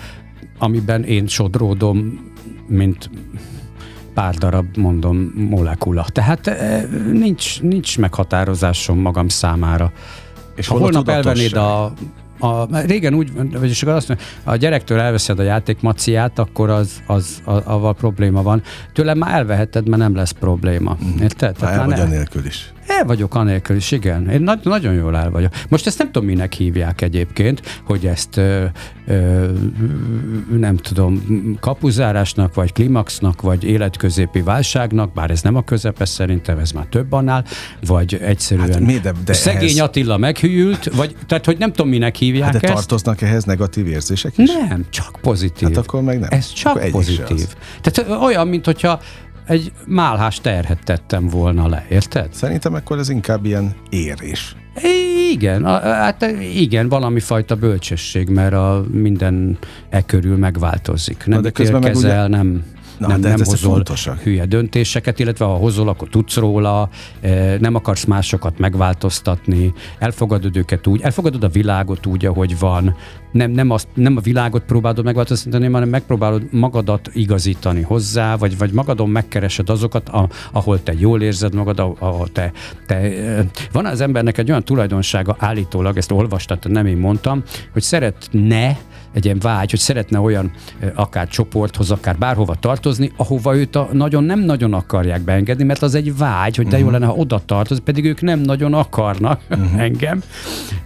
amiben 0.58 1.04
én 1.04 1.26
sodródom, 1.26 2.30
mint 2.66 3.10
pár 4.14 4.34
darab, 4.34 4.76
mondom, 4.76 5.32
molekula. 5.50 6.06
Tehát 6.12 6.46
ö, 6.46 6.52
nincs, 7.12 7.62
nincs 7.62 7.98
meghatározásom 7.98 8.98
magam 8.98 9.28
számára. 9.28 9.92
És 10.54 10.66
Ha 10.66 10.78
holnap 10.78 11.08
elvennéd 11.08 11.54
a, 11.54 11.92
a, 12.38 12.80
régen 12.86 13.14
úgy, 13.14 13.32
vagyis 13.58 13.82
akkor 13.82 13.94
azt 13.94 14.08
mondja, 14.08 14.26
a 14.44 14.56
gyerektől 14.56 15.00
elveszed 15.00 15.38
a 15.38 15.42
játékmaciát, 15.42 16.38
akkor 16.38 16.70
az, 16.70 17.02
az 17.06 17.42
a, 17.44 17.50
avval 17.50 17.94
probléma 17.94 18.42
van. 18.42 18.62
Tőlem 18.92 19.18
már 19.18 19.34
elveheted, 19.34 19.88
mert 19.88 20.02
nem 20.02 20.14
lesz 20.14 20.30
probléma. 20.30 20.96
Érted? 21.20 21.56
Már 21.60 21.72
el 21.72 21.78
már 21.78 21.86
vagy 21.86 21.96
ne- 21.96 22.02
anélkül 22.02 22.46
is. 22.46 22.72
El 22.86 23.04
vagyok 23.04 23.34
anélkül 23.34 23.76
is, 23.76 23.90
igen. 23.90 24.28
Én 24.30 24.40
na- 24.40 24.58
nagyon 24.62 24.94
jól 24.94 25.16
el 25.16 25.30
vagyok. 25.30 25.52
Most 25.68 25.86
ezt 25.86 25.98
nem 25.98 26.06
tudom, 26.12 26.28
minek 26.28 26.52
hívják 26.52 27.00
egyébként, 27.02 27.80
hogy 27.84 28.06
ezt 28.06 28.36
ö, 28.36 28.64
ö, 29.06 29.46
nem 30.56 30.76
tudom, 30.76 31.22
kapuzárásnak, 31.60 32.54
vagy 32.54 32.72
klimaxnak, 32.72 33.40
vagy 33.42 33.64
életközépi 33.64 34.40
válságnak, 34.40 35.12
bár 35.12 35.30
ez 35.30 35.42
nem 35.42 35.56
a 35.56 35.62
közepes 35.62 36.08
szerintem, 36.08 36.58
ez 36.58 36.72
már 36.72 36.84
több 36.86 37.12
annál, 37.12 37.44
vagy 37.86 38.14
egyszerűen 38.14 38.68
Hát 38.72 38.80
mi, 38.80 38.98
de- 38.98 39.12
de 39.24 39.32
szegény 39.32 39.62
ehhez- 39.62 39.78
Attila 39.78 40.16
meghűlt, 40.16 40.94
vagy 40.94 41.16
tehát, 41.26 41.44
hogy 41.44 41.58
nem 41.58 41.72
tudom, 41.72 41.88
minek 41.90 42.14
hívják 42.16 42.44
Hát 42.52 42.60
de 42.60 42.66
ezt. 42.66 42.74
tartoznak 42.74 43.22
ehhez 43.22 43.44
negatív 43.44 43.86
érzések 43.86 44.38
is? 44.38 44.50
Nem, 44.68 44.84
csak 44.90 45.18
pozitív. 45.20 45.68
Hát 45.68 45.76
akkor 45.76 46.02
meg 46.02 46.18
nem. 46.18 46.28
Ez 46.32 46.52
csak 46.52 46.76
Akkor 46.76 46.90
pozitív. 46.90 47.46
Tehát 47.80 48.20
olyan, 48.22 48.48
mint 48.48 48.64
hogyha 48.64 49.00
egy 49.46 49.72
málhás 49.86 50.40
terhet 50.40 50.84
tettem 50.84 51.28
volna 51.28 51.68
le, 51.68 51.86
érted? 51.88 52.28
Szerintem 52.32 52.74
akkor 52.74 52.98
ez 52.98 53.08
inkább 53.08 53.44
ilyen 53.44 53.74
érés. 53.90 54.56
Igen, 55.30 55.64
hát 55.82 56.26
igen, 56.54 56.88
valami 56.88 57.20
fajta 57.20 57.54
bölcsesség, 57.56 58.28
mert 58.28 58.52
a 58.52 58.84
minden 58.90 59.58
e 59.88 60.02
körül 60.02 60.36
megváltozik. 60.36 61.26
Nem 61.26 61.42
de 61.42 61.48
de 61.48 61.50
közben 61.50 61.80
meg 61.80 61.92
kezel, 61.92 62.28
nem, 62.28 62.64
Na, 62.98 63.06
nem, 63.06 63.20
de 63.20 63.28
nem 63.28 63.38
hozol 63.38 63.72
fontosak. 63.72 64.18
hülye 64.18 64.44
döntéseket, 64.46 65.18
illetve 65.18 65.44
ha 65.44 65.54
hozol, 65.54 65.88
akkor 65.88 66.08
tudsz 66.08 66.36
róla, 66.36 66.88
eh, 67.20 67.56
nem 67.58 67.74
akarsz 67.74 68.04
másokat 68.04 68.58
megváltoztatni, 68.58 69.72
elfogadod 69.98 70.56
őket 70.56 70.86
úgy, 70.86 71.00
elfogadod 71.00 71.44
a 71.44 71.48
világot 71.48 72.06
úgy, 72.06 72.26
ahogy 72.26 72.58
van, 72.58 72.96
nem, 73.32 73.50
nem, 73.50 73.70
azt, 73.70 73.88
nem 73.94 74.16
a 74.16 74.20
világot 74.20 74.62
próbálod 74.62 75.04
megváltoztatni, 75.04 75.70
hanem 75.70 75.88
megpróbálod 75.88 76.42
magadat 76.52 77.10
igazítani 77.12 77.82
hozzá, 77.82 78.36
vagy, 78.36 78.58
vagy 78.58 78.72
magadon 78.72 79.10
megkeresed 79.10 79.70
azokat, 79.70 80.08
a, 80.08 80.28
ahol 80.52 80.82
te 80.82 80.92
jól 80.98 81.22
érzed 81.22 81.54
magad, 81.54 81.78
ahol- 81.78 82.32
te, 82.32 82.52
te... 82.86 82.94
eh, 82.94 83.44
Van 83.72 83.86
az 83.86 84.00
embernek 84.00 84.38
egy 84.38 84.50
olyan 84.50 84.64
tulajdonsága 84.64 85.36
állítólag, 85.38 85.96
ezt 85.96 86.10
olvastad, 86.12 86.70
nem 86.70 86.86
én 86.86 86.96
mondtam, 86.96 87.42
hogy 87.72 87.82
szeretne 87.82 88.78
egy 89.16 89.24
ilyen 89.24 89.38
vágy, 89.38 89.70
hogy 89.70 89.78
szeretne 89.78 90.18
olyan 90.18 90.50
akár 90.94 91.28
csoporthoz, 91.28 91.90
akár 91.90 92.18
bárhova 92.18 92.54
tartozni, 92.54 93.12
ahova 93.16 93.56
őt 93.56 93.76
a, 93.76 93.88
nagyon 93.92 94.24
nem 94.24 94.40
nagyon 94.40 94.74
akarják 94.74 95.20
beengedni, 95.20 95.64
mert 95.64 95.82
az 95.82 95.94
egy 95.94 96.16
vágy, 96.16 96.56
hogy 96.56 96.66
de 96.66 96.78
jó 96.78 96.90
lenne, 96.90 97.06
ha 97.06 97.12
oda 97.12 97.42
tartoz, 97.46 97.80
pedig 97.84 98.04
ők 98.04 98.20
nem 98.20 98.40
nagyon 98.40 98.74
akarnak 98.74 99.40
uh-huh. 99.50 99.80
engem. 99.86 100.22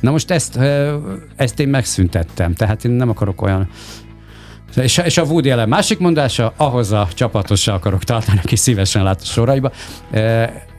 Na 0.01 0.11
most 0.11 0.31
ezt, 0.31 0.59
ezt 1.37 1.61
én 1.61 1.69
megszüntettem, 1.69 2.55
tehát 2.55 2.85
én 2.85 2.91
nem 2.91 3.09
akarok 3.09 3.43
olyan 3.43 3.69
és, 4.77 4.99
és 4.99 5.19
a 5.19 5.23
Woody 5.23 5.51
Allen 5.51 5.69
másik 5.69 5.99
mondása, 5.99 6.53
ahhoz 6.57 6.93
a 6.93 7.09
csapatossal 7.15 7.75
akarok 7.75 8.05
tartani, 8.05 8.41
aki 8.43 8.57
szívesen 8.57 9.03
lát 9.03 9.21
a 9.21 9.25
soraiba. 9.25 9.73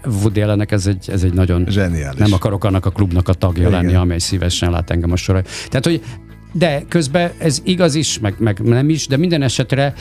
Woody 0.06 0.42
Allennek 0.42 0.72
ez 0.72 0.88
egy, 0.88 1.10
ez 1.10 1.24
egy 1.24 1.34
nagyon... 1.34 1.66
Zseniális. 1.70 2.20
Nem 2.20 2.34
akarok 2.34 2.64
annak 2.64 2.86
a 2.86 2.90
klubnak 2.90 3.28
a 3.28 3.34
tagja 3.34 3.68
Igen. 3.68 3.82
lenni, 3.82 3.94
amely 3.94 4.18
szívesen 4.18 4.72
lát 4.72 4.90
engem 4.90 5.12
a 5.12 5.16
soraiba. 5.16 5.50
Tehát, 5.70 5.86
hogy 5.86 6.02
de 6.52 6.84
közben 6.88 7.32
ez 7.38 7.62
igaz 7.64 7.96
is, 7.96 8.20
meg, 8.20 8.36
meg 8.38 8.60
nem 8.60 8.90
is, 8.90 9.08
de 9.08 9.18
minden 9.18 9.42
esetre 9.42 9.94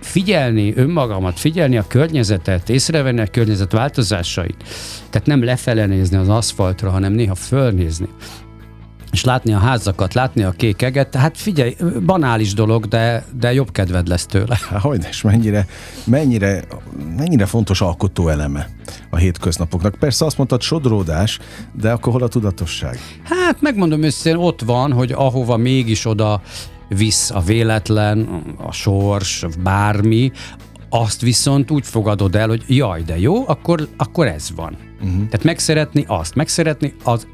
figyelni 0.00 0.72
önmagamat, 0.76 1.38
figyelni 1.38 1.76
a 1.76 1.86
környezetet, 1.88 2.68
észrevenni 2.68 3.20
a 3.20 3.26
környezet 3.26 3.72
változásait. 3.72 4.64
Tehát 5.10 5.26
nem 5.26 5.44
lefele 5.44 5.86
nézni 5.86 6.16
az 6.16 6.28
aszfaltra, 6.28 6.90
hanem 6.90 7.12
néha 7.12 7.34
fölnézni 7.34 8.08
és 9.12 9.24
látni 9.24 9.52
a 9.52 9.58
házakat, 9.58 10.14
látni 10.14 10.42
a 10.42 10.50
kék 10.50 10.82
eget, 10.82 11.08
tehát 11.08 11.38
figyelj, 11.38 11.76
banális 12.06 12.54
dolog, 12.54 12.86
de, 12.86 13.24
de 13.38 13.52
jobb 13.52 13.72
kedved 13.72 14.08
lesz 14.08 14.26
tőle. 14.26 14.58
Hogy 14.80 15.06
és 15.08 15.22
mennyire, 15.22 15.66
mennyire, 16.04 16.64
mennyire 17.16 17.46
fontos 17.46 17.80
alkotó 17.80 18.28
eleme 18.28 18.68
a 19.10 19.16
hétköznapoknak. 19.16 19.94
Persze 19.94 20.24
azt 20.24 20.36
mondtad 20.36 20.60
sodródás, 20.60 21.38
de 21.72 21.90
akkor 21.90 22.12
hol 22.12 22.22
a 22.22 22.28
tudatosság? 22.28 22.98
Hát 23.24 23.60
megmondom 23.60 24.02
őszintén, 24.02 24.42
ott 24.42 24.60
van, 24.60 24.92
hogy 24.92 25.12
ahova 25.12 25.56
mégis 25.56 26.06
oda 26.06 26.42
visz 26.88 27.30
a 27.30 27.40
véletlen, 27.40 28.42
a 28.56 28.72
sors, 28.72 29.44
bármi, 29.62 30.32
azt 30.88 31.20
viszont 31.20 31.70
úgy 31.70 31.86
fogadod 31.86 32.36
el, 32.36 32.48
hogy 32.48 32.64
jaj, 32.66 33.02
de 33.02 33.18
jó, 33.18 33.48
akkor, 33.48 33.88
akkor 33.96 34.26
ez 34.26 34.50
van. 34.56 34.76
Uh-huh. 34.94 35.14
Tehát 35.14 35.44
megszeretni 35.44 36.04
azt, 36.08 36.34
megszeretni 36.34 36.94
az 37.04 37.26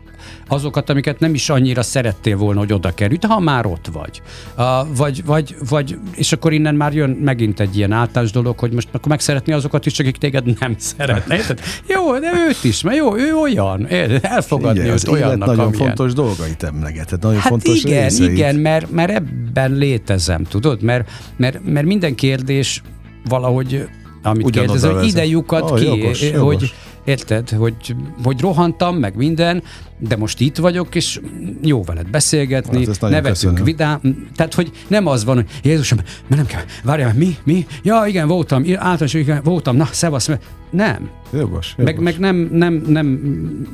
Azokat, 0.49 0.91
amiket 0.91 1.21
nem 1.21 1.35
is 1.35 1.49
annyira 1.51 1.83
szerettél 1.83 2.37
volna, 2.37 2.59
hogy 2.61 2.73
oda 2.73 2.95
kerülj, 2.95 3.19
ha 3.29 3.39
már 3.41 3.67
ott 3.67 3.87
vagy. 3.93 4.23
Uh, 4.57 4.65
vagy, 4.97 5.25
vagy, 5.25 5.57
vagy, 5.69 5.99
és 6.15 6.33
akkor 6.33 6.53
innen 6.53 6.75
már 6.75 6.95
jön 6.95 7.11
megint 7.11 7.61
egy 7.61 7.77
ilyen 7.77 7.93
általános 7.93 8.31
dolog, 8.33 8.59
hogy 8.59 8.73
most 8.73 8.89
akkor 8.93 9.09
meg 9.09 9.21
szeretni 9.21 9.53
azokat 9.53 9.87
is, 9.87 9.99
akik 9.99 10.17
téged 10.17 10.59
nem 10.61 10.75
szeretnek. 10.97 11.55
Jó, 11.87 12.19
de 12.19 12.33
őt 12.49 12.65
is, 12.65 12.83
mert 12.83 12.97
jó, 12.97 13.17
ő 13.17 13.35
olyan. 13.35 13.87
Elfogadni 14.23 14.81
Igen, 14.81 14.93
őt 14.93 15.09
olyannak, 15.09 15.49
nagyon 15.49 15.65
amilyen. 15.65 15.87
fontos 15.87 16.13
dolgait 16.13 16.63
emlegetett, 16.63 17.23
nagyon 17.23 17.39
Hát 17.41 17.49
fontos 17.49 17.85
igen, 17.85 18.03
részeit. 18.03 18.31
igen, 18.31 18.55
mert, 18.57 18.91
mert 18.91 19.11
ebben 19.11 19.73
létezem, 19.73 20.43
tudod? 20.45 20.83
Mert, 20.83 21.11
mert, 21.37 21.65
mert 21.65 21.87
minden 21.87 22.15
kérdés 22.15 22.83
valahogy, 23.29 23.89
amit 24.23 24.47
Ugyanoda 24.47 24.73
kérdezel, 24.73 24.99
hogy 24.99 25.07
ide 25.09 25.27
lyukad 25.27 25.75
ki, 25.75 25.85
jogos, 25.85 26.23
jogos. 26.23 26.41
hogy 26.41 26.73
érted, 27.05 27.51
hogy, 27.51 27.75
hogy 28.23 28.41
rohantam, 28.41 28.97
meg 28.97 29.17
minden, 29.17 29.63
de 29.99 30.17
most 30.17 30.41
itt 30.41 30.57
vagyok, 30.57 30.95
és 30.95 31.21
jó 31.63 31.83
veled 31.83 32.11
beszélgetni, 32.11 32.87
Hát 32.87 33.01
nevetünk 33.01 33.59
vidám, 33.59 34.01
tehát 34.37 34.55
hogy 34.55 34.71
nem 34.89 35.07
az 35.07 35.25
van, 35.25 35.35
hogy 35.35 35.47
Jézusom, 35.63 35.99
mert 35.99 36.43
nem 36.43 36.47
kell, 36.47 36.65
várjál, 36.85 37.15
mi, 37.15 37.37
mi? 37.45 37.67
Ja, 37.83 38.05
igen, 38.07 38.29
voltam, 38.29 38.65
általános, 38.69 39.15
igen, 39.15 39.41
voltam, 39.45 39.77
na, 39.77 39.89
szevasz, 39.93 40.31
nem, 40.71 41.11
Jogos, 41.33 41.75
jogos. 41.77 41.77
meg, 41.77 41.99
meg 41.99 42.19
nem, 42.19 42.49
nem, 42.53 42.83
nem 42.87 43.07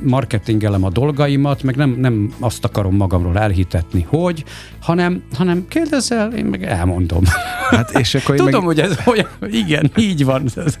marketingelem 0.03 0.83
a 0.83 0.89
dolgaimat, 0.89 1.63
meg 1.63 1.75
nem, 1.75 1.89
nem 1.89 2.33
azt 2.39 2.65
akarom 2.65 2.95
magamról 2.95 3.37
elhitetni, 3.39 4.05
hogy, 4.09 4.43
hanem, 4.79 5.23
hanem 5.33 5.65
kérdezel, 5.67 6.33
én 6.33 6.45
meg 6.45 6.63
elmondom. 6.63 7.23
Hát 7.69 7.91
és 7.99 8.15
akkor 8.15 8.35
Tudom, 8.35 8.51
meg 8.51 8.61
hogy 8.63 8.79
ez 8.79 8.97
olyan, 9.05 9.27
igen, 9.51 9.91
így 9.97 10.25
van. 10.25 10.43
Ez- 10.55 10.79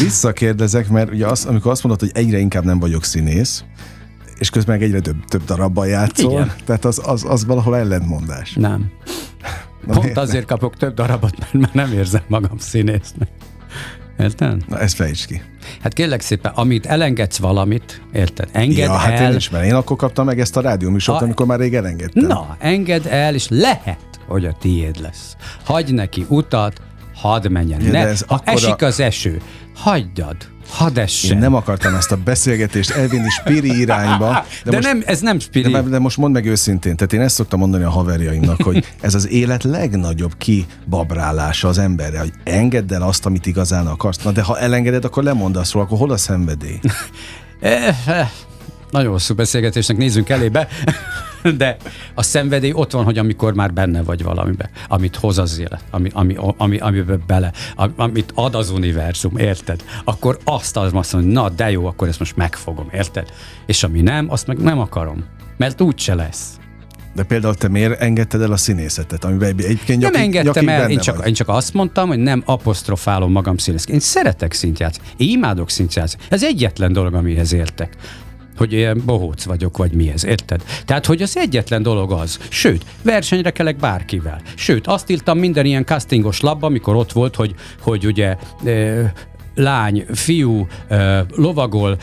visszakérdezek, 0.00 0.88
mert 0.88 1.12
ugye 1.12 1.26
az, 1.26 1.44
amikor 1.44 1.70
azt 1.70 1.82
mondod, 1.82 2.00
hogy 2.00 2.22
egyre 2.22 2.38
inkább 2.38 2.64
nem 2.64 2.78
vagyok 2.78 3.04
színész, 3.04 3.64
és 4.38 4.50
közben 4.50 4.80
egyre 4.80 5.00
több, 5.00 5.24
több 5.24 5.44
darabban 5.44 5.86
játszol, 5.86 6.30
Igen. 6.32 6.52
tehát 6.64 6.84
az, 6.84 7.00
az, 7.04 7.24
az 7.28 7.44
valahol 7.44 7.76
ellentmondás. 7.76 8.52
Nem. 8.54 8.90
Na, 9.86 9.92
Pont 9.92 10.02
miért? 10.02 10.18
azért 10.18 10.46
kapok 10.46 10.76
több 10.76 10.94
darabot, 10.94 11.38
mert 11.38 11.52
már 11.52 11.86
nem 11.86 11.92
érzem 11.98 12.22
magam 12.28 12.58
színésznek. 12.58 13.28
Érted? 14.18 14.68
Na 14.68 14.78
ezt 14.80 14.94
fejtsd 14.94 15.26
ki. 15.26 15.42
Hát 15.82 15.92
kérlek 15.92 16.20
szépen, 16.20 16.52
amit 16.54 16.86
elengedsz 16.86 17.38
valamit, 17.38 18.02
érted? 18.12 18.48
Engedd 18.52 18.84
ja, 18.84 18.92
hát 18.92 19.20
el. 19.20 19.30
én 19.30 19.36
is, 19.36 19.50
mert 19.50 19.64
én 19.64 19.74
akkor 19.74 19.96
kaptam 19.96 20.24
meg 20.24 20.40
ezt 20.40 20.56
a 20.56 20.60
rádióműsort, 20.60 21.20
A- 21.20 21.24
amikor 21.24 21.46
már 21.46 21.58
rég 21.58 21.74
elengedtem. 21.74 22.26
Na, 22.26 22.56
engedd 22.58 23.08
el, 23.08 23.34
és 23.34 23.46
lehet, 23.48 24.20
hogy 24.26 24.44
a 24.46 24.52
tiéd 24.60 25.00
lesz. 25.00 25.36
Hagyj 25.64 25.92
neki 25.92 26.26
utat, 26.28 26.80
hadd 27.14 27.50
menjen. 27.50 27.80
Ja, 27.80 27.90
ne, 27.90 28.06
ha 28.06 28.14
akkora- 28.26 28.42
esik 28.44 28.82
az 28.82 29.00
eső, 29.00 29.40
hagydad, 29.74 30.36
hadd 30.68 30.98
essen. 30.98 31.30
Én 31.30 31.38
nem 31.38 31.54
akartam 31.54 31.94
ezt 31.94 32.12
a 32.12 32.16
beszélgetést 32.16 32.90
elvinni 32.90 33.28
spiri 33.28 33.78
irányba. 33.80 34.28
de, 34.64 34.70
de 34.70 34.76
most, 34.76 34.86
nem, 34.86 35.02
ez 35.06 35.20
nem 35.20 35.38
spiri. 35.38 35.70
de, 35.70 35.80
de 35.82 35.98
most 35.98 36.16
mondd 36.16 36.32
meg 36.32 36.46
őszintén, 36.46 36.96
tehát 36.96 37.12
én 37.12 37.20
ezt 37.20 37.34
szoktam 37.34 37.58
mondani 37.58 37.84
a 37.84 37.90
haverjaimnak, 37.90 38.62
hogy 38.62 38.84
ez 39.00 39.14
az 39.14 39.28
élet 39.28 39.62
legnagyobb 39.62 40.32
kibabrálása 40.38 41.68
az 41.68 41.78
emberre, 41.78 42.18
hogy 42.18 42.32
engedd 42.44 42.94
el 42.94 43.02
azt, 43.02 43.26
amit 43.26 43.46
igazán 43.46 43.86
akarsz. 43.86 44.22
Na 44.22 44.30
de 44.32 44.42
ha 44.42 44.58
elengeded, 44.58 45.04
akkor 45.04 45.22
lemondasz 45.22 45.72
róla, 45.72 45.86
akkor 45.86 45.98
hol 45.98 46.10
a 46.10 46.16
szenvedély? 46.16 46.78
Eh, 47.60 48.08
eh, 48.08 48.30
Nagyon 48.90 49.10
hosszú 49.12 49.34
beszélgetésnek 49.34 49.96
nézzünk 49.96 50.28
elébe, 50.28 50.68
de 51.58 51.76
a 52.14 52.22
szenvedély 52.22 52.72
ott 52.72 52.92
van, 52.92 53.04
hogy 53.04 53.18
amikor 53.18 53.54
már 53.54 53.72
benne 53.72 54.02
vagy 54.02 54.22
valamibe, 54.22 54.70
amit 54.88 55.16
hoz 55.16 55.38
az 55.38 55.58
élet, 55.58 55.84
ami, 55.90 56.10
ami, 56.12 56.36
ami, 56.56 56.78
amiben 56.78 57.22
bele, 57.26 57.52
am- 57.76 57.94
amit 57.96 58.32
ad 58.34 58.54
az 58.54 58.70
univerzum, 58.70 59.36
érted? 59.36 59.84
Akkor 60.04 60.38
azt 60.44 60.76
az 60.76 60.92
azt 60.92 61.12
mondom, 61.12 61.30
na 61.30 61.48
de 61.48 61.70
jó, 61.70 61.86
akkor 61.86 62.08
ezt 62.08 62.18
most 62.18 62.36
megfogom, 62.36 62.88
érted? 62.92 63.28
És 63.66 63.82
ami 63.82 64.00
nem, 64.00 64.30
azt 64.30 64.46
meg 64.46 64.58
nem 64.58 64.78
akarom, 64.78 65.24
mert 65.56 65.80
úgyse 65.80 66.14
lesz. 66.14 66.58
De 67.14 67.22
például 67.22 67.54
te 67.54 67.68
miért 67.68 68.00
engedted 68.00 68.40
el 68.42 68.52
a 68.52 68.56
színészetet, 68.56 69.24
amiben 69.24 69.48
egyébként 69.48 70.02
Nem 70.02 70.12
nyakig, 70.12 70.20
engedtem 70.20 70.64
nyakig 70.64 70.82
el, 70.82 70.90
én 70.90 70.98
csak, 70.98 71.16
vagy? 71.16 71.26
én 71.26 71.34
csak 71.34 71.48
azt 71.48 71.74
mondtam, 71.74 72.08
hogy 72.08 72.18
nem 72.18 72.42
apostrofálom 72.46 73.32
magam 73.32 73.56
színészként. 73.56 74.00
Én 74.00 74.04
szeretek 74.04 74.52
szintjátszani, 74.52 75.06
én 75.16 75.28
imádok 75.28 75.70
szintjátszani. 75.70 76.22
Ez 76.28 76.44
egyetlen 76.44 76.92
dolog, 76.92 77.14
amihez 77.14 77.52
értek 77.52 77.96
hogy 78.56 78.72
ilyen 78.72 79.02
bohóc 79.04 79.44
vagyok, 79.44 79.76
vagy 79.76 79.92
mi 79.92 80.10
ez, 80.10 80.24
érted? 80.24 80.62
Tehát, 80.84 81.06
hogy 81.06 81.22
az 81.22 81.36
egyetlen 81.36 81.82
dolog 81.82 82.12
az. 82.12 82.38
Sőt, 82.48 82.84
versenyre 83.02 83.50
kelek 83.50 83.76
bárkivel. 83.76 84.40
Sőt, 84.54 84.86
azt 84.86 85.10
írtam 85.10 85.38
minden 85.38 85.64
ilyen 85.64 85.84
castingos 85.84 86.40
labba, 86.40 86.66
amikor 86.66 86.94
ott 86.96 87.12
volt, 87.12 87.34
hogy, 87.34 87.54
hogy 87.80 88.06
ugye 88.06 88.36
e, 88.64 89.12
lány, 89.54 90.04
fiú, 90.12 90.66
lovagol, 91.36 91.96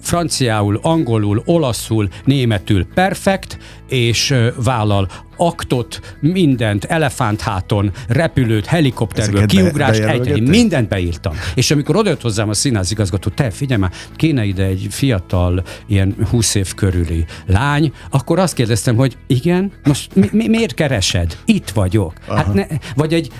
franciául, 0.00 0.78
angolul, 0.82 1.42
olaszul, 1.44 2.08
németül 2.24 2.86
perfekt, 2.94 3.58
és 3.88 4.34
vállal 4.64 5.08
aktot, 5.36 6.16
mindent, 6.20 6.84
elefántháton, 6.84 7.92
repülőt, 8.08 8.66
helikopterből, 8.66 9.36
Ezeket 9.36 9.56
be- 9.56 9.62
kiugrást, 9.62 10.00
egy, 10.00 10.06
bejelölgetted? 10.06 10.48
mindent 10.48 10.88
beírtam. 10.88 11.34
És 11.54 11.70
amikor 11.70 11.96
odajött 11.96 12.20
hozzám 12.20 12.48
a 12.48 12.54
színházigazgató, 12.54 13.30
te 13.30 13.50
figyelj 13.50 13.80
már, 13.80 13.90
kéne 14.16 14.44
ide 14.44 14.64
egy 14.64 14.86
fiatal, 14.90 15.62
ilyen 15.86 16.14
20 16.30 16.54
év 16.54 16.74
körüli 16.74 17.24
lány, 17.46 17.92
akkor 18.10 18.38
azt 18.38 18.54
kérdeztem, 18.54 18.96
hogy 18.96 19.16
igen, 19.26 19.72
most 19.84 20.14
mi, 20.14 20.28
mi, 20.32 20.48
miért 20.48 20.74
keresed? 20.74 21.36
Itt 21.44 21.70
vagyok. 21.70 22.12
Hát 22.28 22.54
ne, 22.54 22.66
vagy 22.94 23.14
egy 23.14 23.30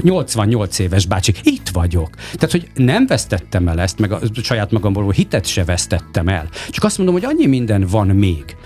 88 0.00 0.78
éves 0.78 1.06
bácsi, 1.06 1.34
itt 1.42 1.68
vagyok. 1.68 2.10
Tehát, 2.14 2.50
hogy 2.50 2.68
nem 2.74 3.06
vesztettem 3.06 3.68
el 3.68 3.80
ezt, 3.80 3.98
meg 3.98 4.12
a 4.12 4.20
saját 4.42 4.70
magamból 4.70 5.10
hitet 5.12 5.46
se 5.46 5.64
vesztettem 5.64 6.28
el. 6.28 6.48
Csak 6.70 6.84
azt 6.84 6.96
mondom, 6.96 7.14
hogy 7.14 7.24
annyi 7.24 7.46
minden 7.46 7.86
van 7.90 8.06
még, 8.06 8.56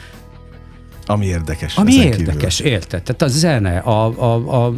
Ami 1.07 1.27
érdekes. 1.27 1.77
ami 1.77 1.91
ezen 1.91 2.11
kívül. 2.11 2.19
érdekes, 2.27 2.61
érted? 2.61 3.03
Tehát 3.03 3.23
a 3.23 3.29
zene, 3.29 3.79
a, 3.79 4.07
a, 4.23 4.65
a 4.67 4.75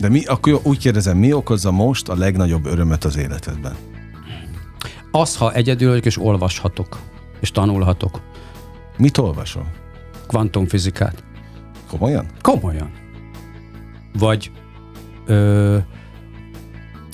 De 0.00 0.08
mi, 0.08 0.24
akkor 0.24 0.60
úgy 0.62 0.78
kérdezem, 0.78 1.16
mi 1.18 1.32
okozza 1.32 1.70
most 1.70 2.08
a 2.08 2.16
legnagyobb 2.16 2.66
örömet 2.66 3.04
az 3.04 3.16
életedben? 3.16 3.74
az, 5.12 5.36
ha 5.36 5.52
egyedül 5.52 5.88
vagyok, 5.88 6.04
és 6.04 6.18
olvashatok, 6.18 6.98
és 7.40 7.50
tanulhatok 7.50 8.20
Mit 8.96 9.18
olvasol? 9.18 9.66
kvantumfizikát. 10.26 11.22
Komolyan? 11.88 12.26
Komolyan. 12.42 12.90
Vagy 14.18 14.50
ö, 15.30 15.78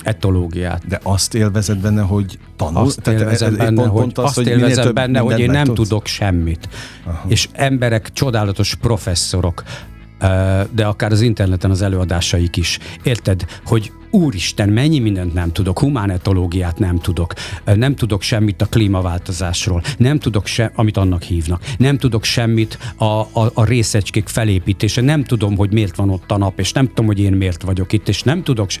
etológiát. 0.03 0.87
De 0.87 0.99
azt 1.03 1.33
élvezed 1.33 1.77
benne, 1.77 2.01
hogy 2.01 2.39
tanul? 2.55 2.81
Azt 2.81 3.07
élvezem 3.07 3.51
ez- 3.51 3.57
benne, 3.57 3.75
pont- 3.75 3.89
hogy, 3.91 3.99
pont 4.01 4.17
azt 4.17 4.35
hogy 4.35 4.47
élvezem 4.47 4.93
benne, 4.93 5.19
hogy 5.19 5.39
én 5.39 5.45
nem 5.45 5.55
megtudsz? 5.55 5.87
tudok 5.89 6.05
semmit. 6.05 6.69
Aha. 7.05 7.23
És 7.27 7.49
emberek, 7.53 8.13
csodálatos 8.13 8.75
professzorok, 8.75 9.63
de 10.71 10.85
akár 10.85 11.11
az 11.11 11.21
interneten 11.21 11.71
az 11.71 11.81
előadásaik 11.81 12.57
is. 12.57 12.79
Érted, 13.03 13.45
hogy 13.65 13.91
úristen, 14.11 14.69
mennyi 14.69 14.99
mindent 14.99 15.33
nem 15.33 15.51
tudok, 15.51 15.79
humánetológiát 15.79 16.79
nem 16.79 16.99
tudok, 16.99 17.33
nem 17.65 17.95
tudok 17.95 18.21
semmit 18.21 18.61
a 18.61 18.65
klímaváltozásról, 18.65 19.81
nem 19.97 20.19
tudok 20.19 20.45
sem, 20.45 20.71
amit 20.75 20.97
annak 20.97 21.23
hívnak, 21.23 21.63
nem 21.77 21.97
tudok 21.97 22.23
semmit 22.23 22.77
a, 22.95 23.05
a, 23.05 23.51
a 23.53 23.63
részecskék 23.65 24.27
felépítése, 24.27 25.01
nem 25.01 25.23
tudom, 25.23 25.57
hogy 25.57 25.73
miért 25.73 25.95
van 25.95 26.09
ott 26.09 26.31
a 26.31 26.37
nap, 26.37 26.59
és 26.59 26.71
nem 26.71 26.87
tudom, 26.87 27.05
hogy 27.05 27.19
én 27.19 27.33
miért 27.33 27.61
vagyok 27.61 27.93
itt, 27.93 28.07
és 28.07 28.23
nem 28.23 28.43
tudok 28.43 28.69
s- 28.69 28.79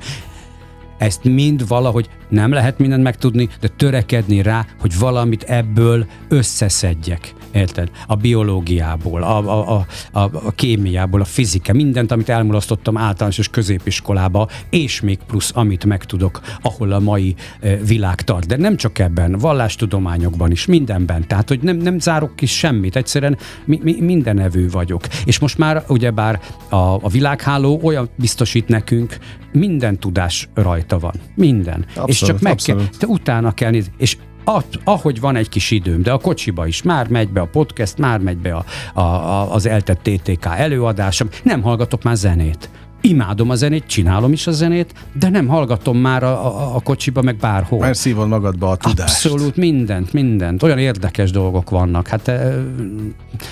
ezt 0.97 1.23
mind 1.23 1.67
valahogy 1.67 2.09
nem 2.29 2.51
lehet 2.51 2.79
mindent 2.79 3.03
megtudni, 3.03 3.49
de 3.59 3.67
törekedni 3.67 4.41
rá, 4.41 4.65
hogy 4.79 4.97
valamit 4.99 5.43
ebből 5.43 6.05
összeszedjek. 6.27 7.33
Érted? 7.57 7.89
A 8.07 8.15
biológiából, 8.15 9.23
a, 9.23 9.37
a, 9.37 9.75
a, 9.75 9.85
a, 10.19 10.19
a 10.19 10.51
kémiából, 10.51 11.21
a 11.21 11.25
fizika, 11.25 11.73
mindent, 11.73 12.11
amit 12.11 12.29
elmulasztottam 12.29 12.97
általános 12.97 13.37
és 13.37 13.49
középiskolába, 13.49 14.47
és 14.69 15.01
még 15.01 15.17
plusz, 15.27 15.51
amit 15.55 15.85
megtudok, 15.85 16.41
ahol 16.61 16.91
a 16.91 16.99
mai 16.99 17.35
eh, 17.59 17.79
világ 17.85 18.21
tart. 18.21 18.47
De 18.47 18.57
nem 18.57 18.75
csak 18.75 18.99
ebben, 18.99 19.31
vallástudományokban 19.31 20.51
is, 20.51 20.65
mindenben. 20.65 21.27
Tehát, 21.27 21.47
hogy 21.47 21.59
nem, 21.59 21.77
nem 21.77 21.99
zárok 21.99 22.35
ki 22.35 22.45
semmit, 22.45 22.95
egyszerűen 22.95 23.37
mi, 23.65 23.79
mi, 23.83 24.01
mindenevő 24.01 24.69
vagyok. 24.69 25.07
És 25.25 25.39
most 25.39 25.57
már 25.57 25.83
ugyebár 25.87 26.39
a, 26.69 26.75
a 26.75 27.09
világháló 27.09 27.79
olyan 27.83 28.09
biztosít 28.15 28.67
nekünk, 28.67 29.17
minden 29.51 29.99
tudás 29.99 30.49
rajta 30.53 30.99
van. 30.99 31.13
Minden. 31.35 31.85
Abszolút, 31.87 32.09
és 32.09 32.19
csak 32.19 32.41
meg 32.41 32.51
abszolút. 32.51 32.89
kell, 32.89 32.99
te 32.99 33.07
utána 33.07 33.51
kell 33.51 33.71
nézni. 33.71 33.93
És 33.97 34.17
at, 34.47 34.79
ahogy 34.83 35.19
van 35.19 35.35
egy 35.35 35.49
kis 35.49 35.71
időm, 35.71 36.01
de 36.01 36.11
a 36.11 36.17
kocsiba 36.17 36.67
is 36.67 36.81
már 36.81 37.07
megy 37.07 37.29
be 37.29 37.41
a 37.41 37.45
podcast, 37.45 37.97
már 37.97 38.19
megy 38.19 38.37
be 38.37 38.53
a, 38.53 38.65
a, 38.93 39.01
a, 39.01 39.53
az 39.53 39.65
eltett 39.65 39.99
TTK 40.03 40.45
előadásom, 40.45 41.27
nem 41.43 41.61
hallgatok 41.61 42.03
már 42.03 42.15
zenét. 42.15 42.69
Imádom 43.01 43.49
a 43.49 43.55
zenét, 43.55 43.85
csinálom 43.87 44.31
is 44.31 44.47
a 44.47 44.51
zenét, 44.51 44.93
de 45.19 45.29
nem 45.29 45.47
hallgatom 45.47 45.97
már 45.97 46.23
a, 46.23 46.45
a, 46.45 46.75
a 46.75 46.79
kocsiba, 46.79 47.21
meg 47.21 47.35
bárhol. 47.35 47.79
Mert 47.79 47.97
szívod 47.97 48.27
magadba 48.27 48.69
a 48.69 48.75
tudást. 48.75 49.25
Abszolút 49.25 49.55
mindent, 49.55 50.13
mindent. 50.13 50.63
Olyan 50.63 50.77
érdekes 50.77 51.31
dolgok 51.31 51.69
vannak. 51.69 52.07
Hát 52.07 52.27
e, 52.27 52.63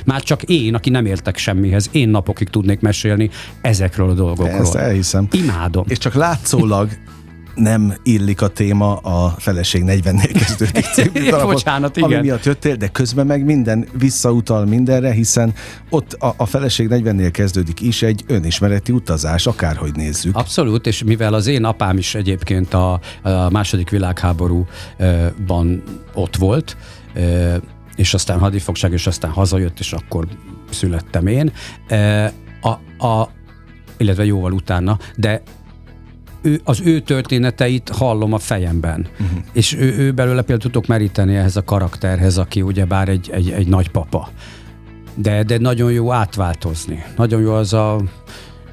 már 0.06 0.22
csak 0.22 0.44
én, 0.44 0.76
aki 0.76 0.90
nem 0.90 1.06
értek 1.06 1.38
semmihez, 1.38 1.90
én 1.92 2.10
napokig 2.10 2.50
tudnék 2.50 2.80
mesélni 2.80 3.30
ezekről 3.62 4.10
a 4.10 4.14
dolgokról. 4.14 4.60
Ezt 4.60 4.76
elhiszem. 4.76 5.28
Imádom. 5.32 5.84
És 5.88 5.98
csak 5.98 6.14
látszólag 6.14 6.90
nem 7.56 7.94
illik 8.04 8.42
a 8.42 8.48
téma 8.48 8.96
a 8.96 9.30
feleség 9.38 9.84
40-nél 9.86 10.30
kezdődik 10.40 10.86
című 10.96 11.30
darabot, 11.30 11.54
Bocsánat, 11.54 11.98
igen. 11.98 12.12
ami 12.12 12.20
miatt 12.20 12.44
jöttél, 12.44 12.76
de 12.76 12.88
közben 12.88 13.26
meg 13.26 13.46
minden 13.46 13.88
visszautal 13.98 14.66
mindenre, 14.66 15.12
hiszen 15.12 15.54
ott 15.90 16.14
a, 16.14 16.34
a 16.38 16.46
feleség 16.46 16.88
40-nél 16.92 17.30
kezdődik 17.32 17.82
is 17.82 18.02
egy 18.02 18.24
önismereti 18.28 18.92
utazás, 18.92 19.48
akárhogy 19.48 19.96
nézzük. 19.96 20.36
Abszolút, 20.36 20.88
és 20.88 21.04
mivel 21.04 21.34
az 21.34 21.48
én 21.48 21.64
apám 21.64 21.98
is 21.98 22.16
egyébként 22.16 22.74
a, 22.74 23.00
a 23.22 23.50
második 23.50 23.90
világháborúban 23.90 25.84
ott 26.14 26.36
volt, 26.36 26.78
és 27.96 28.14
aztán 28.14 28.40
hadifogság, 28.40 28.92
és 28.92 29.08
aztán 29.08 29.32
hazajött, 29.32 29.80
és 29.80 29.94
akkor 29.94 30.28
születtem 30.72 31.28
én, 31.28 31.52
a, 32.62 33.06
a, 33.08 33.30
illetve 33.98 34.26
jóval 34.26 34.52
utána, 34.52 34.98
de 35.16 35.42
ő, 36.46 36.62
az 36.64 36.82
ő 36.84 37.00
történeteit 37.00 37.90
hallom 37.90 38.34
a 38.34 38.40
fejemben. 38.40 39.08
Uh-huh. 39.20 39.40
És 39.54 39.74
ő, 39.74 39.98
ő 39.98 40.12
belőle 40.12 40.42
például 40.42 40.72
tudok 40.72 40.88
meríteni 40.88 41.36
ehhez 41.36 41.56
a 41.56 41.64
karakterhez, 41.64 42.38
aki 42.38 42.62
ugyebár 42.62 43.10
egy, 43.10 43.30
egy, 43.34 43.50
egy 43.50 43.68
nagypapa. 43.68 44.30
De, 45.16 45.44
de 45.44 45.58
nagyon 45.58 45.92
jó 45.92 46.12
átváltozni. 46.12 47.04
Nagyon 47.16 47.42
jó 47.42 47.54
az 47.54 47.74
a, 47.74 48.02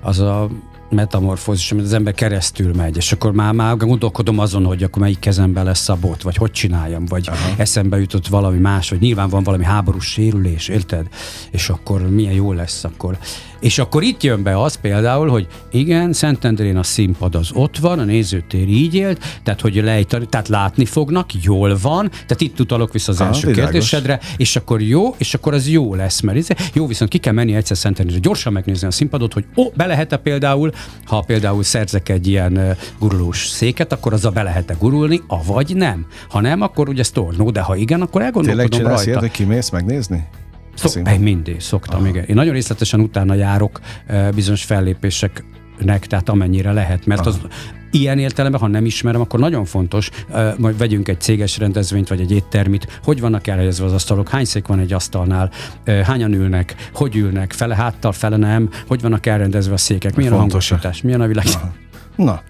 az 0.02 0.18
a 0.18 0.48
metamorfózis, 0.90 1.72
amit 1.72 1.84
az 1.84 1.92
ember 1.92 2.14
keresztül 2.14 2.74
megy, 2.74 2.96
és 2.96 3.12
akkor 3.12 3.32
már, 3.32 3.52
már 3.52 3.76
gondolkodom 3.76 4.38
azon, 4.38 4.64
hogy 4.64 4.82
akkor 4.82 5.02
melyik 5.02 5.18
kezemben 5.18 5.64
lesz 5.64 5.88
a 5.88 5.96
bot, 6.00 6.22
vagy 6.22 6.36
hogy 6.36 6.50
csináljam, 6.50 7.04
vagy 7.04 7.28
Aha. 7.28 7.54
eszembe 7.56 7.98
jutott 7.98 8.26
valami 8.26 8.58
más, 8.58 8.90
vagy 8.90 9.00
nyilván 9.00 9.28
van 9.28 9.42
valami 9.42 9.64
háborús 9.64 10.06
sérülés, 10.06 10.68
érted? 10.68 11.06
És 11.50 11.68
akkor 11.68 12.10
milyen 12.10 12.32
jó 12.32 12.52
lesz 12.52 12.84
akkor. 12.84 13.18
És 13.62 13.78
akkor 13.78 14.02
itt 14.02 14.22
jön 14.22 14.42
be 14.42 14.60
az 14.62 14.74
például, 14.74 15.28
hogy 15.28 15.46
igen, 15.70 16.12
Szentendrén 16.12 16.76
a 16.76 16.82
színpad 16.82 17.34
az 17.34 17.50
ott 17.54 17.78
van, 17.78 17.98
a 17.98 18.04
nézőtér 18.04 18.68
így 18.68 18.94
élt, 18.94 19.24
tehát 19.42 19.60
hogy 19.60 19.74
lejtani, 19.74 20.26
tehát 20.26 20.48
látni 20.48 20.84
fognak, 20.84 21.42
jól 21.42 21.78
van, 21.82 22.08
tehát 22.10 22.40
itt 22.40 22.60
utalok 22.60 22.92
vissza 22.92 23.12
az 23.12 23.20
Ah, 23.20 23.26
első 23.26 23.46
világos. 23.46 23.70
kérdésedre, 23.70 24.20
és 24.36 24.56
akkor 24.56 24.80
jó, 24.80 25.14
és 25.18 25.34
akkor 25.34 25.54
az 25.54 25.68
jó 25.68 25.94
lesz, 25.94 26.20
mert 26.20 26.38
ez, 26.38 26.46
jó, 26.72 26.86
viszont 26.86 27.10
ki 27.10 27.18
kell 27.18 27.32
menni 27.32 27.54
egyszer 27.54 27.76
Szentendrére, 27.76 28.20
gyorsan 28.20 28.52
megnézni 28.52 28.86
a 28.86 28.90
színpadot, 28.90 29.32
hogy 29.32 29.44
ó, 29.56 29.64
be 29.76 29.86
lehet-e 29.86 30.16
például, 30.16 30.70
ha 31.04 31.20
például 31.20 31.62
szerzek 31.62 32.08
egy 32.08 32.26
ilyen 32.28 32.76
gurulós 32.98 33.46
széket, 33.46 33.92
akkor 33.92 34.12
az 34.12 34.24
a 34.24 34.30
be 34.30 34.42
lehet-e 34.42 34.74
gurulni, 34.78 35.20
avagy 35.26 35.76
nem. 35.76 36.06
Ha 36.28 36.40
nem, 36.40 36.60
akkor 36.60 36.88
ugye 36.88 37.02
sztornó, 37.02 37.50
de 37.50 37.60
ha 37.60 37.76
igen, 37.76 38.00
akkor 38.00 38.20
Tényleg 38.20 38.34
elgondolkodom 38.34 38.78
csinálsz 38.78 38.94
rajta. 38.96 39.10
ilyet, 39.10 39.20
hogy 39.20 39.30
kimész 39.30 39.70
megnézni? 39.70 40.24
Szok, 40.74 41.08
én 41.08 41.20
mindig 41.20 41.60
szoktam, 41.60 42.06
igen. 42.06 42.24
Én 42.24 42.34
nagyon 42.34 42.52
részletesen 42.52 43.00
utána 43.00 43.34
járok 43.34 43.80
bizonyos 44.34 44.64
fellépéseknek, 44.64 46.06
tehát 46.06 46.28
amennyire 46.28 46.72
lehet, 46.72 47.06
mert 47.06 47.26
az 47.26 47.40
ilyen 47.90 48.18
értelemben, 48.18 48.60
ha 48.60 48.66
nem 48.66 48.84
ismerem, 48.84 49.20
akkor 49.20 49.40
nagyon 49.40 49.64
fontos, 49.64 50.10
majd 50.56 50.78
vegyünk 50.78 51.08
egy 51.08 51.20
céges 51.20 51.58
rendezvényt, 51.58 52.08
vagy 52.08 52.20
egy 52.20 52.32
éttermit, 52.32 53.00
hogy 53.04 53.20
vannak 53.20 53.46
elhelyezve 53.46 53.84
az 53.84 53.92
asztalok, 53.92 54.28
hány 54.28 54.44
szék 54.44 54.66
van 54.66 54.78
egy 54.78 54.92
asztalnál, 54.92 55.50
hányan 56.04 56.32
ülnek, 56.32 56.74
hogy 56.94 57.16
ülnek, 57.16 57.52
fele 57.52 57.74
háttal, 57.74 58.12
fele 58.12 58.36
nem, 58.36 58.70
hogy 58.86 59.00
vannak 59.00 59.26
elrendezve 59.26 59.74
a 59.74 59.76
székek, 59.76 60.16
milyen 60.16 60.32
a 60.32 60.36
Fontos. 60.36 60.68
hangosítás, 60.68 61.02
milyen 61.02 61.20
a 61.20 61.26
világ. 61.26 61.46
Na, 62.16 62.42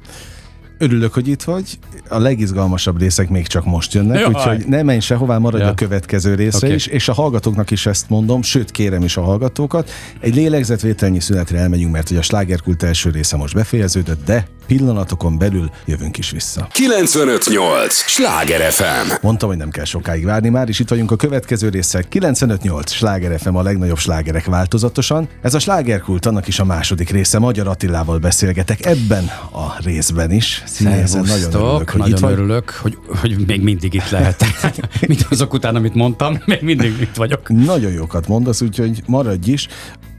örülök, 0.78 1.12
hogy 1.12 1.28
itt 1.28 1.42
vagy. 1.42 1.78
A 2.08 2.18
legizgalmasabb 2.18 2.98
részek 3.00 3.28
még 3.28 3.46
csak 3.46 3.64
most 3.64 3.92
jönnek, 3.94 4.18
Jaj. 4.18 4.28
úgyhogy 4.28 4.64
ne 4.66 4.82
menj 4.82 5.00
sehova, 5.00 5.38
maradj 5.38 5.62
Ja. 5.62 5.68
a 5.68 5.74
következő 5.74 6.34
részre 6.34 6.66
Oké. 6.66 6.74
is, 6.76 6.86
és 6.86 7.08
a 7.08 7.12
hallgatóknak 7.12 7.70
is 7.70 7.86
ezt 7.86 8.08
mondom, 8.08 8.42
sőt 8.42 8.70
kérem 8.70 9.02
is 9.02 9.16
a 9.16 9.22
hallgatókat. 9.22 9.90
Egy 10.20 10.34
lélegzetvételnyi 10.34 11.20
szünetre 11.20 11.58
elmegyünk, 11.58 11.92
mert 11.92 12.08
hogy 12.08 12.16
a 12.16 12.22
slágerkult 12.22 12.82
első 12.82 13.10
része 13.10 13.36
most 13.36 13.54
befejeződött, 13.54 14.24
de 14.24 14.46
pillanatokon 14.66 15.38
belül 15.38 15.70
jövünk 15.84 16.18
is 16.18 16.30
vissza. 16.30 16.68
958! 16.72 17.94
Sláger 17.94 18.72
FM! 18.72 19.12
Mondtam, 19.20 19.48
hogy 19.48 19.58
nem 19.58 19.70
kell 19.70 19.84
sokáig 19.84 20.24
várni, 20.24 20.48
már 20.48 20.68
is 20.68 20.78
itt 20.78 20.88
vagyunk 20.88 21.10
a 21.10 21.16
következő 21.16 21.68
résszel. 21.68 22.02
958 22.02 22.92
Sláger 22.92 23.40
FM 23.40 23.54
a 23.54 23.62
legnagyobb 23.62 23.98
slágerek 23.98 24.44
változatosan. 24.44 25.28
Ez 25.42 25.54
a 25.54 25.58
slágerkult, 25.58 26.26
annak 26.26 26.48
is 26.48 26.58
a 26.58 26.64
második 26.64 27.10
része. 27.10 27.38
Magyar 27.38 27.68
Attilával 27.68 28.18
beszélgetek 28.18 28.86
ebben 28.86 29.24
a 29.52 29.82
részben 29.84 30.30
is. 30.30 30.62
Színézen 30.66 31.24
nagyon 31.24 31.54
örülök, 31.54 31.90
hogy 31.90 32.00
nagyon 32.00 32.16
itt 32.16 32.22
vagy. 32.22 32.32
örülök, 32.32 32.70
hogy, 32.70 32.98
hogy 33.20 33.46
még 33.46 33.62
mindig 33.62 33.94
itt 33.94 34.10
lehetek. 34.10 34.76
Mint 35.08 35.26
azok 35.30 35.52
után, 35.52 35.74
amit 35.74 35.94
mondtam, 35.94 36.42
még 36.44 36.62
mindig 36.62 37.00
itt 37.00 37.16
vagyok. 37.16 37.48
Nagyon 37.48 37.92
jókat 37.92 38.28
mondasz, 38.28 38.60
úgyhogy 38.60 39.02
maradj 39.06 39.50
is. 39.50 39.68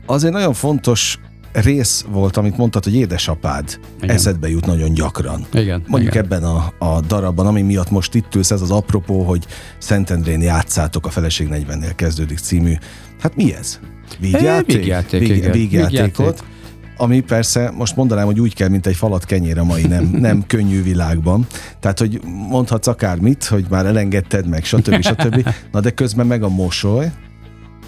Azért 0.06 0.34
nagyon 0.34 0.54
fontos 0.54 1.18
rész 1.54 2.06
volt, 2.12 2.38
amit 2.38 2.58
mondtad, 2.58 2.84
hogy 2.84 2.96
édesapád 2.96 3.80
igen. 4.02 4.16
Eszedbe 4.16 4.50
jut 4.50 4.66
nagyon 4.66 4.94
gyakran. 4.94 5.46
Igen, 5.54 5.84
Mondjuk 5.88 6.14
igen. 6.14 6.24
ebben 6.24 6.44
a, 6.44 6.74
a 6.78 7.02
darabban, 7.02 7.48
ami 7.48 7.62
miatt 7.62 7.90
most 7.90 8.14
itt 8.14 8.36
ülsz, 8.36 8.52
ez 8.52 8.62
az 8.62 8.72
apropó, 8.72 9.24
hogy 9.24 9.46
Szentendrén 9.78 10.42
játszátok, 10.42 11.06
a 11.06 11.10
Feleség 11.10 11.48
40-nél 11.52 11.92
kezdődik 11.96 12.38
című. 12.38 12.74
Hát 13.20 13.36
mi 13.36 13.54
ez? 13.54 13.80
Vígjáték? 14.20 14.78
vígjáték, 14.78 15.20
Víg, 15.20 15.36
igen. 15.36 15.52
vígjátékot. 15.52 16.10
Vígjáték. 16.18 16.52
Ami 16.98 17.20
persze, 17.20 17.72
most 17.78 17.96
mondanám, 17.96 18.26
hogy 18.26 18.40
úgy 18.40 18.56
kell, 18.56 18.70
mint 18.70 18.88
egy 18.88 18.96
falat 18.96 19.26
kenyér 19.26 19.58
a 19.58 19.64
mai 19.64 19.84
nem, 19.84 20.04
nem 20.30 20.44
könnyű 20.48 20.84
világban. 20.84 21.48
Tehát, 21.80 22.00
hogy 22.00 22.22
mondhatsz 22.50 22.88
akármit, 22.88 23.46
hogy 23.46 23.66
már 23.70 23.86
elengedted 23.86 24.48
meg, 24.48 24.64
stb. 24.64 25.02
stb. 25.12 25.50
Na 25.72 25.80
de 25.80 25.90
közben 25.90 26.28
meg 26.28 26.44
a 26.44 26.50
mosoly, 26.50 27.12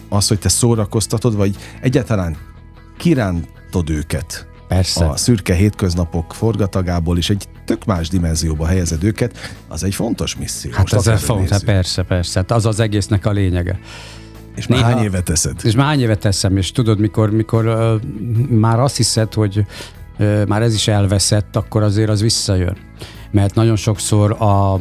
az, 0.09 0.27
hogy 0.27 0.39
te 0.39 0.49
szórakoztatod, 0.49 1.35
vagy 1.35 1.55
egyáltalán 1.81 2.35
kirántod 3.05 3.89
őket 3.89 4.47
Persze. 4.67 5.05
a 5.05 5.15
szürke 5.15 5.53
hétköznapok 5.53 6.33
forgatagából 6.33 7.17
is 7.17 7.29
egy 7.29 7.47
tök 7.65 7.85
más 7.85 8.09
dimenzióba 8.09 8.65
helyezed 8.65 9.03
őket, 9.03 9.55
az 9.67 9.83
egy 9.83 9.95
fontos 9.95 10.35
misszió. 10.35 10.71
Hát 10.71 10.93
ez 10.93 10.99
akárhogy 10.99 11.25
fontos, 11.25 11.49
nézzük. 11.49 11.65
persze, 11.65 12.03
persze. 12.03 12.39
Hát 12.39 12.51
az 12.51 12.65
az 12.65 12.79
egésznek 12.79 13.25
a 13.25 13.31
lényege. 13.31 13.79
És 14.55 14.67
már 14.67 14.81
hány 14.81 15.03
évet 15.03 15.23
teszed? 15.23 15.59
És 15.63 15.75
már 15.75 15.85
hány 15.85 15.99
évet 15.99 16.19
teszem, 16.19 16.57
és 16.57 16.71
tudod, 16.71 16.99
mikor, 16.99 17.31
mikor 17.31 17.65
uh, 17.65 18.01
már 18.49 18.79
azt 18.79 18.95
hiszed, 18.95 19.33
hogy 19.33 19.65
uh, 20.19 20.45
már 20.45 20.61
ez 20.61 20.73
is 20.73 20.87
elveszett, 20.87 21.55
akkor 21.55 21.83
azért 21.83 22.09
az 22.09 22.21
visszajön. 22.21 22.77
Mert 23.31 23.55
nagyon 23.55 23.75
sokszor 23.75 24.31
a, 24.31 24.73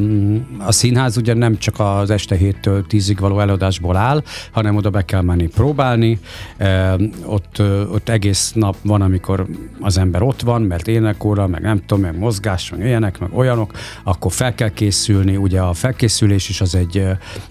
a 0.58 0.72
színház 0.72 1.16
ugye 1.16 1.34
nem 1.34 1.58
csak 1.58 1.80
az 1.80 2.10
este 2.10 2.36
7-től 2.36 2.84
10-ig 2.90 3.16
való 3.20 3.40
előadásból 3.40 3.96
áll, 3.96 4.22
hanem 4.50 4.76
oda 4.76 4.90
be 4.90 5.04
kell 5.04 5.20
menni 5.22 5.46
próbálni. 5.46 6.18
Ott, 7.24 7.62
ott 7.92 8.08
egész 8.08 8.52
nap 8.52 8.76
van, 8.82 9.02
amikor 9.02 9.46
az 9.80 9.98
ember 9.98 10.22
ott 10.22 10.40
van, 10.40 10.62
mert 10.62 10.88
énekóra, 10.88 11.46
meg 11.46 11.60
nem 11.62 11.80
tudom, 11.86 12.02
meg 12.02 12.18
mozgás, 12.18 12.70
meg 12.70 12.80
ilyenek, 12.86 13.18
meg 13.18 13.34
olyanok, 13.34 13.72
akkor 14.04 14.32
fel 14.32 14.54
kell 14.54 14.68
készülni. 14.68 15.36
Ugye 15.36 15.60
a 15.60 15.72
felkészülés 15.72 16.48
is 16.48 16.60
az 16.60 16.74
egy, 16.74 17.02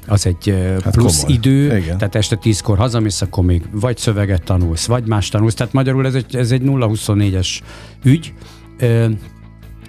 az 0.07 0.25
egy 0.25 0.55
Hát 0.83 0.93
plusz 0.93 1.19
komoly. 1.21 1.35
idő, 1.35 1.77
Igen. 1.77 1.97
tehát 1.97 2.15
este 2.15 2.35
tízkor 2.35 2.77
hazamész, 2.77 3.21
akkor 3.21 3.43
még 3.43 3.61
vagy 3.71 3.97
szöveget 3.97 4.43
tanulsz, 4.43 4.85
vagy 4.85 5.07
más 5.07 5.29
tanulsz. 5.29 5.53
Tehát 5.53 5.73
magyarul 5.73 6.05
ez 6.05 6.13
egy, 6.15 6.35
ez 6.35 6.51
egy 6.51 6.61
0-24-es 6.65 7.59
ügy. 8.03 8.33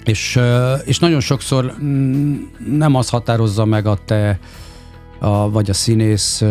És, 0.05 0.41
és 0.85 0.99
nagyon 0.99 1.21
sokszor 1.21 1.75
nem 2.71 2.95
az 2.95 3.09
határozza 3.09 3.65
meg 3.65 3.87
a 3.87 3.99
te 4.05 4.39
a, 5.19 5.51
vagy 5.51 5.71
a 5.71 5.73
színész 5.73 6.45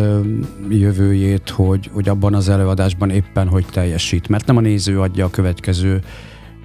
jövőjét, 0.68 1.50
hogy, 1.50 1.90
hogy 1.92 2.08
abban 2.08 2.34
az 2.34 2.48
előadásban 2.48 3.10
éppen 3.10 3.48
hogy 3.48 3.66
teljesít. 3.70 4.28
Mert 4.28 4.46
nem 4.46 4.56
a 4.56 4.60
néző 4.60 5.00
adja 5.00 5.24
a 5.24 5.30
következő 5.30 6.00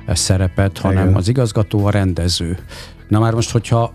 eh, 0.06 0.16
szerepet, 0.16 0.78
hanem 0.78 1.04
Igen. 1.04 1.16
az 1.16 1.28
igazgató, 1.28 1.86
a 1.86 1.90
rendező. 1.90 2.58
Na 3.08 3.20
már 3.20 3.34
most, 3.34 3.52
hogyha 3.52 3.94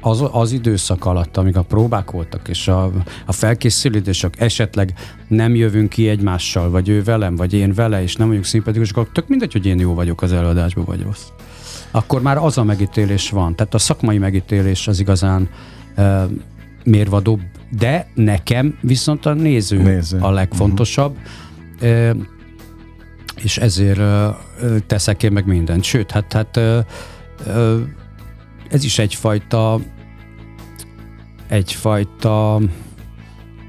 az, 0.00 0.24
az 0.32 0.52
időszak 0.52 1.04
alatt, 1.04 1.36
amíg 1.36 1.56
a 1.56 1.62
próbák 1.62 2.10
voltak, 2.10 2.48
és 2.48 2.68
a, 2.68 2.90
a 3.26 3.32
felkészülések 3.32 4.40
esetleg 4.40 4.94
nem 5.28 5.54
jövünk 5.54 5.88
ki 5.88 6.08
egymással, 6.08 6.70
vagy 6.70 6.88
ő 6.88 7.02
velem, 7.02 7.36
vagy 7.36 7.52
én 7.52 7.74
vele, 7.74 8.02
és 8.02 8.16
nem 8.16 8.26
vagyunk 8.26 8.44
szimpatikusok, 8.44 8.96
akkor 8.96 9.12
tök 9.12 9.28
mindegy, 9.28 9.52
hogy 9.52 9.66
én 9.66 9.78
jó 9.78 9.94
vagyok 9.94 10.22
az 10.22 10.32
előadásban, 10.32 10.84
vagy 10.84 11.02
rossz. 11.02 11.26
Akkor 11.90 12.22
már 12.22 12.36
az 12.36 12.58
a 12.58 12.64
megítélés 12.64 13.30
van. 13.30 13.56
Tehát 13.56 13.74
a 13.74 13.78
szakmai 13.78 14.18
megítélés 14.18 14.88
az 14.88 15.00
igazán 15.00 15.48
uh, 15.96 16.22
mérvadóbb, 16.84 17.40
de 17.70 18.06
nekem 18.14 18.78
viszont 18.80 19.26
a 19.26 19.32
néző, 19.32 19.82
Néző. 19.82 20.18
a 20.18 20.30
legfontosabb. 20.30 21.16
Uh, 21.82 22.10
és 23.42 23.58
ezért 23.58 23.98
uh, 23.98 24.76
teszek 24.86 25.22
én 25.22 25.32
meg 25.32 25.46
mindent. 25.46 25.84
Sőt, 25.84 26.10
hát, 26.10 26.32
hát 26.32 26.56
uh, 26.56 26.78
uh, 27.46 27.80
ez 28.70 28.84
is 28.84 28.98
egyfajta 28.98 29.80
egyfajta 31.50 32.60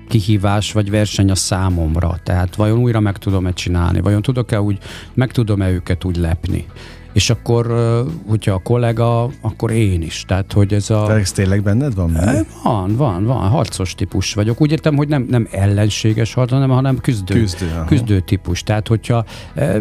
kihívás 0.07 0.71
vagy 0.71 0.89
verseny 0.89 1.31
a 1.31 1.35
számomra. 1.35 2.19
Tehát 2.23 2.55
vajon 2.55 2.79
újra 2.79 2.99
meg 2.99 3.17
tudom-e 3.17 3.53
csinálni, 3.53 4.01
vajon 4.01 4.21
tudok-e 4.21 4.61
úgy, 4.61 4.77
meg 5.13 5.31
tudom-e 5.31 5.69
őket 5.69 6.03
úgy 6.03 6.15
lepni. 6.15 6.65
És 7.13 7.29
akkor, 7.29 7.65
hogyha 8.27 8.53
a 8.53 8.59
kollega, 8.59 9.29
akkor 9.41 9.71
én 9.71 10.01
is. 10.01 10.23
Tehát, 10.27 10.53
hogy 10.53 10.73
ez 10.73 10.89
a... 10.89 11.05
Te 11.07 11.13
ez 11.13 11.31
tényleg 11.31 11.63
benned 11.63 11.95
van? 11.95 12.09
Mindig? 12.09 12.45
Van, 12.63 12.95
van, 12.95 13.25
van. 13.25 13.49
Harcos 13.49 13.95
típus 13.95 14.33
vagyok. 14.33 14.61
Úgy 14.61 14.71
értem, 14.71 14.95
hogy 14.95 15.07
nem, 15.07 15.25
nem 15.29 15.47
ellenséges 15.51 16.33
harc, 16.33 16.51
hanem, 16.51 16.69
hanem 16.69 16.99
küzdő, 16.99 17.33
küzdő, 17.33 17.83
küzdő 17.87 18.19
típus. 18.19 18.63
Tehát, 18.63 18.87
hogyha 18.87 19.25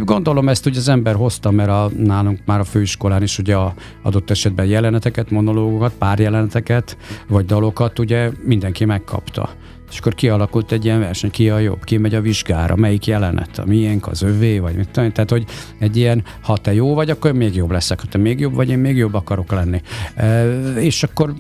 gondolom 0.04 0.48
ezt 0.48 0.64
hogy 0.64 0.76
az 0.76 0.88
ember 0.88 1.14
hozta, 1.14 1.50
mert 1.50 1.68
a, 1.68 1.90
nálunk 1.96 2.38
már 2.44 2.60
a 2.60 2.64
főiskolán 2.64 3.22
is 3.22 3.38
ugye 3.38 3.56
a 3.56 3.74
adott 4.02 4.30
esetben 4.30 4.66
jeleneteket, 4.66 5.30
monológokat, 5.30 5.92
pár 5.98 6.18
jeleneteket, 6.18 6.96
vagy 7.28 7.44
dalokat 7.44 7.98
ugye 7.98 8.30
mindenki 8.44 8.84
megkapta. 8.84 9.50
És 9.90 9.98
akkor 9.98 10.14
kialakult 10.14 10.72
egy 10.72 10.85
ilyen 10.85 11.00
verseny, 11.00 11.31
ki 11.31 11.50
a 11.50 11.59
jobb, 11.59 11.85
ki 11.85 11.96
megy 11.96 12.14
a 12.14 12.20
vizsgára, 12.20 12.76
melyik 12.76 13.07
jelenet, 13.07 13.59
a 13.59 13.64
miénk, 13.64 14.07
az 14.07 14.22
övé, 14.22 14.59
vagy 14.59 14.74
mit 14.74 14.88
tudom. 14.88 15.12
Tehát, 15.12 15.31
hogy 15.31 15.44
egy 15.79 15.96
ilyen, 15.96 16.24
ha 16.40 16.57
te 16.57 16.74
jó 16.74 16.94
vagy, 16.94 17.11
akkor 17.11 17.33
még 17.33 17.55
jobb 17.55 17.70
leszek, 17.70 18.00
ha 18.00 18.07
te 18.07 18.18
még 18.18 18.40
jobb 18.40 18.55
vagy, 18.55 18.68
én 18.68 18.79
még 18.79 18.96
jobb 18.96 19.14
akarok 19.14 19.53
lenni. 19.53 19.81
E, 20.14 20.44
és 20.74 21.03
akkor 21.03 21.35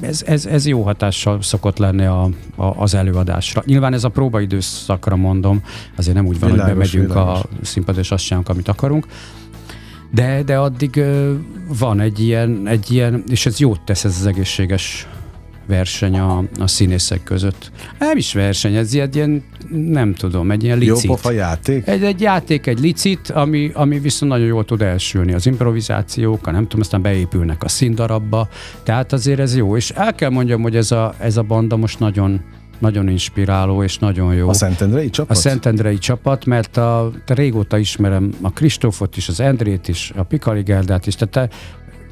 ez, 0.00 0.22
ez, 0.26 0.46
ez 0.46 0.66
jó 0.66 0.82
hatással 0.82 1.42
szokott 1.42 1.78
lenni 1.78 2.04
a, 2.04 2.22
a, 2.56 2.64
az 2.64 2.94
előadásra. 2.94 3.62
Nyilván 3.66 3.92
ez 3.92 4.04
a 4.04 4.08
próbaidőszakra 4.08 5.16
mondom, 5.16 5.62
azért 5.96 6.16
nem 6.16 6.26
úgy 6.26 6.38
van, 6.38 6.50
világos, 6.50 6.72
hogy 6.72 6.78
bemegyünk 6.78 7.12
világos. 7.12 7.40
a 7.40 7.48
színpadra 7.62 8.00
és 8.00 8.10
azt 8.10 8.24
csinálunk, 8.24 8.48
amit 8.48 8.68
akarunk, 8.68 9.06
de, 10.10 10.42
de 10.42 10.58
addig 10.58 11.04
van 11.78 12.00
egy 12.00 12.20
ilyen, 12.20 12.66
egy 12.66 12.90
ilyen, 12.90 13.22
és 13.28 13.46
ez 13.46 13.58
jót 13.58 13.80
tesz 13.80 14.04
ez 14.04 14.16
az 14.20 14.26
egészséges 14.26 15.06
verseny 15.66 16.18
a, 16.18 16.44
a 16.58 16.66
színészek 16.66 17.22
között. 17.22 17.70
Nem 17.98 18.16
is 18.16 18.32
verseny, 18.32 18.74
ez 18.74 18.94
egy 18.94 19.16
ilyen, 19.16 19.42
nem 19.70 20.14
tudom, 20.14 20.50
egy 20.50 20.64
ilyen 20.64 20.78
licit. 20.78 21.04
Jó 21.04 21.10
pofa 21.10 21.30
játék? 21.30 21.86
Egy, 21.86 22.02
egy 22.02 22.20
játék, 22.20 22.66
egy 22.66 22.80
licit, 22.80 23.30
ami, 23.30 23.70
ami 23.74 23.98
viszont 23.98 24.32
nagyon 24.32 24.46
jól 24.46 24.64
tud 24.64 24.82
elsülni. 24.82 25.32
Az 25.32 25.46
improvizációk, 25.46 26.46
a 26.46 26.50
nem 26.50 26.62
tudom, 26.62 26.80
aztán 26.80 27.02
beépülnek 27.02 27.62
a 27.62 27.68
színdarabba, 27.68 28.48
tehát 28.82 29.12
azért 29.12 29.40
ez 29.40 29.56
jó. 29.56 29.76
És 29.76 29.90
el 29.90 30.14
kell 30.14 30.30
mondjam, 30.30 30.62
hogy 30.62 30.76
ez 30.76 30.90
a, 30.90 31.14
ez 31.18 31.36
a 31.36 31.42
banda 31.42 31.76
most 31.76 31.98
nagyon, 31.98 32.40
nagyon 32.78 33.08
inspiráló 33.08 33.82
és 33.82 33.98
nagyon 33.98 34.34
jó. 34.34 34.48
A 34.48 34.54
Szentendrei 34.54 35.10
csapat? 35.10 35.36
A 35.36 35.40
Szentendrei 35.40 35.98
csapat, 35.98 36.44
mert 36.44 36.76
a, 36.76 37.10
te 37.24 37.34
régóta 37.34 37.78
ismerem 37.78 38.32
a 38.42 38.50
Kristófot 38.50 39.16
is, 39.16 39.28
az 39.28 39.40
Endrét 39.40 39.88
is, 39.88 40.12
a 40.16 40.22
Pikali 40.22 40.62
Geldát 40.62 41.06
is, 41.06 41.14
tehát 41.14 41.50
te, 41.50 41.56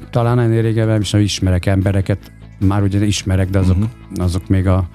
talán 0.09 0.39
ennél 0.39 0.61
régebben 0.61 1.01
is 1.01 1.13
ismerek 1.13 1.65
embereket, 1.65 2.31
már 2.65 2.83
ugye 2.83 3.05
ismerek, 3.05 3.49
de 3.49 3.59
azok, 3.59 3.77
uh-huh. 3.77 4.23
azok 4.23 4.47
még 4.47 4.67
a, 4.67 4.87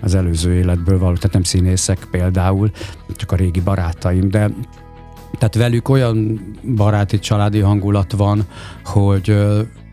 az 0.00 0.14
előző 0.14 0.54
életből 0.54 0.98
való, 0.98 1.14
tehát 1.14 1.32
nem 1.32 1.42
színészek 1.42 2.06
például, 2.10 2.70
csak 3.16 3.32
a 3.32 3.36
régi 3.36 3.60
barátaim, 3.60 4.28
de 4.28 4.50
tehát 5.38 5.54
velük 5.54 5.88
olyan 5.88 6.40
baráti, 6.76 7.18
családi 7.18 7.58
hangulat 7.58 8.12
van, 8.12 8.44
hogy 8.84 9.36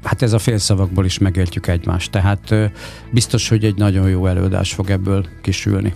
hát 0.03 0.21
ez 0.21 0.33
a 0.33 0.39
félszavakból 0.39 1.05
is 1.05 1.17
megértjük 1.17 1.67
egymást. 1.67 2.11
Tehát 2.11 2.55
biztos, 3.11 3.49
hogy 3.49 3.63
egy 3.63 3.75
nagyon 3.75 4.09
jó 4.09 4.25
előadás 4.25 4.73
fog 4.73 4.89
ebből 4.89 5.25
kisülni. 5.41 5.93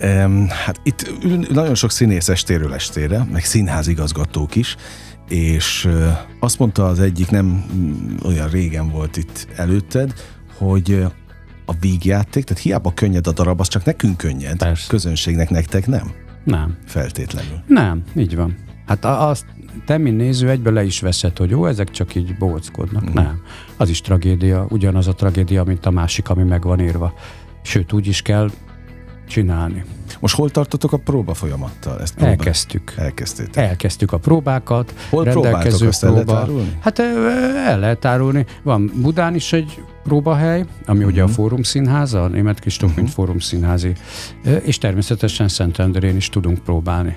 Um, 0.00 0.48
hát 0.48 0.80
itt 0.82 1.12
nagyon 1.50 1.74
sok 1.74 1.90
színész 1.90 2.28
estéről 2.28 2.74
estére, 2.74 3.26
meg 3.32 3.44
színházigazgatók 3.44 4.56
is, 4.56 4.76
és 5.28 5.88
azt 6.40 6.58
mondta 6.58 6.86
az 6.86 7.00
egyik, 7.00 7.30
nem 7.30 7.64
mm, 7.74 8.14
olyan 8.24 8.48
régen 8.48 8.90
volt 8.90 9.16
itt 9.16 9.46
előtted, 9.56 10.12
hogy 10.62 11.06
a 11.66 11.72
vígjáték, 11.80 12.44
tehát 12.44 12.62
hiába 12.62 12.92
könnyed 12.94 13.26
a 13.26 13.32
darab, 13.32 13.60
az 13.60 13.68
csak 13.68 13.84
nekünk 13.84 14.16
könnyed, 14.16 14.56
Persze. 14.56 14.86
közönségnek, 14.88 15.50
nektek 15.50 15.86
nem? 15.86 16.12
Nem. 16.44 16.76
Feltétlenül. 16.86 17.62
Nem, 17.66 18.02
így 18.16 18.36
van. 18.36 18.56
Hát 18.86 19.04
azt 19.04 19.44
te, 19.86 19.98
mint 19.98 20.16
néző, 20.16 20.50
egyből 20.50 20.72
le 20.72 20.84
is 20.84 21.00
veszed, 21.00 21.38
hogy 21.38 21.50
jó, 21.50 21.66
ezek 21.66 21.90
csak 21.90 22.14
így 22.14 22.36
bóckodnak. 22.36 23.10
Mm. 23.10 23.12
Nem. 23.12 23.40
Az 23.76 23.88
is 23.88 24.00
tragédia, 24.00 24.66
ugyanaz 24.68 25.08
a 25.08 25.14
tragédia, 25.14 25.64
mint 25.64 25.86
a 25.86 25.90
másik, 25.90 26.28
ami 26.28 26.42
meg 26.42 26.62
van 26.62 26.80
írva. 26.80 27.14
Sőt, 27.62 27.92
úgy 27.92 28.06
is 28.06 28.22
kell 28.22 28.50
csinálni. 29.28 29.84
Most 30.20 30.34
hol 30.34 30.50
tartotok 30.50 30.92
a 30.92 30.96
próba 30.96 31.34
folyamattal? 31.34 32.00
Ezt 32.00 32.14
próbál... 32.14 32.30
Elkezdtük. 32.30 32.94
Elkezdtétek. 32.96 33.64
Elkezdtük 33.64 34.12
a 34.12 34.18
próbákat. 34.18 34.94
Hol 35.10 35.24
rendelkező 35.24 35.86
ezt 35.86 36.00
próba. 36.00 36.18
El 36.18 36.24
lehet 36.24 36.42
árulni? 36.42 36.76
Hát 36.80 36.98
el 37.66 37.78
lehet 37.78 38.04
árulni. 38.04 38.46
Van 38.62 38.92
Budán 38.94 39.34
is 39.34 39.52
egy 39.52 39.82
próbahely, 40.02 40.64
ami 40.86 40.98
uh-huh. 40.98 41.12
ugye 41.12 41.22
a 41.22 41.24
mhm. 41.24 41.34
Fórum 41.34 41.62
Színház, 41.62 42.14
a 42.14 42.26
Német 42.26 42.60
Kristóf, 42.60 42.90
uh-huh. 42.90 43.04
mint 43.04 43.14
Fórum 43.14 43.38
Színházi, 43.38 43.92
és 44.62 44.78
természetesen 44.78 45.48
Szentendrén 45.48 46.16
is 46.16 46.28
tudunk 46.28 46.58
próbálni 46.58 47.16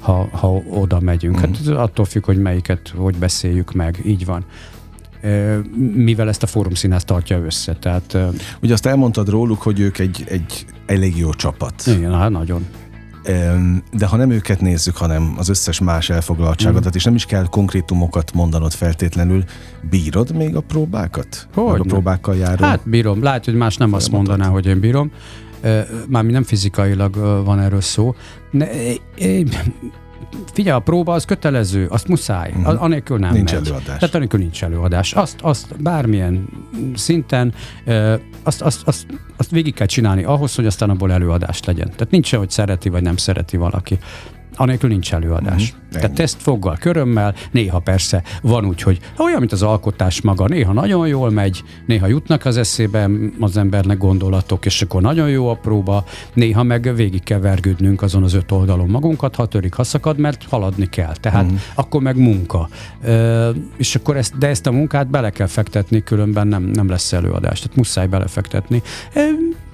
ha, 0.00 0.28
ha 0.32 0.48
oda 0.70 1.00
megyünk. 1.00 1.36
Uh-huh. 1.36 1.66
Hát 1.66 1.76
attól 1.76 2.04
függ, 2.04 2.24
hogy 2.24 2.38
melyiket, 2.38 2.92
hogy 2.96 3.16
beszéljük 3.16 3.72
meg. 3.72 4.00
Így 4.04 4.24
van 4.24 4.44
mivel 5.94 6.28
ezt 6.28 6.42
a 6.42 6.46
fórumszínház 6.46 7.04
tartja 7.04 7.44
össze. 7.44 7.72
Tehát, 7.72 8.16
Ugye 8.62 8.72
azt 8.72 8.86
elmondtad 8.86 9.28
róluk, 9.28 9.62
hogy 9.62 9.80
ők 9.80 9.98
egy, 9.98 10.24
egy 10.28 10.66
elég 10.86 11.16
jó 11.16 11.32
csapat. 11.32 11.82
Igen, 11.86 12.14
hát 12.14 12.30
nagyon. 12.30 12.66
De 13.92 14.06
ha 14.06 14.16
nem 14.16 14.30
őket 14.30 14.60
nézzük, 14.60 14.96
hanem 14.96 15.34
az 15.38 15.48
összes 15.48 15.80
más 15.80 16.10
elfoglaltságodat, 16.10 16.92
mm. 16.92 16.96
és 16.96 17.04
nem 17.04 17.14
is 17.14 17.24
kell 17.24 17.46
konkrétumokat 17.50 18.32
mondanod 18.32 18.72
feltétlenül, 18.72 19.44
bírod 19.90 20.36
még 20.36 20.56
a 20.56 20.60
próbákat? 20.60 21.48
Hogy? 21.54 21.80
a 21.80 21.84
próbákkal 21.84 22.36
járó? 22.36 22.64
Hát 22.64 22.88
bírom. 22.88 23.22
Lehet, 23.22 23.44
hogy 23.44 23.54
más 23.54 23.76
nem 23.76 23.92
azt 23.92 24.10
mondaná, 24.10 24.46
hogy 24.46 24.66
én 24.66 24.80
bírom. 24.80 25.10
Mármint 26.08 26.34
nem 26.34 26.42
fizikailag 26.42 27.14
van 27.44 27.60
erről 27.60 27.80
szó. 27.80 28.14
Ne, 28.50 28.66
figyelj, 30.52 30.76
a 30.76 30.80
próba 30.80 31.12
az 31.12 31.24
kötelező, 31.24 31.86
azt 31.86 32.08
muszáj, 32.08 32.52
uh-huh. 32.56 32.82
anélkül 32.82 33.18
nem 33.18 33.32
Nincs 33.32 33.52
megy. 33.52 33.66
előadás. 33.66 33.98
Tehát 33.98 34.14
anélkül 34.14 34.40
nincs 34.40 34.62
előadás. 34.64 35.12
Azt, 35.12 35.40
azt 35.40 35.82
bármilyen 35.82 36.48
szinten, 36.94 37.54
azt, 38.42 38.62
azt, 38.62 38.82
azt, 38.84 39.06
azt 39.36 39.50
végig 39.50 39.74
kell 39.74 39.86
csinálni 39.86 40.24
ahhoz, 40.24 40.54
hogy 40.54 40.66
aztán 40.66 40.90
abból 40.90 41.12
előadást 41.12 41.66
legyen. 41.66 41.90
Tehát 41.90 42.10
nincs 42.10 42.34
hogy 42.34 42.50
szereti 42.50 42.88
vagy 42.88 43.02
nem 43.02 43.16
szereti 43.16 43.56
valaki 43.56 43.98
anélkül 44.58 44.88
nincs 44.88 45.12
előadás. 45.12 45.74
Mm, 45.74 45.90
Tehát 45.90 46.12
tesztfoggal, 46.12 46.76
körömmel, 46.80 47.34
néha 47.50 47.78
persze 47.78 48.22
van 48.42 48.66
úgy, 48.66 48.82
hogy 48.82 48.98
olyan, 49.18 49.38
mint 49.38 49.52
az 49.52 49.62
alkotás 49.62 50.20
maga, 50.20 50.46
néha 50.46 50.72
nagyon 50.72 51.06
jól 51.06 51.30
megy, 51.30 51.62
néha 51.86 52.06
jutnak 52.06 52.44
az 52.44 52.56
eszébe 52.56 53.10
az 53.40 53.56
embernek 53.56 53.98
gondolatok, 53.98 54.66
és 54.66 54.82
akkor 54.82 55.02
nagyon 55.02 55.30
jó 55.30 55.48
a 55.48 55.54
próba, 55.54 56.04
néha 56.34 56.62
meg 56.62 56.94
végig 56.94 57.22
kell 57.22 57.40
vergődnünk 57.40 58.02
azon 58.02 58.22
az 58.22 58.34
öt 58.34 58.52
oldalon 58.52 58.88
magunkat, 58.88 59.34
ha 59.34 59.46
törik, 59.46 59.74
ha 59.74 59.84
szakad, 59.84 60.18
mert 60.18 60.44
haladni 60.48 60.88
kell. 60.88 61.12
Tehát 61.20 61.52
mm. 61.52 61.56
akkor 61.74 62.02
meg 62.02 62.16
munka. 62.16 62.68
Ö, 63.02 63.50
és 63.76 63.94
akkor 63.94 64.16
ezt, 64.16 64.38
de 64.38 64.46
ezt 64.46 64.66
a 64.66 64.72
munkát 64.72 65.10
bele 65.10 65.30
kell 65.30 65.46
fektetni, 65.46 66.02
különben 66.02 66.46
nem, 66.46 66.62
nem 66.62 66.88
lesz 66.88 67.12
előadás. 67.12 67.60
Tehát 67.60 67.76
muszáj 67.76 68.06
belefektetni 68.06 68.82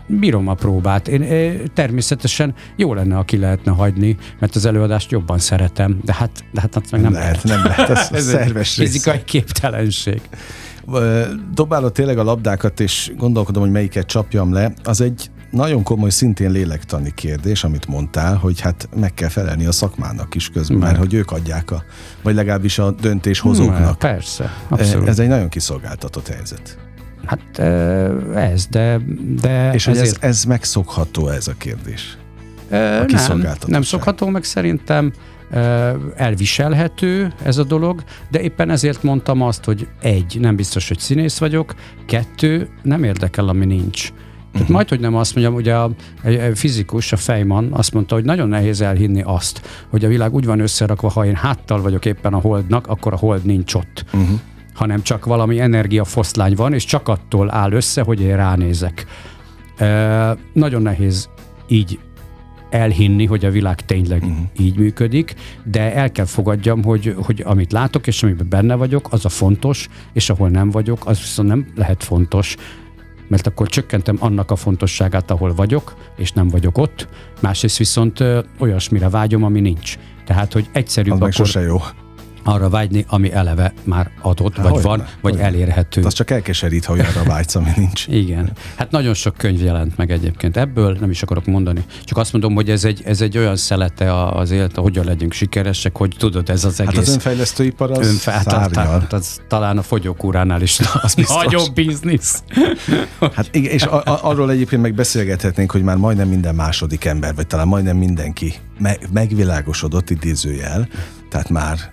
bírom 0.07 0.49
a 0.49 0.55
próbát. 0.55 1.09
Én, 1.09 1.23
én 1.23 1.71
természetesen 1.75 2.55
jó 2.77 2.95
lenne, 2.95 3.17
aki 3.17 3.37
lehetne 3.37 3.73
hagyni, 3.73 4.17
mert 4.39 4.55
az 4.55 4.65
előadást 4.65 5.11
jobban 5.11 5.39
szeretem, 5.39 6.01
de 6.05 6.15
hát, 6.15 6.45
de 6.53 6.61
hát 6.61 6.91
meg 6.91 7.01
nem, 7.01 7.13
nem 7.13 7.21
lehet. 7.21 7.43
Nem 7.45 7.65
lehet, 7.65 7.91
ez, 7.99 8.09
ez 8.13 8.25
szerves 8.25 8.75
fizikai 8.75 9.15
rész. 9.15 9.25
képtelenség. 9.25 10.21
Dobálod 11.55 11.93
tényleg 11.93 12.19
a 12.19 12.25
labdákat, 12.25 12.81
és 12.81 13.13
gondolkodom, 13.17 13.63
hogy 13.63 13.71
melyiket 13.71 14.07
csapjam 14.07 14.53
le. 14.53 14.73
Az 14.83 15.01
egy 15.01 15.31
nagyon 15.51 15.83
komoly, 15.83 16.11
szintén 16.11 16.51
lélektani 16.51 17.13
kérdés, 17.15 17.65
amit 17.65 17.87
mondtál, 17.87 18.37
hogy 18.37 18.61
hát 18.61 18.89
meg 18.97 19.15
kell 19.15 19.29
felelni 19.29 19.67
a 19.67 19.73
szakmának 19.73 20.35
is 20.35 20.49
közben, 20.49 20.79
mert 20.79 20.97
hogy 20.97 21.15
ők 21.15 21.31
adják 21.31 21.71
a, 21.71 21.83
vagy 22.23 22.35
legalábbis 22.35 22.79
a 22.79 22.91
döntéshozóknak. 22.91 23.99
Persze, 23.99 24.53
abszolút. 24.69 25.09
Ez 25.09 25.19
egy 25.19 25.29
nagyon 25.29 25.49
kiszolgáltatott 25.49 26.29
helyzet. 26.29 26.79
Hát 27.27 27.59
ez, 28.35 28.67
de... 28.67 29.01
de 29.41 29.73
És 29.73 29.87
ezért... 29.87 30.07
ez, 30.07 30.17
ez 30.21 30.45
megszokható 30.45 31.29
ez 31.29 31.49
a 31.49 31.55
kérdés? 31.59 32.17
A 32.71 33.27
nem, 33.27 33.47
nem 33.67 33.83
szokható 33.83 34.27
meg 34.29 34.45
szerintem 34.45 35.13
elviselhető 36.17 37.33
ez 37.43 37.59
a 37.59 37.65
dolog, 37.65 38.05
de 38.31 38.41
éppen 38.41 38.71
ezért 38.71 39.03
mondtam 39.03 39.43
azt, 39.43 39.65
hogy 39.65 39.87
egy, 40.01 40.37
nem 40.41 40.57
biztos, 40.57 40.89
hogy 40.89 40.99
színész 40.99 41.39
vagyok, 41.39 41.75
kettő, 42.07 42.69
nem 42.83 43.05
érdekel, 43.05 43.49
ami 43.49 43.65
nincs. 43.65 44.03
Tehát 44.03 44.69
uh-huh. 44.69 44.69
majd, 44.69 44.89
hogy 44.89 45.01
nem 45.01 45.15
azt 45.15 45.35
mondjam, 45.35 45.55
ugye 45.57 45.75
a, 45.75 45.85
a 46.25 46.31
fizikus, 46.55 47.13
a 47.13 47.17
Fejman 47.17 47.73
azt 47.73 47.93
mondta, 47.93 48.15
hogy 48.15 48.25
nagyon 48.25 48.49
nehéz 48.49 48.81
elhinni 48.81 49.23
azt, 49.25 49.61
hogy 49.91 50.05
a 50.05 50.09
világ 50.09 50.35
úgy 50.35 50.45
van 50.45 50.61
összerakva, 50.61 51.11
ha 51.11 51.27
én 51.27 51.35
háttal 51.35 51.81
vagyok 51.81 52.05
éppen 52.05 52.35
a 52.35 52.39
holdnak, 52.39 52.87
akkor 52.87 53.13
a 53.13 53.17
hold 53.17 53.45
nincs 53.45 53.75
ott. 53.75 54.05
Uh-huh 54.13 54.41
hanem 54.75 55.03
csak 55.03 55.25
valami 55.25 55.61
energiafoszlány 55.61 56.55
van, 56.55 56.73
és 56.73 56.85
csak 56.85 57.09
attól 57.09 57.55
áll 57.55 57.73
össze, 57.73 58.03
hogy 58.03 58.21
én 58.21 58.37
ránézek. 58.37 59.07
E, 59.77 60.37
nagyon 60.53 60.83
nehéz 60.83 61.29
így 61.69 61.99
elhinni, 62.71 63.27
hogy 63.27 63.45
a 63.45 63.51
világ 63.51 63.85
tényleg 63.85 64.23
uh-huh. 64.23 64.39
így 64.59 64.77
működik, 64.77 65.35
de 65.65 65.95
el 65.95 66.13
kell 66.13 66.25
fogadjam, 66.25 66.83
hogy, 66.83 67.15
hogy 67.23 67.43
amit 67.47 67.73
látok, 67.73 68.07
és 68.07 68.23
amiben 68.23 68.49
benne 68.49 68.75
vagyok, 68.75 69.09
az 69.11 69.25
a 69.25 69.29
fontos, 69.29 69.89
és 70.13 70.31
ahol 70.31 70.49
nem 70.49 70.71
vagyok, 70.71 71.07
az 71.07 71.19
viszont 71.19 71.49
nem 71.49 71.67
lehet 71.75 72.05
fontos, 72.05 72.57
mert 73.29 73.47
akkor 73.47 73.69
csökkentem 73.69 74.17
annak 74.21 74.51
a 74.51 74.57
fontosságát, 74.57 75.31
ahol 75.31 75.55
vagyok, 75.55 75.95
és 76.17 76.33
nem 76.33 76.49
vagyok 76.49 76.79
ott. 76.79 77.09
Másrészt 77.41 77.79
viszont 77.79 78.21
ö, 78.21 78.41
olyasmire 78.59 79.09
vágyom, 79.09 79.45
ami 79.45 79.61
nincs. 79.61 79.99
Tehát, 80.25 80.53
hogy 80.53 80.69
egyszerűbb 80.73 81.13
az 81.13 81.19
akkor... 81.19 81.33
sose 81.33 81.61
jó 81.61 81.79
arra 82.45 82.69
vágyni, 82.69 83.05
ami 83.09 83.33
eleve 83.33 83.73
már 83.85 84.11
adott, 84.21 84.57
Há, 84.57 84.63
vagy 84.63 84.73
hogyne, 84.73 84.89
van, 84.89 84.99
vagy 84.99 85.33
hogyne. 85.33 85.47
elérhető. 85.47 86.03
Az 86.03 86.13
csak 86.13 86.31
elkeserít, 86.31 86.85
ha 86.85 86.93
olyanra 86.93 87.23
vágysz, 87.23 87.55
ami 87.55 87.71
nincs. 87.77 88.07
Igen. 88.07 88.53
Hát 88.77 88.91
nagyon 88.91 89.15
sok 89.15 89.37
könyv 89.37 89.63
jelent 89.63 89.97
meg 89.97 90.11
egyébként 90.11 90.57
ebből, 90.57 90.97
nem 91.01 91.11
is 91.11 91.23
akarok 91.23 91.47
mondani. 91.47 91.85
Csak 92.05 92.19
azt 92.19 92.33
mondom, 92.33 92.55
hogy 92.55 92.71
ez 92.71 92.85
egy, 92.85 93.03
ez 93.05 93.21
egy 93.21 93.39
olyan 93.39 93.57
szelete 93.57 94.27
az 94.29 94.51
élet, 94.51 94.77
hogyan 94.77 95.05
legyünk 95.05 95.33
sikeresek, 95.33 95.97
hogy 95.97 96.15
tudod, 96.19 96.49
ez 96.51 96.65
az 96.65 96.81
egész... 96.81 96.95
Hát 96.95 97.03
az 97.03 97.13
önfejlesztőipar 97.13 97.91
az 97.91 98.07
önfe- 98.07 98.35
hát, 98.35 98.45
szárnyal. 98.45 98.87
hát, 99.01 99.13
az 99.13 99.41
talán 99.49 99.79
a 99.79 99.83
fogyókúránál 99.83 100.63
is 100.63 100.81
Az 101.03 101.15
nagyobb 101.15 101.75
biznisz. 101.75 102.43
Hát 103.35 103.49
igen, 103.53 103.73
és 103.73 103.83
a, 103.83 104.03
a, 104.05 104.19
arról 104.23 104.51
egyébként 104.51 104.83
meg 104.83 104.95
beszélgethetnénk, 104.95 105.71
hogy 105.71 105.83
már 105.83 105.97
majdnem 105.97 106.29
minden 106.29 106.55
második 106.55 107.05
ember, 107.05 107.35
vagy 107.35 107.47
talán 107.47 107.69
majdnem 107.69 107.97
mindenki 107.97 108.55
me- 108.79 109.13
megvilágosodott 109.13 110.11
idézőjel, 110.11 110.89
tehát 111.31 111.49
már 111.49 111.93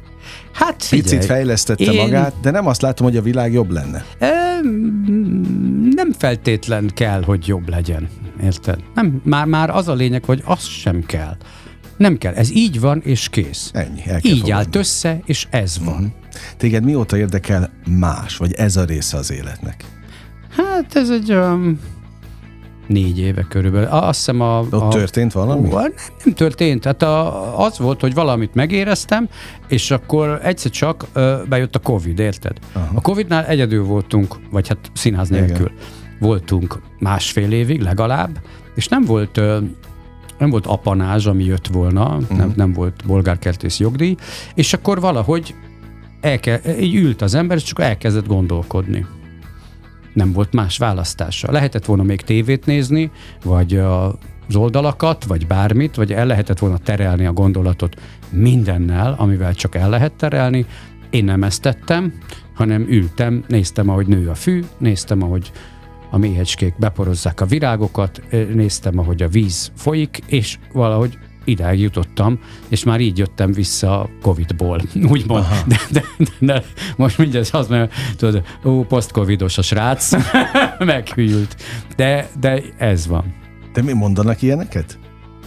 Hát 0.53 0.75
picit 0.89 1.07
figyelj, 1.09 1.25
fejlesztette 1.25 1.83
én- 1.91 2.01
magát, 2.01 2.33
de 2.41 2.51
nem 2.51 2.67
azt 2.67 2.81
látom, 2.81 3.07
hogy 3.07 3.17
a 3.17 3.21
világ 3.21 3.53
jobb 3.53 3.71
lenne. 3.71 4.05
Em, 4.19 4.65
nem 5.95 6.11
feltétlen 6.17 6.91
kell, 6.93 7.23
hogy 7.23 7.47
jobb 7.47 7.69
legyen. 7.69 8.09
Érted? 8.43 8.79
Nem, 8.93 9.21
már, 9.25 9.45
már 9.45 9.69
az 9.69 9.87
a 9.87 9.93
lényeg, 9.93 10.23
hogy 10.25 10.41
az 10.45 10.63
sem 10.65 11.03
kell. 11.05 11.35
Nem 11.97 12.17
kell. 12.17 12.33
Ez 12.33 12.51
így 12.51 12.79
van, 12.79 13.01
és 13.03 13.29
kész. 13.29 13.69
Ennyi, 13.73 13.99
el 14.05 14.05
kell 14.05 14.31
Így 14.31 14.39
fogadni. 14.39 14.51
állt 14.51 14.75
össze, 14.75 15.19
és 15.25 15.47
ez 15.49 15.79
van. 15.83 15.95
Mhm. 16.01 16.05
Téged 16.57 16.83
mióta 16.83 17.17
érdekel 17.17 17.69
más, 17.99 18.37
vagy 18.37 18.53
ez 18.53 18.75
a 18.75 18.83
része 18.83 19.17
az 19.17 19.31
életnek? 19.31 19.83
Hát 20.57 20.95
ez 20.95 21.09
egy 21.09 21.31
um, 21.33 21.79
négy 22.91 23.19
éve 23.19 23.41
körülbelül. 23.49 23.87
Azt 23.87 24.17
hiszem 24.17 24.41
a... 24.41 24.59
Ott 24.59 24.73
a, 24.73 24.87
történt 24.87 25.31
valami? 25.33 25.67
Ó, 25.73 25.73
nem, 25.79 25.93
nem 26.23 26.33
történt. 26.33 26.83
Hát 26.85 27.01
a, 27.01 27.59
az 27.65 27.79
volt, 27.79 28.01
hogy 28.01 28.13
valamit 28.13 28.53
megéreztem, 28.53 29.29
és 29.67 29.91
akkor 29.91 30.39
egyszer 30.43 30.71
csak 30.71 31.05
ö, 31.13 31.35
bejött 31.49 31.75
a 31.75 31.79
Covid, 31.79 32.19
érted? 32.19 32.57
Aha. 32.73 32.87
A 32.93 33.01
Covidnál 33.01 33.45
egyedül 33.45 33.83
voltunk, 33.85 34.35
vagy 34.51 34.67
hát 34.67 34.77
színház 34.93 35.29
nélkül 35.29 35.55
Igen. 35.65 35.71
voltunk 36.19 36.81
másfél 36.99 37.51
évig 37.51 37.81
legalább, 37.81 38.39
és 38.75 38.87
nem 38.87 39.03
volt 39.03 39.37
ö, 39.37 39.57
nem 40.37 40.49
volt 40.49 40.65
apanázs, 40.67 41.25
ami 41.27 41.43
jött 41.43 41.67
volna, 41.67 42.03
Mhm. 42.07 42.21
uh-huh. 42.21 42.37
nem, 42.37 42.53
nem 42.55 42.73
volt 42.73 43.03
bolgárkertész 43.05 43.79
jogdíj, 43.79 44.15
és 44.53 44.73
akkor 44.73 44.99
valahogy 44.99 45.55
elke, 46.21 46.61
így 46.79 46.95
ült 46.95 47.21
az 47.21 47.35
ember, 47.35 47.57
és 47.57 47.63
csak 47.63 47.79
elkezdett 47.79 48.27
gondolkodni. 48.27 49.05
Nem 50.13 50.31
volt 50.31 50.53
más 50.53 50.77
választása. 50.77 51.51
Lehetett 51.51 51.85
volna 51.85 52.03
még 52.03 52.21
tévét 52.21 52.65
nézni, 52.65 53.11
vagy 53.43 53.75
a, 53.75 54.07
az 54.47 54.55
oldalakat, 54.55 55.23
vagy 55.23 55.47
bármit, 55.47 55.95
vagy 55.95 56.11
el 56.13 56.25
lehetett 56.25 56.59
volna 56.59 56.77
terelni 56.77 57.25
a 57.25 57.33
gondolatot 57.33 58.01
mindennel, 58.29 59.15
amivel 59.17 59.53
csak 59.53 59.75
el 59.75 59.89
lehet 59.89 60.13
terelni. 60.13 60.65
Én 61.09 61.23
nem 61.23 61.43
ezt 61.43 61.61
tettem, 61.61 62.13
hanem 62.53 62.85
ültem, 62.89 63.43
néztem, 63.47 63.89
ahogy 63.89 64.07
nő 64.07 64.29
a 64.29 64.35
fű, 64.35 64.63
néztem, 64.77 65.23
ahogy 65.23 65.51
a 66.09 66.17
méhecskék 66.17 66.73
beporozzák 66.77 67.41
a 67.41 67.45
virágokat, 67.45 68.21
ö, 68.29 68.43
néztem, 68.53 68.97
ahogy 68.97 69.21
a 69.21 69.27
víz 69.27 69.71
folyik, 69.75 70.19
és 70.27 70.57
valahogy 70.73 71.17
ideig 71.43 71.79
jutottam, 71.79 72.39
és 72.69 72.83
már 72.83 72.99
így 72.99 73.17
jöttem 73.17 73.51
vissza 73.51 73.99
a 73.99 74.09
Covid-ból, 74.21 74.81
úgymond. 75.11 75.45
De, 75.67 75.79
de, 75.91 76.03
de, 76.17 76.25
de, 76.39 76.63
most 76.97 77.17
mindjárt 77.17 77.53
azt 77.53 77.69
mondja, 77.69 77.89
tudod, 78.17 78.43
ó, 78.63 78.83
post-covidos 78.83 79.57
a 79.57 79.61
srác, 79.61 80.11
meghűlt. 80.79 81.55
De, 81.95 82.29
de 82.39 82.61
ez 82.77 83.07
van. 83.07 83.33
De 83.73 83.81
mi 83.81 83.93
mondanak 83.93 84.41
ilyeneket? 84.41 84.99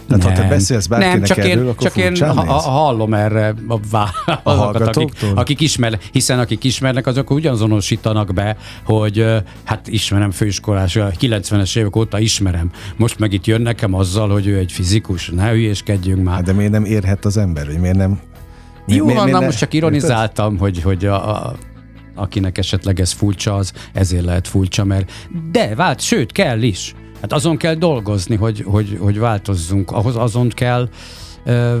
Tehát 0.07 0.23
ha 0.23 0.31
te 0.31 0.39
Nem. 0.39 0.49
beszélsz 0.49 0.87
bárkinek 0.87 1.13
nem, 1.15 1.23
csak 1.23 1.37
erről, 1.37 1.63
én, 1.63 1.69
akkor 1.69 1.91
csak 1.91 1.95
én 1.97 2.27
ha, 2.27 2.53
hallom 2.53 3.13
erre 3.13 3.53
a, 3.67 3.79
vá- 3.89 4.13
azokat, 4.43 4.81
akik, 4.97 5.11
akik 5.35 5.61
ismernek, 5.61 6.03
hiszen 6.11 6.39
akik 6.39 6.63
ismernek, 6.63 7.07
azok 7.07 7.29
ugyanazonosítanak 7.29 8.33
be, 8.33 8.57
hogy 8.85 9.25
hát 9.63 9.87
ismerem 9.87 10.31
főiskolás, 10.31 10.95
a 10.95 11.11
90-es 11.19 11.77
évek 11.77 11.95
óta 11.95 12.19
ismerem. 12.19 12.71
Most 12.97 13.19
meg 13.19 13.33
itt 13.33 13.45
jön 13.45 13.61
nekem 13.61 13.93
azzal, 13.93 14.29
hogy 14.29 14.47
ő 14.47 14.57
egy 14.57 14.71
fizikus, 14.71 15.29
ne 15.29 15.49
hülyéskedjünk 15.49 16.23
már. 16.23 16.35
Hát 16.35 16.43
de 16.43 16.53
miért 16.53 16.71
nem 16.71 16.85
érhet 16.85 17.25
az 17.25 17.37
ember, 17.37 17.65
hogy 17.65 17.79
miért 17.79 17.95
nem... 17.97 18.19
mi- 18.85 18.95
Jó 18.95 19.05
mi- 19.05 19.13
van, 19.13 19.23
miért 19.23 19.39
ne- 19.39 19.45
most 19.45 19.57
csak 19.57 19.73
ironizáltam, 19.73 20.57
hogy, 20.57 20.81
hogy 20.81 21.05
a, 21.05 21.45
a, 21.45 21.55
akinek 22.15 22.57
esetleg 22.57 22.99
ez 22.99 23.11
furcsa, 23.11 23.55
az 23.55 23.71
ezért 23.93 24.25
lehet 24.25 24.47
furcsa, 24.47 24.83
mert 24.83 25.11
de 25.51 25.75
vált, 25.75 26.01
sőt, 26.01 26.31
kell 26.31 26.61
is. 26.61 26.95
Hát 27.25 27.33
azon 27.33 27.57
kell 27.57 27.73
dolgozni, 27.73 28.35
hogy, 28.35 28.63
hogy, 28.67 28.97
hogy 28.99 29.19
változzunk, 29.19 29.91
ahhoz 29.91 30.15
azon 30.15 30.49
kell 30.49 30.89
ö, 31.45 31.77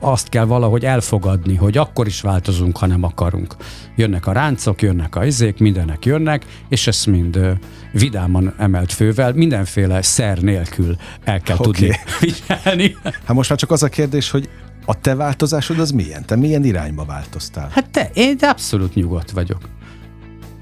azt 0.00 0.28
kell 0.28 0.44
valahogy 0.44 0.84
elfogadni, 0.84 1.54
hogy 1.54 1.76
akkor 1.76 2.06
is 2.06 2.20
változunk, 2.20 2.76
ha 2.76 2.86
nem 2.86 3.02
akarunk. 3.02 3.56
Jönnek 3.96 4.26
a 4.26 4.32
ráncok, 4.32 4.82
jönnek 4.82 5.16
a 5.16 5.24
izék, 5.24 5.58
mindenek 5.58 6.04
jönnek, 6.04 6.44
és 6.68 6.86
ezt 6.86 7.06
mind 7.06 7.36
ö, 7.36 7.50
vidáman 7.92 8.54
emelt 8.58 8.92
fővel, 8.92 9.32
mindenféle 9.32 10.02
szer 10.02 10.38
nélkül 10.38 10.96
el 11.24 11.40
kell 11.40 11.56
Oké. 11.58 11.64
tudni 11.64 11.96
viselni. 12.20 12.96
Hát 13.26 13.36
most 13.36 13.50
már 13.50 13.58
csak 13.58 13.70
az 13.70 13.82
a 13.82 13.88
kérdés, 13.88 14.30
hogy 14.30 14.48
a 14.84 15.00
te 15.00 15.14
változásod 15.14 15.78
az 15.78 15.90
milyen? 15.90 16.24
Te 16.26 16.36
milyen 16.36 16.64
irányba 16.64 17.04
változtál? 17.04 17.68
Hát 17.72 17.90
te, 17.90 18.10
én 18.14 18.36
abszolút 18.40 18.94
nyugodt 18.94 19.30
vagyok. 19.30 19.68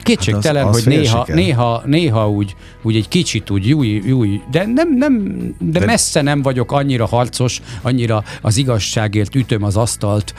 Kétségtelen, 0.03 0.63
Hát 0.65 0.71
az- 0.73 0.79
az 0.79 0.85
hogy 0.85 0.93
néha, 0.93 1.19
siker. 1.19 1.35
néha, 1.35 1.83
néha 1.87 2.31
úgy, 2.31 2.55
úgy 2.83 2.97
egy 2.97 3.09
kicsit 3.09 3.51
úgy 3.51 3.69
júj, 3.69 3.89
júj, 4.07 4.41
de 4.51 4.67
nem, 4.67 4.97
nem, 4.97 5.39
de, 5.59 5.79
De- 5.79 5.87
messze 5.87 6.23
nem 6.23 6.43
vagyok 6.43 6.73
annyira 6.73 7.07
harcos, 7.07 7.61
annyira 7.83 8.25
az 8.43 8.57
igazságért 8.57 9.35
ütöm 9.35 9.63
az 9.63 9.77
asztalt. 9.77 10.35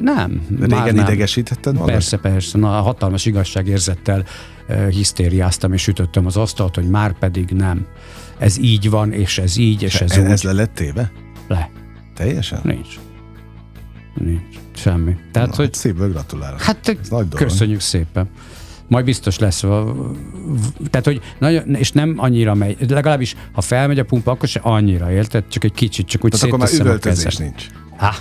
Nem, 0.00 0.46
régen 0.60 0.94
nem. 0.94 0.96
idegesítetted 0.96 1.74
magad? 1.74 1.90
Persze, 1.90 2.16
persze. 2.16 2.58
Na, 2.58 2.68
hatalmas 2.68 3.26
igazságérzettel 3.26 4.24
hisztériáztam 4.90 5.72
és 5.72 5.86
ütöttem 5.86 6.26
az 6.26 6.36
asztalt, 6.36 6.74
hogy 6.74 6.88
már 6.88 7.18
pedig 7.18 7.48
nem. 7.50 7.86
Ez 8.38 8.58
így 8.58 8.90
van, 8.90 9.12
és 9.12 9.38
ez 9.38 9.56
így, 9.56 9.82
és 9.82 10.00
ez, 10.00 10.10
Ez, 10.10 10.18
úgy. 10.24 10.30
ez 10.30 10.42
le 10.42 10.52
lett 10.52 10.74
téve? 10.74 11.12
Le. 11.48 11.70
Teljesen? 12.14 12.60
Nincs. 12.62 12.98
Nincs. 14.14 14.40
Semmi. 14.76 15.16
Tehát, 15.32 15.48
Na, 15.48 15.54
hogy 15.56 15.64
hát 15.64 15.74
szívből 15.74 16.10
gratulálok. 16.10 16.60
Hát 16.60 16.88
Ez 16.88 17.08
nagy 17.08 17.28
dolog. 17.28 17.46
köszönjük 17.48 17.80
szépen. 17.80 18.28
Majd 18.88 19.04
biztos 19.04 19.38
lesz. 19.38 19.60
Tehát, 20.90 21.04
hogy 21.04 21.20
nagyon, 21.38 21.74
és 21.74 21.92
nem 21.92 22.14
annyira 22.16 22.54
megy, 22.54 22.90
legalábbis 22.90 23.36
ha 23.52 23.60
felmegy 23.60 23.98
a 23.98 24.04
pumpa, 24.04 24.30
akkor 24.30 24.48
se 24.48 24.60
annyira, 24.62 25.12
érted? 25.12 25.44
Csak 25.48 25.64
egy 25.64 25.72
kicsit, 25.72 26.06
csak 26.06 26.24
úgy 26.24 26.30
Tehát 26.30 26.46
akkor 26.46 26.58
már 26.58 26.80
üvöltözés 26.80 27.36
nincs. 27.36 27.66
Ah, 27.98 28.14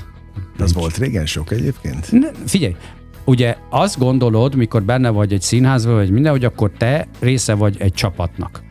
De 0.57 0.63
az 0.63 0.73
volt 0.73 0.97
régen 0.97 1.25
sok 1.25 1.51
egyébként? 1.51 2.11
ne, 2.11 2.27
figyelj, 2.45 2.75
ugye 3.25 3.55
azt 3.69 3.99
gondolod, 3.99 4.55
mikor 4.55 4.83
benne 4.83 5.09
vagy 5.09 5.33
egy 5.33 5.41
színházban, 5.41 5.93
vagy 5.93 6.09
minden, 6.09 6.31
hogy 6.31 6.45
akkor 6.45 6.71
te 6.77 7.07
része 7.19 7.53
vagy 7.53 7.75
egy 7.79 7.93
csapatnak 7.93 8.63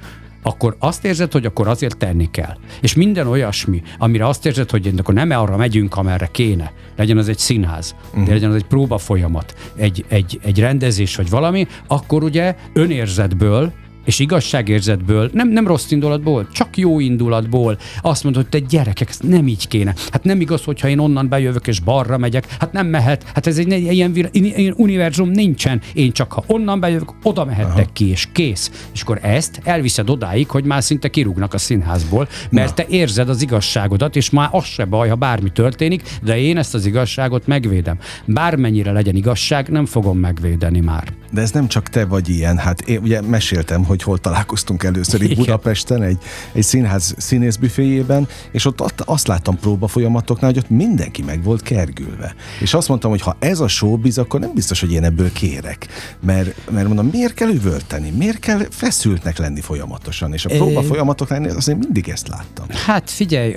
akkor 0.46 0.76
azt 0.78 1.04
érzed, 1.04 1.32
hogy 1.32 1.46
akkor 1.46 1.68
azért 1.68 1.96
tenni 1.96 2.30
kell. 2.30 2.56
És 2.80 2.94
minden 2.94 3.26
olyasmi, 3.26 3.82
amire 3.98 4.26
azt 4.26 4.46
érzed, 4.46 4.70
hogy 4.70 4.92
akkor 4.96 5.14
nem 5.14 5.30
arra 5.30 5.56
megyünk, 5.56 5.96
amerre 5.96 6.28
kéne. 6.32 6.72
Legyen 6.96 7.18
az 7.18 7.28
egy 7.28 7.38
színház, 7.38 7.94
uh-huh. 8.08 8.24
de 8.24 8.32
legyen 8.32 8.50
az 8.50 8.56
egy 8.56 8.64
próba 8.64 8.98
folyamat, 8.98 9.54
egy, 9.76 10.04
egy, 10.08 10.40
egy 10.42 10.58
rendezés 10.58 11.16
vagy 11.16 11.30
valami, 11.30 11.66
akkor 11.86 12.22
ugye 12.22 12.56
önérzetből 12.72 13.72
és 14.04 14.18
igazságérzetből, 14.18 15.30
nem, 15.32 15.48
nem 15.48 15.66
rossz 15.66 15.90
indulatból, 15.90 16.48
csak 16.52 16.76
jó 16.76 17.00
indulatból 17.00 17.78
azt 18.02 18.24
mondod, 18.24 18.42
hogy 18.42 18.50
te 18.50 18.66
gyerekek, 18.68 19.08
ez 19.08 19.18
nem 19.20 19.46
így 19.46 19.68
kéne. 19.68 19.94
Hát 20.10 20.24
nem 20.24 20.40
igaz, 20.40 20.64
hogyha 20.64 20.88
én 20.88 20.98
onnan 20.98 21.28
bejövök 21.28 21.66
és 21.66 21.80
balra 21.80 22.18
megyek, 22.18 22.56
hát 22.58 22.72
nem 22.72 22.86
mehet, 22.86 23.24
hát 23.34 23.46
ez 23.46 23.58
egy 23.58 23.70
ilyen, 23.70 24.14
ilyen 24.32 24.74
univerzum 24.76 25.30
nincsen. 25.30 25.80
Én 25.92 26.12
csak 26.12 26.32
ha 26.32 26.44
onnan 26.46 26.80
bejövök, 26.80 27.12
oda 27.22 27.44
mehettek 27.44 27.76
Aha. 27.76 27.92
ki, 27.92 28.08
és 28.08 28.28
kész. 28.32 28.88
És 28.92 29.00
akkor 29.02 29.18
ezt 29.22 29.60
elviszed 29.64 30.10
odáig, 30.10 30.48
hogy 30.50 30.64
már 30.64 30.82
szinte 30.82 31.08
kirúgnak 31.08 31.54
a 31.54 31.58
színházból, 31.58 32.28
mert 32.50 32.68
Na. 32.68 32.74
te 32.74 32.86
érzed 32.88 33.28
az 33.28 33.42
igazságodat, 33.42 34.16
és 34.16 34.30
már 34.30 34.48
az 34.50 34.64
se 34.64 34.84
baj, 34.84 35.08
ha 35.08 35.14
bármi 35.14 35.50
történik, 35.50 36.02
de 36.22 36.38
én 36.38 36.56
ezt 36.56 36.74
az 36.74 36.86
igazságot 36.86 37.46
megvédem. 37.46 37.98
Bármennyire 38.24 38.92
legyen 38.92 39.16
igazság, 39.16 39.68
nem 39.68 39.86
fogom 39.86 40.18
megvédeni 40.18 40.80
már. 40.80 41.12
De 41.30 41.40
ez 41.40 41.50
nem 41.50 41.68
csak 41.68 41.88
te 41.88 42.04
vagy 42.04 42.28
ilyen, 42.28 42.58
hát 42.58 42.80
én 42.80 42.98
ugye 43.02 43.20
meséltem, 43.20 43.84
hogy 43.84 43.93
hol 44.02 44.18
találkoztunk 44.18 44.82
először 44.82 45.22
itt. 45.22 45.36
Budapesten, 45.36 46.02
egy, 46.02 46.18
egy 46.52 46.62
színház 46.62 47.14
színészbüféjében, 47.18 48.28
és 48.50 48.64
ott 48.64 48.80
azt 49.04 49.26
láttam 49.26 49.58
próba 49.58 49.86
folyamatoknál, 49.86 50.50
hogy 50.50 50.58
ott 50.58 50.70
mindenki 50.70 51.22
meg 51.22 51.42
volt 51.42 51.62
kergülve. 51.62 52.34
És 52.60 52.74
azt 52.74 52.88
mondtam, 52.88 53.10
hogy 53.10 53.20
ha 53.20 53.36
ez 53.38 53.60
a 53.60 53.68
showbiz, 53.68 54.18
akkor 54.18 54.40
nem 54.40 54.50
biztos, 54.54 54.80
hogy 54.80 54.92
én 54.92 55.04
ebből 55.04 55.32
kérek. 55.32 55.86
Mert, 56.20 56.70
mert 56.70 56.86
mondom, 56.86 57.08
miért 57.12 57.34
kell 57.34 57.48
üvölteni? 57.48 58.10
Miért 58.10 58.38
kell 58.38 58.60
feszültnek 58.70 59.38
lenni 59.38 59.60
folyamatosan? 59.60 60.32
És 60.32 60.44
a 60.44 60.48
próba 60.48 60.82
folyamatoknál 60.82 61.56
azért 61.56 61.78
mindig 61.78 62.08
ezt 62.08 62.28
láttam. 62.28 62.66
Hát 62.86 63.10
figyelj, 63.10 63.56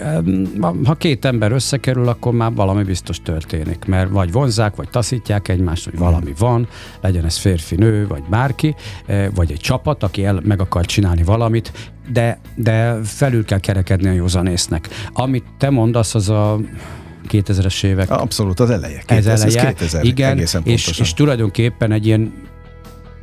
ha 0.83 0.95
két 0.95 1.25
ember 1.25 1.51
összekerül, 1.51 2.07
akkor 2.07 2.33
már 2.33 2.53
valami 2.53 2.83
biztos 2.83 3.21
történik, 3.21 3.85
mert 3.85 4.09
vagy 4.09 4.31
vonzák, 4.31 4.75
vagy 4.75 4.89
taszítják 4.89 5.47
egymást, 5.47 5.85
vagy 5.85 5.97
valami 5.97 6.33
van, 6.37 6.67
legyen 7.01 7.25
ez 7.25 7.37
férfi, 7.37 7.75
nő, 7.75 8.07
vagy 8.07 8.23
bárki, 8.29 8.75
eh, 9.05 9.27
vagy 9.35 9.51
egy 9.51 9.59
csapat, 9.59 10.03
aki 10.03 10.25
el, 10.27 10.41
meg 10.43 10.61
akar 10.61 10.85
csinálni 10.85 11.23
valamit, 11.23 11.91
de, 12.11 12.39
de 12.55 12.97
felül 13.03 13.45
kell 13.45 13.59
kerekedni 13.59 14.07
a 14.07 14.11
józanésznek. 14.11 14.87
Amit 15.13 15.43
te 15.57 15.69
mondasz, 15.69 16.15
az 16.15 16.29
a 16.29 16.59
2000-es 17.29 17.83
évek. 17.83 18.09
Abszolút, 18.09 18.59
az 18.59 18.69
eleje. 18.69 18.97
ez 18.97 19.05
2000, 19.05 19.33
ez 19.33 19.55
eleje. 19.55 19.73
2000, 19.73 20.05
Igen, 20.05 20.37
és, 20.63 20.99
és 20.99 21.13
tulajdonképpen 21.13 21.91
egy 21.91 22.05
ilyen 22.05 22.33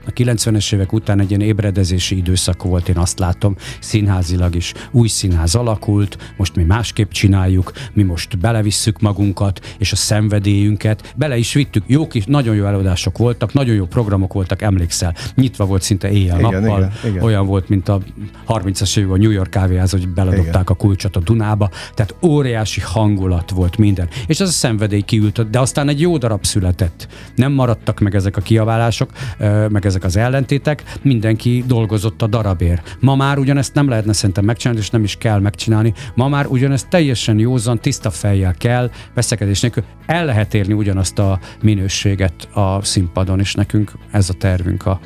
a 0.06 0.10
90-es 0.10 0.74
évek 0.74 0.92
után 0.92 1.20
egy 1.20 1.28
ilyen 1.28 1.40
ébredezési 1.40 2.16
időszak 2.16 2.62
volt, 2.62 2.88
én 2.88 2.96
azt 2.96 3.18
látom, 3.18 3.56
színházilag 3.80 4.54
is. 4.54 4.72
Új 4.90 5.08
színház 5.08 5.54
alakult, 5.54 6.32
most 6.36 6.56
mi 6.56 6.62
másképp 6.62 7.10
csináljuk, 7.10 7.72
mi 7.92 8.02
most 8.02 8.38
belevisszük 8.38 9.00
magunkat, 9.00 9.74
és 9.78 9.92
a 9.92 9.96
szenvedélyünket, 9.96 11.14
bele 11.16 11.36
is 11.36 11.52
vittük. 11.52 11.84
Jó 11.86 12.06
kis, 12.06 12.24
nagyon 12.24 12.54
jó 12.54 12.64
előadások 12.64 13.18
voltak, 13.18 13.52
nagyon 13.52 13.74
jó 13.74 13.86
programok 13.86 14.32
voltak, 14.32 14.62
emlékszel. 14.62 15.14
Nyitva 15.34 15.64
volt 15.64 15.82
szinte 15.82 16.10
éjjel-nappal. 16.10 16.92
Olyan 17.20 17.46
volt, 17.46 17.68
mint 17.68 17.88
a 17.88 18.00
30-as 18.48 18.98
évek 18.98 19.10
a 19.10 19.16
New 19.16 19.30
York 19.30 19.50
kávéház, 19.50 19.90
hogy 19.90 20.08
beledobták 20.08 20.46
Igen. 20.46 20.64
a 20.64 20.74
kulcsot 20.74 21.16
a 21.16 21.20
Dunába. 21.20 21.70
Tehát 21.94 22.14
óriási 22.22 22.80
hangulat 22.80 23.50
volt 23.50 23.76
minden. 23.76 24.08
És 24.26 24.40
az 24.40 24.48
a 24.48 24.52
szenvedély 24.52 25.00
kiült, 25.00 25.50
de 25.50 25.60
aztán 25.60 25.88
egy 25.88 26.00
jó 26.00 26.18
darab 26.18 26.44
született. 26.44 27.08
Nem 27.34 27.52
maradtak 27.52 28.00
meg 28.00 28.14
ezek 28.14 28.36
a 28.36 28.40
kiabálások, 28.40 29.10
ö, 29.38 29.68
meg 29.68 29.86
ezek 29.94 30.06
az 30.06 30.16
ellentétek, 30.16 30.82
mindenki 31.02 31.64
dolgozott 31.66 32.22
a 32.22 32.26
darabért. 32.26 32.96
Ma 33.00 33.14
már 33.14 33.38
ugyanezt 33.38 33.74
nem 33.74 33.88
lehetne 33.88 34.12
szerintem 34.12 34.44
megcsinálni, 34.44 34.80
és 34.80 34.90
nem 34.90 35.04
is 35.04 35.16
kell 35.16 35.38
megcsinálni. 35.38 35.92
Ma 36.14 36.28
már 36.28 36.46
ugyanezt 36.46 36.88
teljesen 36.88 37.38
józan, 37.38 37.80
tiszta 37.80 38.10
fejjel 38.10 38.54
kell, 38.54 38.90
veszekedés 39.14 39.60
nélkül. 39.60 39.84
El 40.06 40.24
lehet 40.24 40.54
érni 40.54 40.72
ugyanazt 40.72 41.18
a 41.18 41.38
minőséget 41.62 42.48
a 42.52 42.84
színpadon, 42.84 43.40
és 43.40 43.54
nekünk 43.54 43.92
ez 44.10 44.28
a 44.28 44.32
tervünk 44.32 44.86
a 44.86 45.00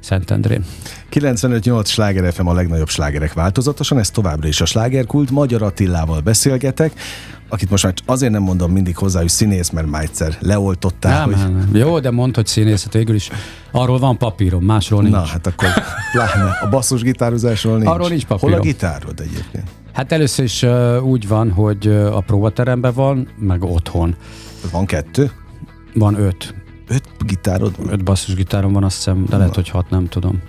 Szentendrén. 0.00 0.64
95-8 1.12 1.86
Sláger 1.86 2.32
FM 2.32 2.46
a 2.46 2.52
legnagyobb 2.52 2.88
slágerek 2.88 3.32
változatosan, 3.32 3.98
ez 3.98 4.10
továbbra 4.10 4.48
is 4.48 4.60
a 4.60 4.64
slágerkult. 4.64 5.30
Magyar 5.30 5.62
Attilával 5.62 6.20
beszélgetek, 6.20 6.92
akit 7.50 7.70
most 7.70 7.84
már 7.84 7.94
azért 8.06 8.32
nem 8.32 8.42
mondom 8.42 8.70
mindig 8.72 8.96
hozzá, 8.96 9.20
hogy 9.20 9.28
színész, 9.28 9.70
mert 9.70 9.86
már 9.86 10.02
egyszer 10.02 10.36
leoltottál, 10.40 11.18
Nem, 11.18 11.38
hogy... 11.38 11.52
nem, 11.52 11.56
nem. 11.56 11.76
Jó, 11.76 11.98
de 12.00 12.10
mondd, 12.10 12.34
hogy 12.34 12.46
színészet 12.46 12.92
végül 12.92 13.14
is. 13.14 13.30
Arról 13.70 13.98
van 13.98 14.18
papírom, 14.18 14.64
másról 14.64 15.02
nincs. 15.02 15.14
Na, 15.14 15.20
hát 15.24 15.46
akkor 15.46 15.68
pláne 16.12 16.58
a 16.60 16.68
basszusgitározásról 16.68 17.76
nincs. 17.76 17.88
Arról 17.88 18.08
nincs 18.08 18.24
Hol 18.26 18.36
a 18.36 18.40
papírom. 18.40 18.60
gitárod 18.60 19.20
egyébként? 19.20 19.64
Hát 19.92 20.12
először 20.12 20.44
is 20.44 20.62
uh, 20.62 21.04
úgy 21.04 21.28
van, 21.28 21.50
hogy 21.50 21.86
uh, 21.86 22.16
a 22.16 22.20
próbateremben 22.20 22.92
van, 22.94 23.28
meg 23.38 23.64
otthon. 23.64 24.16
Van 24.72 24.86
kettő? 24.86 25.30
Van 25.94 26.20
öt. 26.20 26.54
Öt 26.88 27.04
gitárod 27.26 27.76
van? 27.76 27.92
Öt 27.92 28.04
basszusgitárom 28.04 28.72
van, 28.72 28.84
azt 28.84 28.96
hiszem, 28.96 29.24
de 29.28 29.36
lehet, 29.36 29.54
hogy 29.54 29.68
hat, 29.68 29.90
nem 29.90 30.08
tudom. 30.08 30.42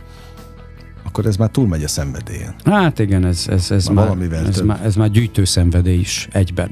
Akkor 1.03 1.25
ez 1.25 1.35
már 1.35 1.49
túlmegy 1.49 1.83
a 1.83 1.87
szenvedélyen. 1.87 2.55
Hát 2.65 2.99
igen, 2.99 3.25
ez, 3.25 3.45
ez, 3.49 3.71
ez, 3.71 3.87
Már 3.87 4.15
már, 4.15 4.31
ez, 4.47 4.61
már, 4.61 4.85
ez 4.85 4.95
már 4.95 5.09
gyűjtőszenvedély 5.11 5.99
is 5.99 6.27
egyben. 6.31 6.71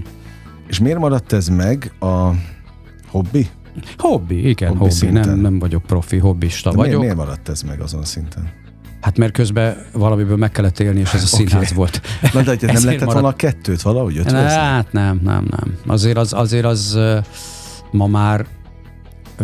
És 0.69 0.79
miért 0.79 0.99
maradt 0.99 1.33
ez 1.33 1.47
meg 1.47 1.91
a 1.99 2.29
hobbi? 3.07 3.47
Hobbi, 3.97 4.49
igen, 4.49 4.67
Hobbi 4.67 4.79
hobbi. 4.81 4.93
szinten. 4.93 5.27
Nem, 5.27 5.39
nem 5.39 5.59
vagyok 5.59 5.83
profi, 5.83 6.17
hobbista 6.17 6.69
De 6.69 6.75
miért, 6.75 6.87
vagyok. 6.87 7.01
miért 7.01 7.15
maradt 7.15 7.49
ez 7.49 7.61
meg 7.61 7.81
azon 7.81 8.03
szinten? 8.03 8.49
Hát 9.01 9.17
mert 9.17 9.33
közben 9.33 9.77
valamiből 9.93 10.37
meg 10.37 10.51
kellett 10.51 10.79
élni, 10.79 10.99
és 10.99 11.13
ez 11.13 11.23
a 11.23 11.25
színház 11.37 11.73
volt. 11.73 12.01
Na 12.33 12.41
de 12.41 12.49
hogy 12.49 12.61
nem 12.73 12.73
lehetett 12.73 12.85
maradt. 12.99 13.11
volna 13.13 13.27
a 13.27 13.33
kettőt 13.33 13.81
valahogy 13.81 14.17
ötvözni? 14.17 14.39
Hát 14.39 14.91
nem, 14.91 15.19
nem, 15.23 15.47
nem. 15.49 15.77
Azért 15.87 16.17
az, 16.17 16.33
azért 16.33 16.65
az 16.65 16.99
ma 17.91 18.07
már, 18.07 18.45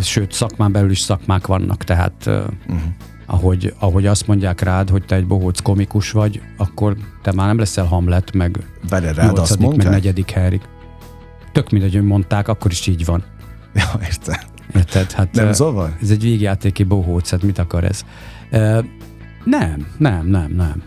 sőt 0.01 0.31
szakmán 0.31 0.71
belül 0.71 0.91
is 0.91 0.99
szakmák 0.99 1.47
vannak, 1.47 1.83
tehát 1.83 2.25
uh-huh. 2.25 2.79
ahogy, 3.25 3.73
ahogy 3.79 4.05
azt 4.05 4.27
mondják 4.27 4.61
rád, 4.61 4.89
hogy 4.89 5.05
te 5.05 5.15
egy 5.15 5.27
bohóc 5.27 5.59
komikus 5.61 6.11
vagy, 6.11 6.41
akkor 6.57 6.95
te 7.21 7.31
már 7.31 7.47
nem 7.47 7.57
leszel 7.57 7.85
Hamlet, 7.85 8.33
meg 8.33 8.59
Vele 8.89 9.13
rád 9.13 9.37
azt 9.37 9.57
nyolcadik, 9.59 9.83
meg 9.83 9.93
negyedik 9.93 10.33
Harry. 10.33 10.61
Tök 11.55 11.69
mindegy, 11.69 11.93
hogy 11.93 12.03
mondták, 12.03 12.47
akkor 12.47 12.71
is 12.71 12.87
így 12.87 13.05
van. 13.05 13.23
Ja, 13.73 13.83
értem. 14.01 14.39
Érted? 14.75 15.11
Hát, 15.11 15.31
Nem 15.31 15.53
zavar? 15.53 15.95
Ez 16.01 16.09
egy 16.09 16.21
végjátéki 16.21 16.83
bohóc, 16.83 17.29
hát 17.29 17.43
mit 17.43 17.57
akar 17.57 17.83
ez? 17.83 18.05
Ö, 18.51 18.79
nem, 19.43 19.87
nem, 19.97 20.27
nem, 20.27 20.51
nem. 20.51 20.83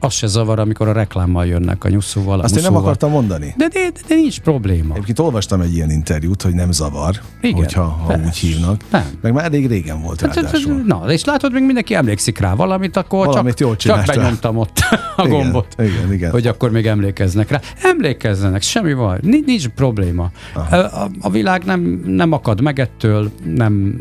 Az 0.00 0.12
se 0.12 0.26
zavar, 0.26 0.58
amikor 0.58 0.88
a 0.88 0.92
reklámmal 0.92 1.46
jönnek 1.46 1.84
a 1.84 1.88
nyuszóval, 1.88 2.40
a 2.40 2.42
Azt 2.42 2.56
én 2.56 2.62
nem 2.62 2.76
akartam 2.76 3.10
mondani. 3.10 3.54
De, 3.56 3.68
de, 3.68 3.80
de, 3.80 4.00
de 4.08 4.14
nincs 4.14 4.40
probléma. 4.40 4.92
Egyébként 4.94 5.18
olvastam 5.18 5.60
egy 5.60 5.74
ilyen 5.74 5.90
interjút, 5.90 6.42
hogy 6.42 6.54
nem 6.54 6.72
zavar, 6.72 7.14
Igen, 7.40 7.56
hogyha 7.56 7.82
ha 7.82 8.06
persze. 8.06 8.24
úgy 8.26 8.36
hívnak. 8.36 8.80
Nem. 8.90 9.04
Meg 9.20 9.32
már 9.32 9.44
elég 9.44 9.66
régen 9.66 10.02
volt 10.02 10.20
Hát, 10.20 10.34
ráadásul. 10.34 10.82
Na, 10.86 11.12
és 11.12 11.24
látod, 11.24 11.52
még 11.52 11.62
mindenki 11.64 11.94
emlékszik 11.94 12.38
rá 12.38 12.54
valamit, 12.54 12.96
akkor 12.96 13.26
Valamit 13.26 13.54
csak, 13.54 13.66
jól 13.66 13.76
csak 13.76 14.04
benyomtam 14.06 14.56
ott 14.56 14.78
a 15.16 15.26
Igen, 15.26 15.30
gombot. 15.40 15.74
igen, 15.78 16.12
igen. 16.12 16.30
Hogy 16.30 16.46
akkor 16.46 16.70
még 16.70 16.86
emlékeznek 16.86 17.50
rá. 17.50 17.60
Emlékezzenek, 17.82 18.62
semmi 18.62 18.92
baj, 18.94 19.18
nincs, 19.22 19.46
nincs 19.46 19.68
probléma. 19.68 20.30
A, 20.54 20.74
a, 20.74 21.10
a 21.20 21.30
világ 21.30 21.64
nem, 21.64 22.02
nem 22.06 22.32
akad 22.32 22.60
meg 22.60 22.78
ettől, 22.78 23.30
nem 23.44 23.98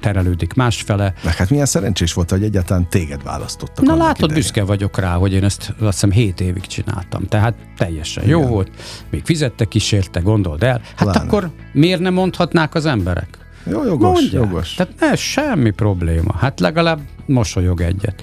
terelődik 0.00 0.52
másfele. 0.54 1.14
Meg 1.24 1.34
hát 1.36 1.50
milyen 1.50 1.66
szerencsés 1.66 2.12
volt, 2.12 2.30
hogy 2.30 2.42
egyáltalán 2.42 2.88
téged 2.88 3.22
választottak. 3.22 3.84
Na 3.84 3.96
látod, 3.96 4.16
idején. 4.24 4.34
büszke 4.42 4.64
vagyok 4.64 4.98
rá, 4.98 5.16
hogy 5.24 5.32
én 5.32 5.44
ezt 5.44 5.74
azt 5.78 5.92
hiszem 5.92 6.10
7 6.10 6.40
évig 6.40 6.66
csináltam. 6.66 7.26
Tehát 7.26 7.54
teljesen 7.76 8.26
jó 8.26 8.38
Igen. 8.38 8.50
volt. 8.50 8.70
Még 9.10 9.24
fizettek 9.24 9.74
is 9.74 9.92
érte, 9.92 10.20
gondold 10.20 10.62
el. 10.62 10.80
Hát 10.96 11.10
Pláne. 11.10 11.18
akkor 11.18 11.50
miért 11.72 12.00
nem 12.00 12.14
mondhatnák 12.14 12.74
az 12.74 12.86
emberek? 12.86 13.38
Jó, 13.66 13.84
jogos, 13.84 14.20
Mondják. 14.20 14.32
jogos. 14.32 14.74
Tehát 14.74 14.92
ne, 15.00 15.16
semmi 15.16 15.70
probléma. 15.70 16.36
Hát 16.36 16.60
legalább 16.60 17.00
mosolyog 17.26 17.80
egyet. 17.80 18.22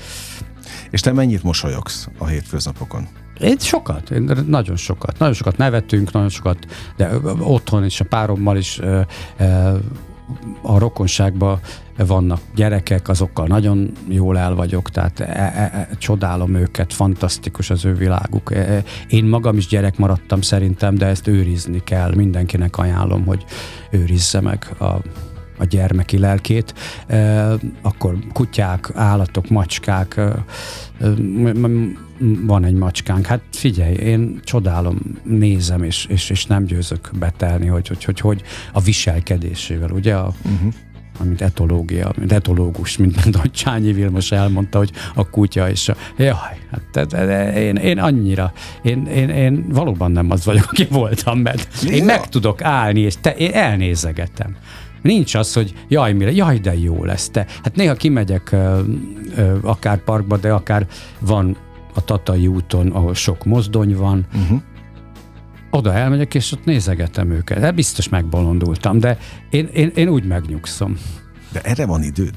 És 0.89 1.02
te 1.02 1.12
mennyit 1.12 1.43
mosolyogsz 1.43 2.08
a 2.18 2.26
hétköznapokon? 2.26 3.08
Én 3.39 3.58
sokat, 3.58 4.10
én 4.10 4.32
nagyon 4.47 4.76
sokat. 4.76 5.18
Nagyon 5.20 5.34
sokat 5.34 5.58
nevetünk, 5.58 6.12
nagyon 6.12 6.30
sokat, 6.30 6.58
de 6.97 7.10
otthon 7.39 7.86
is, 7.86 7.99
a 7.99 8.06
párommal 8.06 8.58
is 8.58 8.80
ö, 8.80 9.02
ö, 9.38 9.76
a 10.61 10.79
rokonságban 10.79 11.59
vannak 11.97 12.39
gyerekek, 12.55 13.09
azokkal 13.09 13.47
nagyon 13.47 13.91
jól 14.07 14.38
el 14.38 14.55
vagyok, 14.55 14.89
tehát 14.89 15.19
e, 15.19 15.25
e, 15.25 15.71
e, 15.73 15.89
csodálom 15.97 16.55
őket, 16.55 16.93
fantasztikus 16.93 17.69
az 17.69 17.86
ő 17.86 17.93
világuk. 17.93 18.55
E, 18.55 18.59
e, 18.59 18.84
Én 19.07 19.25
magam 19.25 19.57
is 19.57 19.67
gyerek 19.67 19.97
maradtam 19.97 20.41
szerintem, 20.41 20.95
de 20.95 21.05
ezt 21.05 21.27
őrizni 21.27 21.84
kell. 21.84 22.15
Mindenkinek 22.15 22.77
ajánlom, 22.77 23.25
hogy 23.25 23.45
őrizze 23.89 24.41
meg 24.41 24.75
a, 24.77 24.86
a 25.57 25.65
gyermeki 25.69 26.17
lelkét, 26.17 26.73
e, 27.07 27.47
akkor 27.82 28.17
kutyák, 28.34 28.89
állatok, 28.95 29.49
macskák, 29.49 30.17
e, 30.17 30.43
van 32.45 32.64
egy 32.64 32.74
macskánk. 32.74 33.26
Hát 33.26 33.41
figyelj, 33.52 33.93
én 33.93 34.39
csodálom, 34.43 34.97
nézem, 35.24 35.84
és, 35.84 36.06
és, 36.10 36.30
és 36.30 36.45
nem 36.45 36.66
győzök 36.66 37.10
betelni, 37.20 37.68
hogy 37.68 37.88
hogy, 37.88 38.04
hogy, 38.04 38.20
hogy 38.20 38.41
a 38.74 38.80
viselkedésével, 38.80 39.89
ugye? 39.89 40.16
A, 40.16 40.34
uh-huh. 40.43 40.74
mint 41.24 41.41
etológia, 41.41 42.12
mint 42.18 42.32
etológus, 42.32 42.97
mint, 42.97 43.24
mint 43.24 43.36
ahogy 43.36 43.52
Csányi 43.52 43.93
Vilmos 43.93 44.32
elmondta, 44.32 44.78
hogy 44.78 44.91
a 45.16 45.30
kutya 45.30 45.70
és 45.70 45.89
a... 45.89 45.95
Jaj, 46.18 46.58
hát 46.72 46.82
de, 46.91 47.06
de, 47.06 47.62
én, 47.62 47.76
én 47.76 47.99
annyira, 47.99 48.54
én, 48.82 49.06
én, 49.06 49.30
én 49.30 49.66
valóban 49.70 50.12
nem 50.12 50.32
az 50.32 50.45
vagyok, 50.45 50.66
aki 50.68 50.88
voltam, 50.89 51.39
mert 51.39 51.84
én 51.84 52.04
meg 52.04 52.30
tudok 52.30 52.64
állni, 52.64 52.99
és 52.99 53.16
te, 53.22 53.36
én 53.36 53.52
elnézegetem. 53.54 54.56
Nincs 55.02 55.36
az, 55.36 55.54
hogy 55.54 55.74
jaj, 55.88 56.14
mire, 56.14 56.32
jaj, 56.32 56.58
de 56.58 56.78
jó 56.78 57.04
lesz 57.04 57.30
te. 57.30 57.45
Hát 57.64 57.76
néha 57.76 57.93
kimegyek 57.93 58.56
akár 59.62 59.97
parkba, 60.04 60.38
de 60.38 60.52
akár 60.54 60.88
van 61.20 61.58
a 61.93 62.04
Tatai 62.04 62.47
úton, 62.47 62.88
ahol 62.88 63.14
sok 63.14 63.45
mozdony 63.45 63.95
van, 63.95 64.26
Uh-huh. 64.34 64.62
oda 65.70 65.93
elmegyek, 65.93 66.36
és 66.36 66.52
ott 66.52 66.66
nézegetem 66.66 67.32
őket. 67.32 67.60
De 67.60 67.72
biztos 67.72 68.10
megbolondultam, 68.10 68.99
de 68.99 69.18
én, 69.49 69.70
én, 69.74 69.91
én 69.95 70.08
úgy 70.08 70.26
megnyugszom. 70.26 70.97
De 71.52 71.62
erre 71.62 71.86
van 71.86 72.04
időd? 72.04 72.34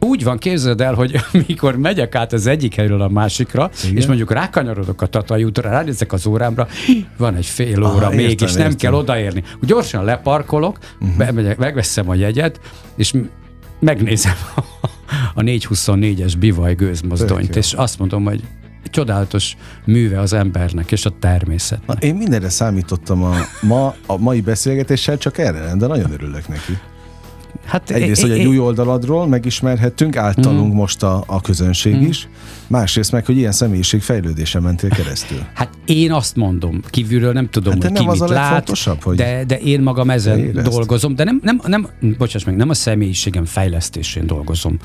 Úgy 0.00 0.24
van, 0.24 0.38
képzeld 0.38 0.80
el, 0.80 0.94
hogy 0.94 1.20
mikor 1.46 1.76
megyek 1.76 2.14
át 2.14 2.32
az 2.32 2.46
egyik 2.46 2.74
helyről 2.74 3.00
a 3.00 3.08
másikra, 3.08 3.70
Igen. 3.84 3.96
és 3.96 4.06
mondjuk 4.06 4.32
rákanyarodok 4.32 5.02
a 5.02 5.06
Tatai 5.06 5.44
útra, 5.44 5.70
ránézek 5.70 6.12
az 6.12 6.26
órámra, 6.26 6.68
van 7.16 7.34
egy 7.34 7.46
fél 7.46 7.82
óra 7.82 8.06
Aha, 8.06 8.10
még, 8.10 8.28
értem, 8.28 8.48
nem 8.48 8.58
értem. 8.58 8.76
kell 8.76 8.92
odaérni. 8.92 9.42
Gyorsan 9.62 10.04
leparkolok, 10.04 10.78
uh-huh. 11.00 11.16
bemegyek, 11.16 11.58
megveszem 11.58 12.08
a 12.08 12.14
jegyet, 12.14 12.60
és 12.96 13.14
megnézem 13.80 14.34
a 15.34 15.40
424-es 15.40 16.32
bivaj 16.38 16.74
gőzmozdonyt, 16.74 17.46
Tök 17.46 17.56
és 17.56 17.72
azt 17.72 17.98
mondom, 17.98 18.24
hogy 18.24 18.42
csodálatos 18.84 19.56
műve 19.84 20.20
az 20.20 20.32
embernek 20.32 20.92
és 20.92 21.04
a 21.04 21.10
természet. 21.18 21.86
Na, 21.86 21.94
én 21.94 22.14
mindenre 22.14 22.48
számítottam 22.48 23.22
a, 23.22 23.34
ma, 23.60 23.94
a 24.06 24.16
mai 24.18 24.40
beszélgetéssel, 24.40 25.18
csak 25.18 25.38
erre, 25.38 25.74
de 25.76 25.86
nagyon 25.86 26.12
örülök 26.12 26.48
neki. 26.48 26.78
Hát 27.64 27.90
Egyrészt, 27.90 28.20
hogy 28.20 28.30
egy 28.30 28.46
új 28.46 28.58
oldaladról 28.58 29.26
megismerhettünk, 29.26 30.16
általunk 30.16 30.72
most 30.74 31.02
a, 31.02 31.24
a 31.26 31.40
közönség 31.40 32.02
is, 32.02 32.28
másrészt 32.66 33.12
meg, 33.12 33.26
hogy 33.26 33.36
ilyen 33.36 33.52
személyiség 33.52 34.02
fejlődése 34.02 34.60
mentél 34.60 34.90
keresztül. 34.90 35.38
Hát 35.54 35.68
én 35.84 36.12
azt 36.12 36.36
mondom, 36.36 36.80
kívülről 36.90 37.32
nem 37.32 37.48
tudom, 37.50 37.72
Hát 37.72 37.82
hogy 37.82 37.92
nem 37.92 38.02
ki 38.02 38.08
az 38.08 38.18
mit 38.20 38.28
lát, 38.28 38.70
hogy- 39.02 39.16
de, 39.16 39.44
de 39.44 39.58
én 39.58 39.80
magam 39.80 40.10
ezen 40.10 40.38
Érezd. 40.38 40.68
dolgozom, 40.68 41.14
de 41.14 41.24
nem, 41.24 41.40
nem, 41.42 41.60
nem, 41.66 41.88
bocsáss 42.18 42.44
meg, 42.44 42.56
nem 42.56 42.68
a 42.68 42.74
személyiségem 42.74 43.44
fejlesztésén 43.44 44.26
dolgozom. 44.26 44.76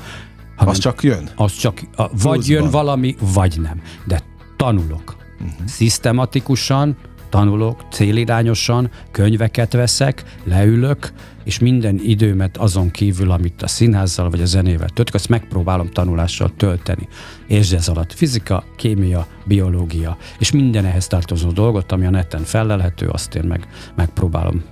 hanem 0.56 0.72
Az 0.72 0.78
csak 0.78 1.02
jön. 1.02 1.28
az 1.36 1.52
csak 1.52 1.80
a, 1.96 2.02
vagy 2.02 2.08
Pluszban. 2.20 2.44
jön 2.56 2.70
valami, 2.70 3.16
vagy 3.34 3.58
nem. 3.62 3.80
De 4.06 4.20
tanulok. 4.56 5.16
Uh-huh. 5.34 5.66
Szisztematikusan 5.66 6.96
tanulok 7.30 7.80
célirányosan, 7.92 8.90
könyveket 9.10 9.72
veszek, 9.72 10.24
leülök, 10.44 11.12
és 11.46 11.58
minden 11.58 12.00
időmet 12.02 12.56
azon 12.56 12.90
kívül, 12.90 13.30
amit 13.30 13.62
a 13.62 13.66
színházzal 13.66 14.30
vagy 14.30 14.40
a 14.40 14.44
zenével 14.44 14.88
töltök, 14.88 15.14
azt 15.14 15.28
megpróbálom 15.28 15.88
tanulással 15.90 16.52
tölteni. 16.56 17.08
És 17.46 17.72
ez 17.72 17.88
alatt 17.88 18.12
fizika, 18.12 18.64
kémia, 18.76 19.26
biológia, 19.44 20.16
és 20.38 20.50
minden 20.50 20.84
ehhez 20.84 21.06
tartozó 21.06 21.50
dolgot, 21.50 21.92
ami 21.92 22.06
a 22.06 22.10
neten 22.10 22.42
fellelhető, 22.42 23.08
azt 23.08 23.34
én 23.34 23.44
meg 23.44 23.66
megpróbálom 23.94 24.62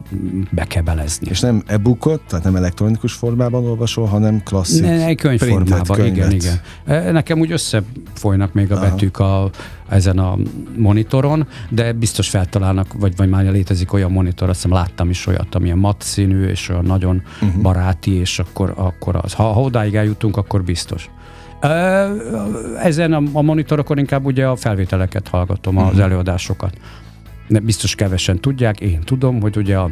bekebelezni. 0.50 1.26
És 1.30 1.40
nem 1.40 1.62
e-bookot, 1.66 2.20
tehát 2.28 2.44
nem 2.44 2.56
elektronikus 2.56 3.12
formában 3.12 3.64
olvasol, 3.64 4.06
hanem 4.06 4.42
klasszik 4.42 4.82
ne, 4.82 5.14
könyvformában, 5.14 6.06
igen, 6.06 6.32
igen. 6.32 6.60
E, 6.84 7.10
nekem 7.10 7.38
úgy 7.38 7.52
összefolynak 7.52 8.52
még 8.52 8.72
a 8.72 8.76
Aha. 8.76 8.84
betűk 8.84 9.18
a, 9.18 9.50
ezen 9.88 10.18
a 10.18 10.36
monitoron, 10.76 11.46
de 11.68 11.92
biztos 11.92 12.28
feltalálnak, 12.28 12.92
vagy, 12.92 13.16
vagy 13.16 13.28
már 13.28 13.44
létezik 13.44 13.92
olyan 13.92 14.10
monitor, 14.10 14.48
azt 14.48 14.62
hiszem 14.62 14.76
láttam 14.76 15.10
is 15.10 15.26
olyat, 15.26 15.54
amilyen 15.54 15.78
mat 15.78 16.02
színű, 16.02 16.46
és 16.46 16.63
olyan 16.68 16.84
nagyon 16.84 17.22
uh-huh. 17.42 17.62
baráti, 17.62 18.12
és 18.12 18.38
akkor, 18.38 18.72
akkor 18.76 19.16
az. 19.22 19.32
Ha, 19.32 19.52
ha 19.52 19.60
odáig 19.60 19.94
eljutunk, 19.94 20.36
akkor 20.36 20.64
biztos. 20.64 21.10
Ezen 22.82 23.12
a, 23.12 23.22
a 23.32 23.42
monitorokon 23.42 23.98
inkább 23.98 24.24
ugye 24.24 24.46
a 24.46 24.56
felvételeket 24.56 25.28
hallgatom, 25.28 25.74
uh-huh. 25.74 25.90
az 25.90 25.96
mhm. 25.96 26.04
előadásokat. 26.04 26.78
De 27.48 27.58
biztos 27.58 27.94
kevesen 27.94 28.40
tudják, 28.40 28.80
én 28.80 29.00
tudom, 29.00 29.40
hogy 29.40 29.56
ugye 29.56 29.78
a, 29.78 29.90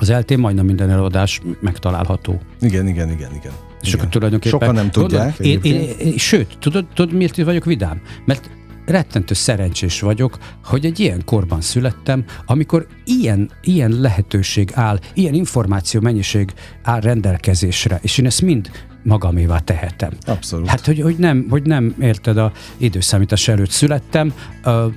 az 0.00 0.10
eltén 0.10 0.38
majdnem 0.38 0.64
minden 0.64 0.90
előadás 0.90 1.40
megtalálható. 1.60 2.40
Igen, 2.60 2.86
igen, 2.86 3.10
igen, 3.10 3.30
igen. 3.34 3.52
És 3.80 3.88
igen. 3.88 4.00
akkor 4.00 4.10
tulajdonképpen... 4.10 4.58
Sokan 4.58 4.74
nem 4.74 4.90
tudják. 4.90 5.36
Tudod, 5.36 5.52
én, 5.52 5.60
én, 5.62 5.88
én, 5.98 6.16
sőt, 6.16 6.56
tudod, 6.58 6.86
tudod, 6.94 7.14
miért 7.14 7.42
vagyok 7.42 7.64
vidám? 7.64 8.00
Mert 8.24 8.50
rettentő 8.88 9.34
szerencsés 9.34 10.00
vagyok, 10.00 10.38
hogy 10.64 10.84
egy 10.84 11.00
ilyen 11.00 11.24
korban 11.24 11.60
születtem, 11.60 12.24
amikor 12.46 12.86
ilyen, 13.04 13.50
ilyen 13.62 13.90
lehetőség 13.90 14.70
áll, 14.74 14.98
ilyen 15.14 15.34
információ 15.34 16.00
mennyiség 16.00 16.52
áll 16.82 17.00
rendelkezésre, 17.00 17.98
és 18.02 18.18
én 18.18 18.26
ezt 18.26 18.42
mind 18.42 18.70
magamévá 19.02 19.58
tehetem. 19.58 20.12
Abszolút. 20.26 20.68
Hát, 20.68 20.86
hogy, 20.86 21.00
hogy, 21.00 21.16
nem, 21.16 21.46
hogy 21.50 21.62
nem 21.62 21.94
érted, 22.00 22.36
a 22.36 22.52
időszámítás 22.76 23.48
előtt 23.48 23.70
születtem, 23.70 24.32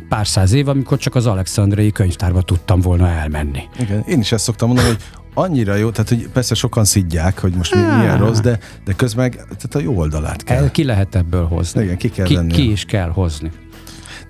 pár 0.09 0.27
száz 0.27 0.51
év, 0.51 0.67
amikor 0.67 0.97
csak 0.97 1.15
az 1.15 1.25
Alexandriai 1.25 1.91
könyvtárba 1.91 2.41
tudtam 2.41 2.81
volna 2.81 3.07
elmenni. 3.07 3.61
Igen, 3.79 4.03
én 4.07 4.19
is 4.19 4.31
ezt 4.31 4.43
szoktam 4.43 4.67
mondani, 4.67 4.87
hogy 4.87 5.03
annyira 5.33 5.75
jó, 5.75 5.89
tehát 5.89 6.09
hogy 6.09 6.29
persze 6.33 6.55
sokan 6.55 6.85
szidják, 6.85 7.39
hogy 7.39 7.53
most 7.53 7.75
mi, 7.75 7.81
milyen 7.81 8.17
rossz, 8.17 8.39
de, 8.39 8.59
de 8.85 8.93
közben 8.93 9.31
tehát 9.31 9.75
a 9.75 9.79
jó 9.79 9.97
oldalát 9.97 10.43
kell. 10.43 10.63
El, 10.63 10.71
ki 10.71 10.83
lehet 10.83 11.15
ebből 11.15 11.45
hozni. 11.45 11.83
Igen, 11.83 11.97
ki 11.97 12.09
kell 12.09 12.25
ki, 12.25 12.47
ki 12.47 12.71
is 12.71 12.85
kell 12.85 13.09
hozni. 13.09 13.51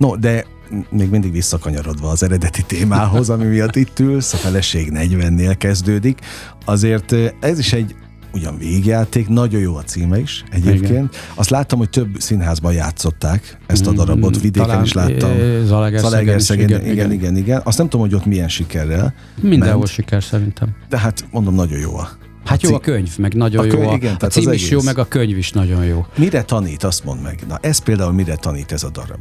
No, 0.02 0.16
de 0.16 0.46
még 0.90 1.10
mindig 1.10 1.32
visszakanyarodva 1.32 2.10
az 2.10 2.24
eredeti 2.24 2.64
témához, 2.64 3.30
ami 3.30 3.46
miatt 3.46 3.76
itt 3.76 4.00
ülsz, 4.00 4.34
a 4.34 4.38
feleség 4.38 4.92
40-nél 4.94 5.56
kezdődik, 5.58 6.20
azért 6.66 7.16
ez 7.40 7.60
is 7.60 7.74
egy 7.74 7.96
ugyan 8.34 8.58
végjáték, 8.58 9.28
nagyon 9.28 9.62
jó 9.62 9.76
a 9.76 9.84
címe 9.84 10.20
is 10.20 10.44
egyébként. 10.52 10.90
Igen. 10.90 11.10
Azt 11.36 11.50
láttam, 11.50 11.80
hogy 11.80 11.90
több 11.90 12.20
színházban 12.20 12.74
játszották 12.74 13.58
ezt 13.68 13.88
a 13.88 13.92
darabot, 13.92 14.38
mm, 14.38 14.42
vidéken 14.42 14.68
Talán 14.68 14.84
is 14.84 14.94
láttam. 14.94 15.32
Zalaegerszegen, 15.66 16.68
igen, 16.68 16.86
igen, 16.86 17.12
igen, 17.12 17.36
igen. 17.38 17.62
Azt 17.64 17.78
nem 17.78 17.90
tudom, 17.90 18.06
hogy 18.06 18.16
ott 18.16 18.26
milyen 18.26 18.50
sikerrel. 18.50 19.14
Mindenhol 19.42 19.78
ment, 19.78 19.92
siker 19.92 20.24
szerintem. 20.24 20.76
De 20.90 20.98
hát 20.98 21.26
mondom, 21.32 21.56
nagyon 21.56 21.80
jó 21.80 21.98
a 21.98 22.10
Hát 22.46 22.62
jó 22.62 22.76
a 22.76 22.80
könyv, 22.80 23.18
meg 23.18 23.34
nagyon 23.34 23.66
a 23.66 23.68
könyv, 23.68 23.84
jó. 23.84 23.90
A, 23.90 23.94
igen, 23.94 24.16
a 24.20 24.26
cím 24.26 24.52
is 24.52 24.70
jó, 24.70 24.82
meg 24.82 24.98
a 24.98 25.06
könyv 25.06 25.38
is 25.38 25.52
nagyon 25.52 25.86
jó. 25.86 26.06
Mire 26.18 26.42
tanít, 26.42 26.84
azt 26.84 27.04
mondd 27.04 27.22
meg. 27.22 27.40
Na, 27.48 27.58
ez 27.62 27.78
például 27.78 28.12
mire 28.12 28.36
tanít 28.36 28.72
ez 28.72 28.84
a 28.84 28.90
darab? 28.90 29.20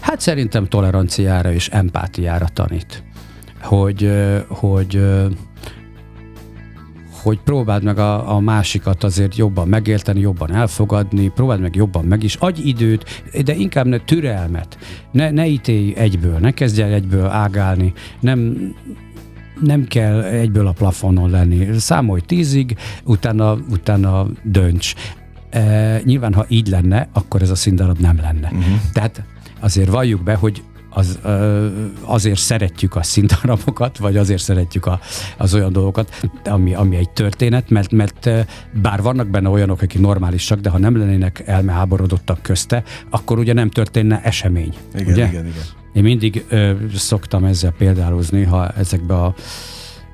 Hát 0.00 0.20
szerintem 0.20 0.66
toleranciára 0.66 1.52
és 1.52 1.68
empátiára 1.68 2.46
tanít. 2.48 3.02
Hogy, 3.60 4.10
hogy 4.48 5.00
hogy 7.26 7.38
próbáld 7.44 7.82
meg 7.82 7.98
a, 7.98 8.34
a 8.34 8.40
másikat 8.40 9.04
azért 9.04 9.36
jobban 9.36 9.68
megérteni, 9.68 10.20
jobban 10.20 10.54
elfogadni, 10.54 11.28
próbáld 11.28 11.60
meg 11.60 11.74
jobban 11.74 12.04
meg 12.04 12.22
is, 12.22 12.34
adj 12.34 12.60
időt, 12.60 13.22
de 13.44 13.54
inkább 13.54 13.86
ne 13.86 13.98
türelmet, 13.98 14.78
ne, 15.12 15.30
ne 15.30 15.46
ítélj 15.46 15.94
egyből, 15.96 16.38
ne 16.38 16.50
kezdj 16.50 16.82
el 16.82 16.92
egyből 16.92 17.26
ágálni, 17.26 17.92
nem, 18.20 18.56
nem 19.60 19.84
kell 19.84 20.22
egyből 20.22 20.66
a 20.66 20.72
plafonon 20.72 21.30
lenni. 21.30 21.78
Számolj 21.78 22.20
tízig, 22.20 22.76
utána, 23.04 23.56
utána 23.70 24.26
dönts. 24.42 24.94
E, 25.50 26.00
nyilván, 26.04 26.34
ha 26.34 26.44
így 26.48 26.68
lenne, 26.68 27.08
akkor 27.12 27.42
ez 27.42 27.50
a 27.50 27.54
színdarab 27.54 27.98
nem 27.98 28.16
lenne. 28.16 28.50
Uh-huh. 28.52 28.74
Tehát 28.92 29.22
azért 29.66 29.90
valljuk 29.90 30.22
be, 30.22 30.34
hogy 30.34 30.62
az, 30.90 31.18
azért 32.00 32.38
szeretjük 32.38 32.96
a 32.96 33.02
szintarabokat, 33.02 33.98
vagy 33.98 34.16
azért 34.16 34.42
szeretjük 34.42 34.86
a, 34.86 35.00
az 35.36 35.54
olyan 35.54 35.72
dolgokat, 35.72 36.28
ami, 36.44 36.74
ami 36.74 36.96
egy 36.96 37.10
történet, 37.10 37.70
mert, 37.70 37.92
mert 37.92 38.30
bár 38.82 39.02
vannak 39.02 39.28
benne 39.28 39.48
olyanok, 39.48 39.82
akik 39.82 40.00
normálisak, 40.00 40.60
de 40.60 40.70
ha 40.70 40.78
nem 40.78 40.96
lennének 40.98 41.42
elmeháborodottak 41.46 42.42
közte, 42.42 42.82
akkor 43.10 43.38
ugye 43.38 43.52
nem 43.52 43.70
történne 43.70 44.20
esemény. 44.22 44.74
Igen, 44.94 45.12
ugye? 45.12 45.26
igen, 45.28 45.46
igen. 45.46 45.62
Én 45.92 46.02
mindig 46.02 46.44
ö, 46.48 46.72
szoktam 46.94 47.44
ezzel 47.44 47.74
példálozni, 47.78 48.42
ha 48.42 48.68
ezekbe 48.68 49.14
a 49.14 49.34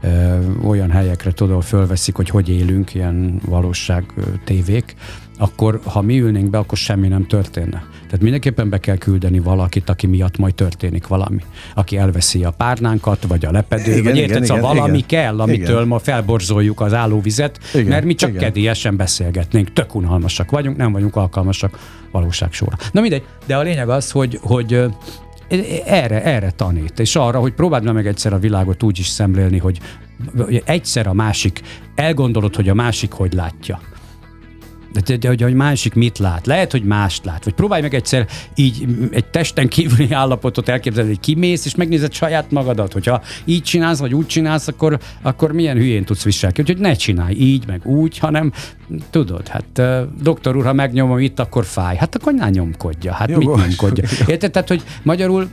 ö, 0.03 0.39
olyan 0.65 0.91
helyekre 0.91 1.33
tudom, 1.33 1.61
fölveszik, 1.61 2.15
hogy 2.15 2.29
hogy 2.29 2.49
élünk, 2.49 2.95
ilyen 2.95 3.41
valóság 3.47 4.05
ö, 4.17 4.23
tévék, 4.45 4.97
akkor 5.39 5.81
ha 5.85 6.01
mi 6.01 6.21
ülnénk 6.21 6.51
be, 6.51 6.59
akkor 6.59 6.79
semmi 6.79 7.09
nem 7.09 7.27
történne. 7.27 7.85
Tehát 8.05 8.21
mindenképpen 8.21 8.69
be 8.69 8.79
kell 8.79 8.97
küldeni 8.97 9.39
valakit, 9.39 9.89
aki 9.89 10.07
miatt 10.07 10.39
majd 10.39 10.55
történik 10.55 11.07
valami. 11.07 11.41
Aki 11.75 11.97
elveszi 11.97 12.45
a 12.45 12.51
párnánkat, 12.51 13.25
vagy 13.27 13.45
a 13.45 13.51
lepedő, 13.51 13.91
igen, 13.91 14.05
vagy 14.05 14.17
érted, 14.17 14.45
szóval 14.45 14.75
valami 14.75 14.97
igen, 14.97 15.09
kell, 15.09 15.41
amitől 15.41 15.75
igen. 15.75 15.87
ma 15.87 15.99
felborzoljuk 15.99 16.81
az 16.81 16.95
állóvizet, 16.95 17.59
igen, 17.75 17.87
mert 17.87 18.05
mi 18.05 18.15
csak 18.15 18.31
igen. 18.31 18.43
kedélyesen 18.43 18.97
beszélgetnénk. 18.97 19.73
Tök 19.73 19.95
unalmasak 19.95 20.51
vagyunk, 20.51 20.77
nem 20.77 20.93
vagyunk 20.93 21.17
alkalmasak 21.17 21.79
valóságsóra. 22.11 22.77
Na 22.93 23.01
mindegy, 23.01 23.23
de 23.47 23.57
a 23.57 23.63
lényeg 23.63 23.89
az, 23.89 24.11
hogy, 24.11 24.39
hogy 24.43 24.85
erre, 25.87 26.23
erre 26.25 26.51
tanít, 26.51 26.99
és 26.99 27.17
arra, 27.17 27.39
hogy 27.39 27.53
próbáld 27.53 27.93
meg 27.93 28.07
egyszer 28.07 28.33
a 28.33 28.39
világot 28.39 28.83
úgy 28.83 28.99
is 28.99 29.07
szemlélni, 29.07 29.59
hogy 29.59 29.79
egyszer 30.65 31.07
a 31.07 31.13
másik, 31.13 31.61
elgondolod, 31.95 32.57
hogy 32.57 32.69
a 32.69 32.75
másik 32.75 33.13
hogy 33.13 33.33
látja 33.33 33.81
de, 34.93 35.17
de, 35.17 35.35
de 35.35 35.45
hogy 35.45 35.55
másik 35.55 35.95
mit 35.95 36.19
lát. 36.19 36.47
Lehet, 36.47 36.71
hogy 36.71 36.83
mást 36.83 37.25
lát. 37.25 37.45
Vagy 37.45 37.55
próbálj 37.55 37.83
meg 37.83 37.95
egyszer 37.95 38.27
így 38.55 38.87
egy 39.11 39.27
testen 39.27 39.69
kívüli 39.69 40.13
állapotot 40.23 40.69
elképzelni, 40.69 41.11
hogy 41.11 41.21
kimész, 41.21 41.65
és 41.65 41.75
megnézed 41.75 42.13
saját 42.13 42.51
magadat. 42.51 42.93
Hogyha 42.93 43.23
így 43.45 43.63
csinálsz, 43.63 43.99
vagy 43.99 44.15
úgy 44.15 44.27
csinálsz, 44.27 44.69
akkor, 44.69 44.99
akkor 45.23 45.53
milyen 45.53 45.77
hülyén 45.77 46.05
tudsz 46.05 46.25
viselni. 46.25 46.57
Úgyhogy 46.61 46.79
ne 46.79 46.93
csinálj 46.93 47.35
így, 47.35 47.67
meg 47.67 47.87
úgy, 47.87 48.19
hanem 48.19 48.53
tudod, 49.11 49.49
hát 49.49 49.83
doktor 50.23 50.57
úr, 50.57 50.65
ha 50.65 50.73
megnyomom 50.73 51.19
itt, 51.19 51.39
akkor 51.39 51.65
fáj. 51.65 51.97
Hát 51.97 52.15
akkor 52.15 52.35
ne 52.35 52.49
nyomkodja. 52.49 53.13
Hát 53.13 53.29
Jogos. 53.29 53.57
mit 53.57 53.67
nyomkodja? 53.67 54.05
Érted? 54.33 54.51
Tehát, 54.51 54.69
hogy 54.69 54.83
magyarul 55.03 55.49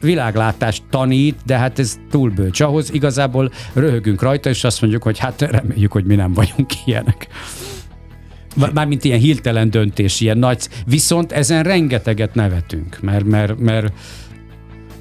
világlátást 0.00 0.82
tanít, 0.90 1.36
de 1.46 1.58
hát 1.58 1.78
ez 1.78 1.98
túl 2.10 2.30
bölcs. 2.30 2.60
Ahhoz 2.60 2.92
igazából 2.92 3.52
röhögünk 3.72 4.22
rajta, 4.22 4.48
és 4.48 4.64
azt 4.64 4.80
mondjuk, 4.80 5.02
hogy 5.02 5.18
hát 5.18 5.40
reméljük, 5.40 5.92
hogy 5.92 6.04
mi 6.04 6.14
nem 6.14 6.32
vagyunk 6.32 6.70
ilyenek. 6.84 7.28
Mármint 8.74 9.04
ilyen 9.04 9.18
hirtelen 9.18 9.70
döntés, 9.70 10.20
ilyen 10.20 10.38
nagy. 10.38 10.68
Viszont 10.86 11.32
ezen 11.32 11.62
rengeteget 11.62 12.34
nevetünk, 12.34 12.98
mert, 13.00 13.24
mert, 13.24 13.58
mert 13.58 13.92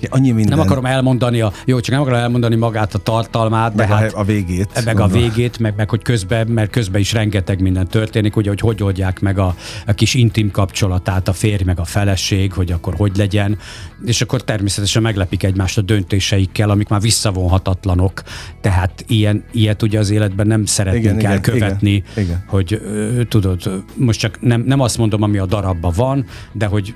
Annyi 0.09 0.31
minden. 0.31 0.57
Nem 0.57 0.65
akarom 0.65 0.85
elmondani 0.85 1.41
a, 1.41 1.51
jó, 1.65 1.79
csak 1.79 1.91
nem 1.91 2.01
akarom 2.01 2.19
elmondani 2.19 2.55
magát 2.55 2.93
a 2.93 2.97
tartalmát, 2.97 3.75
meg 3.75 3.87
de 3.87 3.93
a, 3.93 3.97
hát, 3.97 4.13
a 4.13 4.23
végét. 4.23 4.85
Meg 4.85 4.99
a 4.99 5.07
végét, 5.07 5.59
meg, 5.59 5.73
meg 5.77 5.89
hogy 5.89 6.01
közben, 6.01 6.47
mert 6.47 6.71
közben 6.71 7.01
is 7.01 7.13
rengeteg 7.13 7.61
minden 7.61 7.87
történik, 7.87 8.35
ugye, 8.35 8.49
hogy 8.49 8.59
hogy 8.59 8.83
oldják 8.83 9.19
meg 9.19 9.39
a, 9.39 9.55
a 9.87 9.93
kis 9.93 10.13
intim 10.13 10.51
kapcsolatát 10.51 11.27
a 11.27 11.33
férj 11.33 11.63
meg 11.63 11.79
a 11.79 11.85
feleség, 11.85 12.53
hogy 12.53 12.71
akkor 12.71 12.93
hogy 12.95 13.17
legyen, 13.17 13.57
és 14.05 14.21
akkor 14.21 14.43
természetesen 14.43 15.01
meglepik 15.01 15.43
egymást 15.43 15.77
a 15.77 15.81
döntéseikkel, 15.81 16.69
amik 16.69 16.87
már 16.87 17.01
visszavonhatatlanok, 17.01 18.23
tehát 18.61 19.05
ilyen, 19.07 19.43
ilyet 19.51 19.81
ugye 19.81 19.99
az 19.99 20.09
életben 20.09 20.47
nem 20.47 20.65
szeretnénk 20.65 21.19
igen, 21.19 21.31
elkövetni, 21.31 21.91
igen, 21.91 22.23
igen. 22.23 22.43
hogy 22.47 22.81
ö, 22.83 23.23
tudod, 23.23 23.83
most 23.95 24.19
csak 24.19 24.41
nem, 24.41 24.63
nem 24.65 24.79
azt 24.79 24.97
mondom, 24.97 25.21
ami 25.21 25.37
a 25.37 25.45
darabban 25.45 25.93
van, 25.95 26.25
de 26.51 26.65
hogy 26.65 26.93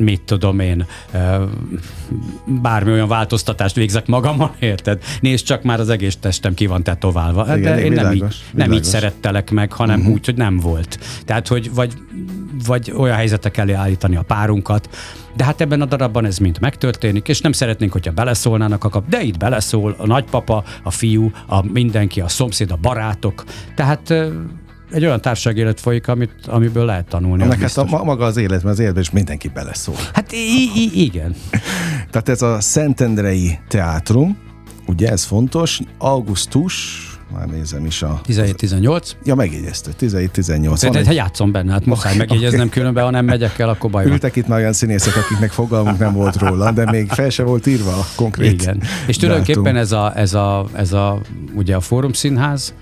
mit 0.00 0.22
tudom 0.22 0.60
én, 0.60 0.86
bármi 2.46 2.92
olyan 2.92 3.08
változtatást 3.08 3.74
végzek 3.74 4.06
magamon, 4.06 4.50
érted? 4.58 5.02
Nézd 5.20 5.44
csak 5.44 5.62
már 5.62 5.80
az 5.80 5.88
egész 5.88 6.16
testem 6.16 6.54
ki 6.54 6.66
van 6.66 6.82
tetoválva. 6.82 7.56
Igen, 7.56 7.60
De 7.60 7.82
én 7.82 7.88
világos, 7.88 8.04
nem, 8.04 8.12
így, 8.12 8.20
világos. 8.20 8.52
nem 8.52 8.72
így 8.72 8.84
szerettelek 8.84 9.50
meg, 9.50 9.72
hanem 9.72 9.98
uh-huh. 9.98 10.14
úgy, 10.14 10.24
hogy 10.24 10.36
nem 10.36 10.56
volt. 10.56 10.98
Tehát, 11.24 11.48
hogy 11.48 11.74
vagy, 11.74 11.92
vagy 12.66 12.92
olyan 12.96 13.16
helyzetek 13.16 13.56
elé 13.56 13.72
állítani 13.72 14.16
a 14.16 14.22
párunkat, 14.22 14.88
de 15.36 15.44
hát 15.44 15.60
ebben 15.60 15.80
a 15.80 15.84
darabban 15.84 16.24
ez 16.24 16.38
mind 16.38 16.60
megtörténik, 16.60 17.28
és 17.28 17.40
nem 17.40 17.52
szeretnénk, 17.52 17.92
hogyha 17.92 18.12
beleszólnának 18.12 18.84
a 18.84 18.88
kap, 18.88 19.08
de 19.08 19.22
itt 19.22 19.36
beleszól 19.36 19.94
a 19.98 20.06
nagypapa, 20.06 20.64
a 20.82 20.90
fiú, 20.90 21.30
a 21.46 21.72
mindenki, 21.72 22.20
a 22.20 22.28
szomszéd, 22.28 22.70
a 22.70 22.76
barátok. 22.76 23.44
Tehát 23.74 24.14
egy 24.92 25.04
olyan 25.04 25.20
társaság 25.20 25.56
élet 25.56 25.80
folyik, 25.80 26.08
amit, 26.08 26.32
amiből 26.46 26.84
lehet 26.84 27.08
tanulni. 27.08 27.44
Meg 27.44 27.60
hát 27.60 27.76
a, 27.76 28.04
maga 28.04 28.24
az 28.24 28.36
élet, 28.36 28.62
mert 28.62 28.74
az 28.74 28.78
életben 28.78 29.02
is 29.02 29.10
mindenki 29.10 29.48
beleszól. 29.48 29.94
Hát 30.12 30.32
i- 30.32 30.70
i- 30.74 31.02
igen. 31.02 31.34
Tehát 32.10 32.28
ez 32.28 32.42
a 32.42 32.60
Szentendrei 32.60 33.58
Teátrum, 33.68 34.36
ugye 34.86 35.10
ez 35.10 35.24
fontos, 35.24 35.80
augusztus, 35.98 37.04
már 37.32 37.46
nézem 37.46 37.84
is 37.86 38.02
a... 38.02 38.20
17-18. 38.28 39.10
Ja, 39.24 39.34
megjegyezte, 39.34 39.90
17-18. 40.00 40.78
Tehát 40.80 41.06
ha 41.06 41.12
játszom 41.12 41.52
benne, 41.52 41.72
hát 41.72 41.86
muszáj 41.86 42.16
megjegyeznem, 42.26 42.68
különben 42.68 43.04
ha 43.04 43.10
nem 43.10 43.24
megyek 43.24 43.58
el, 43.58 43.68
akkor 43.68 43.90
baj 43.90 44.02
van. 44.04 44.12
Ültek 44.12 44.36
itt 44.36 44.46
már 44.46 44.58
olyan 44.58 44.72
színészek, 44.72 45.16
akiknek 45.16 45.50
fogalmunk 45.50 45.98
nem 45.98 46.12
volt 46.12 46.36
róla, 46.36 46.70
de 46.72 46.90
még 46.90 47.08
fel 47.08 47.30
se 47.30 47.42
volt 47.42 47.66
írva 47.66 47.90
a 47.90 48.06
konkrét 48.16 48.62
Igen. 48.62 48.82
És 49.06 49.16
tulajdonképpen 49.16 49.76
ez 49.76 49.92
a, 49.92 50.12
ez 50.16 50.34
a, 50.34 50.66
ez 50.72 50.92
a, 50.92 51.20
ugye 51.54 51.76
a 51.76 51.80
Fórum 51.80 52.12
Színház, 52.12 52.74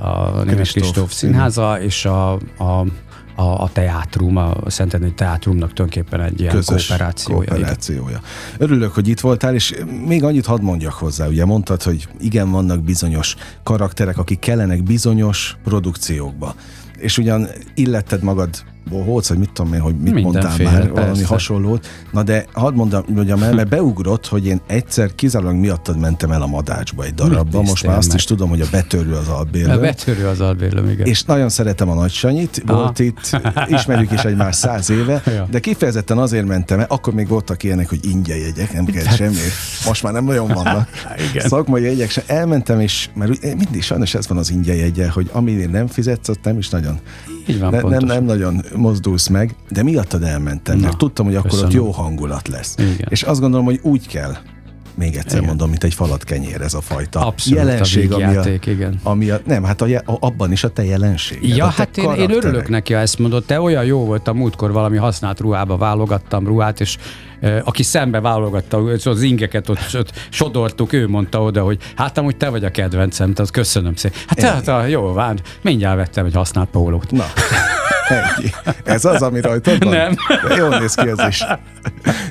a 0.00 0.42
Német 0.44 0.72
Kristóf, 0.72 1.12
Színháza, 1.12 1.80
és 1.80 2.04
a, 2.04 2.32
a 2.58 2.84
a, 3.40 3.62
a 3.62 3.70
teátrum, 3.72 4.36
a 4.36 4.56
Szentendrei 4.66 5.12
Teátrumnak 5.12 5.72
tulajdonképpen 5.72 6.20
egy 6.20 6.40
ilyen 6.40 6.54
közös 6.54 6.86
kooperációja. 6.86 7.48
kooperációja. 7.48 8.20
Örülök, 8.58 8.92
hogy 8.92 9.08
itt 9.08 9.20
voltál, 9.20 9.54
és 9.54 9.74
még 10.06 10.24
annyit 10.24 10.46
hadd 10.46 10.62
mondjak 10.62 10.92
hozzá. 10.92 11.28
Ugye 11.28 11.44
mondtad, 11.44 11.82
hogy 11.82 12.08
igen, 12.20 12.50
vannak 12.50 12.82
bizonyos 12.82 13.36
karakterek, 13.62 14.18
akik 14.18 14.38
kellenek 14.38 14.82
bizonyos 14.82 15.56
produkciókba. 15.64 16.54
És 16.98 17.18
ugyan 17.18 17.48
illetted 17.74 18.22
magad 18.22 18.64
bohóc, 18.90 19.28
vagy 19.28 19.38
mit 19.38 19.50
tudom 19.52 19.72
én, 19.74 19.80
hogy 19.80 19.96
mit 19.96 20.12
mondtál 20.12 20.32
Mindenféle, 20.32 20.70
már, 20.70 20.90
valami 20.90 21.06
persze. 21.08 21.26
hasonlót. 21.26 21.86
Na 22.12 22.22
de 22.22 22.44
hadd 22.52 22.74
mondjam, 22.74 23.02
mondjam 23.08 23.42
el, 23.42 23.52
mert 23.54 23.68
beugrott, 23.68 24.26
hogy 24.26 24.46
én 24.46 24.60
egyszer 24.66 25.14
kizárólag 25.14 25.54
miattad 25.56 25.98
mentem 25.98 26.30
el 26.30 26.42
a 26.42 26.46
madácsba 26.46 27.04
egy 27.04 27.14
darabba. 27.14 27.62
Most 27.62 27.86
már 27.86 27.96
azt 27.96 28.08
meg? 28.08 28.16
is 28.16 28.24
tudom, 28.24 28.48
hogy 28.48 28.60
a 28.60 28.66
betörő 28.70 29.14
az 29.14 29.28
A 29.28 29.36
albérlő. 29.38 29.80
betörő 29.80 30.26
az 30.26 30.40
albérlőm, 30.40 30.88
igen. 30.88 31.06
És 31.06 31.22
nagyon 31.22 31.48
szeretem 31.48 31.88
a 31.88 31.94
Nagy 31.94 32.10
Sanyit, 32.12 32.62
Aha. 32.66 32.78
volt 32.82 32.98
itt, 32.98 33.30
ismerjük 33.66 34.12
is 34.12 34.24
egymás 34.24 34.56
száz 34.56 34.90
éve, 34.90 35.22
Ja. 35.36 35.46
de 35.50 35.58
kifejezetten 35.60 36.18
azért 36.18 36.46
mentem 36.46 36.78
el, 36.80 36.86
akkor 36.88 37.14
még 37.14 37.28
voltak 37.28 37.62
ilyenek, 37.62 37.88
hogy 37.88 37.98
ingyen 38.02 38.36
jegyek, 38.38 38.72
nem 38.72 38.84
kell 38.84 39.04
semmi, 39.14 39.34
most 39.86 40.02
már 40.02 40.12
nem 40.12 40.24
nagyon 40.24 40.48
vannak. 40.48 40.88
Igen. 41.30 41.48
Szakmai 41.48 41.82
jegyek 41.82 42.10
sem. 42.10 42.24
Elmentem, 42.26 42.80
és 42.80 43.08
mert 43.14 43.42
mindig 43.42 43.82
sajnos 43.82 44.14
ez 44.14 44.28
van 44.28 44.38
az 44.38 44.50
ingyen 44.50 44.76
jegye, 44.76 45.08
hogy 45.08 45.30
amit 45.32 45.70
nem 45.70 45.86
fizetsz, 45.86 46.28
ott 46.28 46.44
nem 46.44 46.58
is 46.58 46.68
nagyon, 46.68 46.98
Így 47.46 47.60
van, 47.60 47.70
ne, 47.70 47.80
nem, 47.80 47.80
pontosan. 47.80 48.06
nem 48.06 48.24
nagyon 48.24 48.62
mozdulsz 48.76 49.26
meg, 49.28 49.54
de 49.68 49.82
miattad 49.82 50.22
elmentem, 50.22 50.76
Na, 50.76 50.82
mert 50.82 50.96
tudtam, 50.96 51.26
hogy 51.26 51.34
akkor 51.34 51.50
ott 51.50 51.60
köszönöm. 51.60 51.76
jó 51.84 51.90
hangulat 51.90 52.48
lesz. 52.48 52.74
Igen. 52.78 53.06
És 53.08 53.22
azt 53.22 53.40
gondolom, 53.40 53.64
hogy 53.66 53.80
úgy 53.82 54.06
kell, 54.06 54.36
még 54.94 55.16
egyszer 55.16 55.36
Igen. 55.36 55.44
mondom, 55.48 55.70
mint 55.70 55.84
egy 55.84 55.94
falat 55.94 56.24
kenyér 56.24 56.60
ez 56.60 56.74
a 56.74 56.80
fajta 56.80 57.26
Abszolút 57.26 57.58
jelenség, 57.58 58.12
a 58.12 58.14
ami 58.14 58.24
a, 58.24 58.26
vígjáték, 58.28 58.66
igen. 58.66 59.00
ami 59.02 59.30
a, 59.30 59.40
nem, 59.46 59.64
hát 59.64 59.80
a, 59.80 59.86
a, 59.86 60.16
abban 60.20 60.52
is 60.52 60.64
a 60.64 60.68
te 60.68 60.84
jelenség. 60.84 61.48
Ja, 61.56 61.64
a 61.64 61.68
hát 61.68 61.96
én, 61.96 62.04
én 62.04 62.10
karaktered. 62.10 62.44
örülök 62.44 62.68
neki, 62.68 62.92
ha 62.92 63.00
ezt 63.00 63.18
mondod. 63.18 63.44
Te 63.44 63.60
olyan 63.60 63.84
jó 63.84 64.04
volt 64.04 64.28
a 64.28 64.32
múltkor 64.32 64.72
valami 64.72 64.96
használt 64.96 65.40
ruhába 65.40 65.76
válogattam 65.76 66.46
ruhát, 66.46 66.80
és 66.80 66.96
aki 67.64 67.82
szembe 67.82 68.20
válogatta 68.20 68.78
az 69.04 69.22
ingeket, 69.22 69.68
ott, 69.68 69.78
ott 69.94 70.12
sodortuk, 70.30 70.92
ő 70.92 71.08
mondta 71.08 71.42
oda, 71.42 71.62
hogy 71.62 71.78
hát 71.96 72.18
amúgy 72.18 72.36
te 72.36 72.48
vagy 72.48 72.64
a 72.64 72.70
kedvencem, 72.70 73.34
tehát 73.34 73.50
köszönöm 73.50 73.94
szépen. 73.94 74.18
Hát 74.26 74.38
tehát 74.38 74.68
a, 74.68 74.86
jó, 74.86 75.12
vár, 75.12 75.34
mindjárt 75.62 75.96
vettem 75.96 76.24
egy 76.24 76.34
használt 76.34 76.68
pólót. 76.68 77.10
Na, 77.10 77.24
ennyi. 78.10 78.50
Ez 78.84 79.04
az, 79.04 79.22
ami 79.22 79.40
rajtad 79.40 79.84
van? 79.84 79.92
Nem. 79.92 80.14
De 80.48 80.54
jól 80.54 80.78
néz 80.78 80.94
ki 80.94 81.08
ez 81.08 81.28
is. 81.28 81.44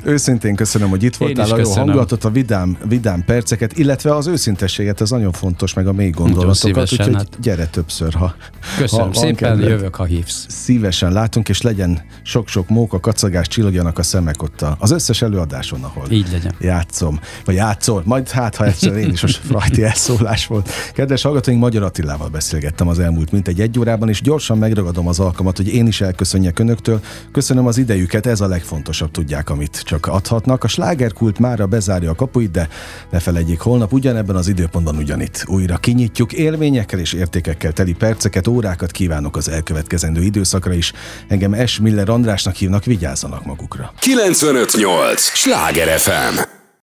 Őszintén 0.03 0.55
köszönöm, 0.55 0.89
hogy 0.89 1.03
itt 1.03 1.16
voltál, 1.16 1.51
a 1.51 1.57
jó 1.57 1.72
hangulatot, 1.72 2.24
a 2.24 2.30
vidám, 2.30 2.78
vidám 2.86 3.24
perceket, 3.26 3.78
illetve 3.78 4.16
az 4.16 4.28
őszintességet, 4.28 5.01
ez 5.01 5.10
nagyon 5.10 5.32
fontos, 5.32 5.74
meg 5.74 5.88
a 5.88 5.91
mély 5.91 6.10
gondolatokat, 6.10 6.91
úgyhogy 6.91 7.16
hát. 7.16 7.39
gyere 7.41 7.66
többször, 7.66 8.14
ha 8.14 8.36
Köszönöm 8.78 9.07
ha 9.07 9.14
szépen, 9.14 9.36
kedved. 9.36 9.70
jövök, 9.70 9.95
ha 9.95 10.03
hívsz. 10.03 10.45
Szívesen 10.47 11.12
látunk, 11.12 11.49
és 11.49 11.62
legyen 11.62 12.01
sok-sok 12.24 12.70
móka, 12.70 12.99
kacagás, 12.99 13.47
csillogjanak 13.47 13.97
a 13.97 14.03
szemek 14.03 14.43
ott 14.43 14.66
az 14.78 14.91
összes 15.00 15.22
előadáson, 15.22 15.84
ahol 15.84 16.06
Így 16.10 16.28
legyen. 16.32 16.56
játszom, 16.60 17.20
vagy 17.45 17.56
játszol, 17.56 18.02
majd 18.06 18.30
hát, 18.30 18.56
ha 18.56 18.66
egyszer 18.66 18.97
én 18.97 19.10
is, 19.12 19.22
most 19.22 19.41
frajti 19.50 19.84
elszólás 19.84 20.47
volt. 20.47 20.70
Kedves 20.93 21.22
hallgatóink, 21.22 21.60
Magyar 21.60 21.84
Attilával 21.84 22.28
beszélgettem 22.28 22.88
az 22.88 23.00
elmúlt 23.00 23.32
mintegy 23.32 23.62
egy 23.62 23.80
órában, 23.80 24.10
és 24.10 24.22
gyorsan 24.22 24.58
megragadom 24.58 25.08
az 25.08 25.20
alkalmat, 25.20 25.58
hogy 25.58 25.68
én 25.74 25.88
is 25.88 26.02
elköszönjek 26.02 26.60
önöktől. 26.60 27.00
Köszönöm 27.32 27.68
az 27.68 27.78
idejüket, 27.78 28.26
ez 28.26 28.41
a 28.41 28.47
legfontosabb, 28.47 29.12
tudják, 29.12 29.50
amit 29.50 29.82
csak 29.84 30.08
adhatnak. 30.08 30.64
A 30.64 30.68
slágerkult 30.68 31.39
mára 31.39 31.66
bezárja 31.66 32.10
a 32.10 32.16
kapuit, 32.16 32.52
de 32.52 32.70
ne 33.10 33.20
felejtjék, 33.20 33.60
holnap 33.60 33.93
ugyanebben 33.93 34.36
az 34.36 34.47
időpontban 34.47 34.95
ugyanitt 34.95 35.43
újra 35.47 35.78
kinyitjuk 35.78 36.34
élményekkel 36.34 37.00
és 37.00 37.14
értékekkel 37.14 37.72
teli 37.72 37.93
perceket, 37.93 38.47
órákat 38.47 38.91
kívánok 38.91 39.38
az 39.38 39.50
elkövetkezendő 39.50 40.22
időszakra 40.22 40.74
is. 40.74 40.93
Engem 41.28 41.66
S. 41.66 41.80
Miller 41.80 42.10
Andrásnak 42.10 42.56
hívnak, 42.56 42.84
vigyázzanak 42.86 43.45
magukra. 43.45 43.93
958! 44.00 44.89
Sláger 45.34 45.88
FM! 46.00 46.59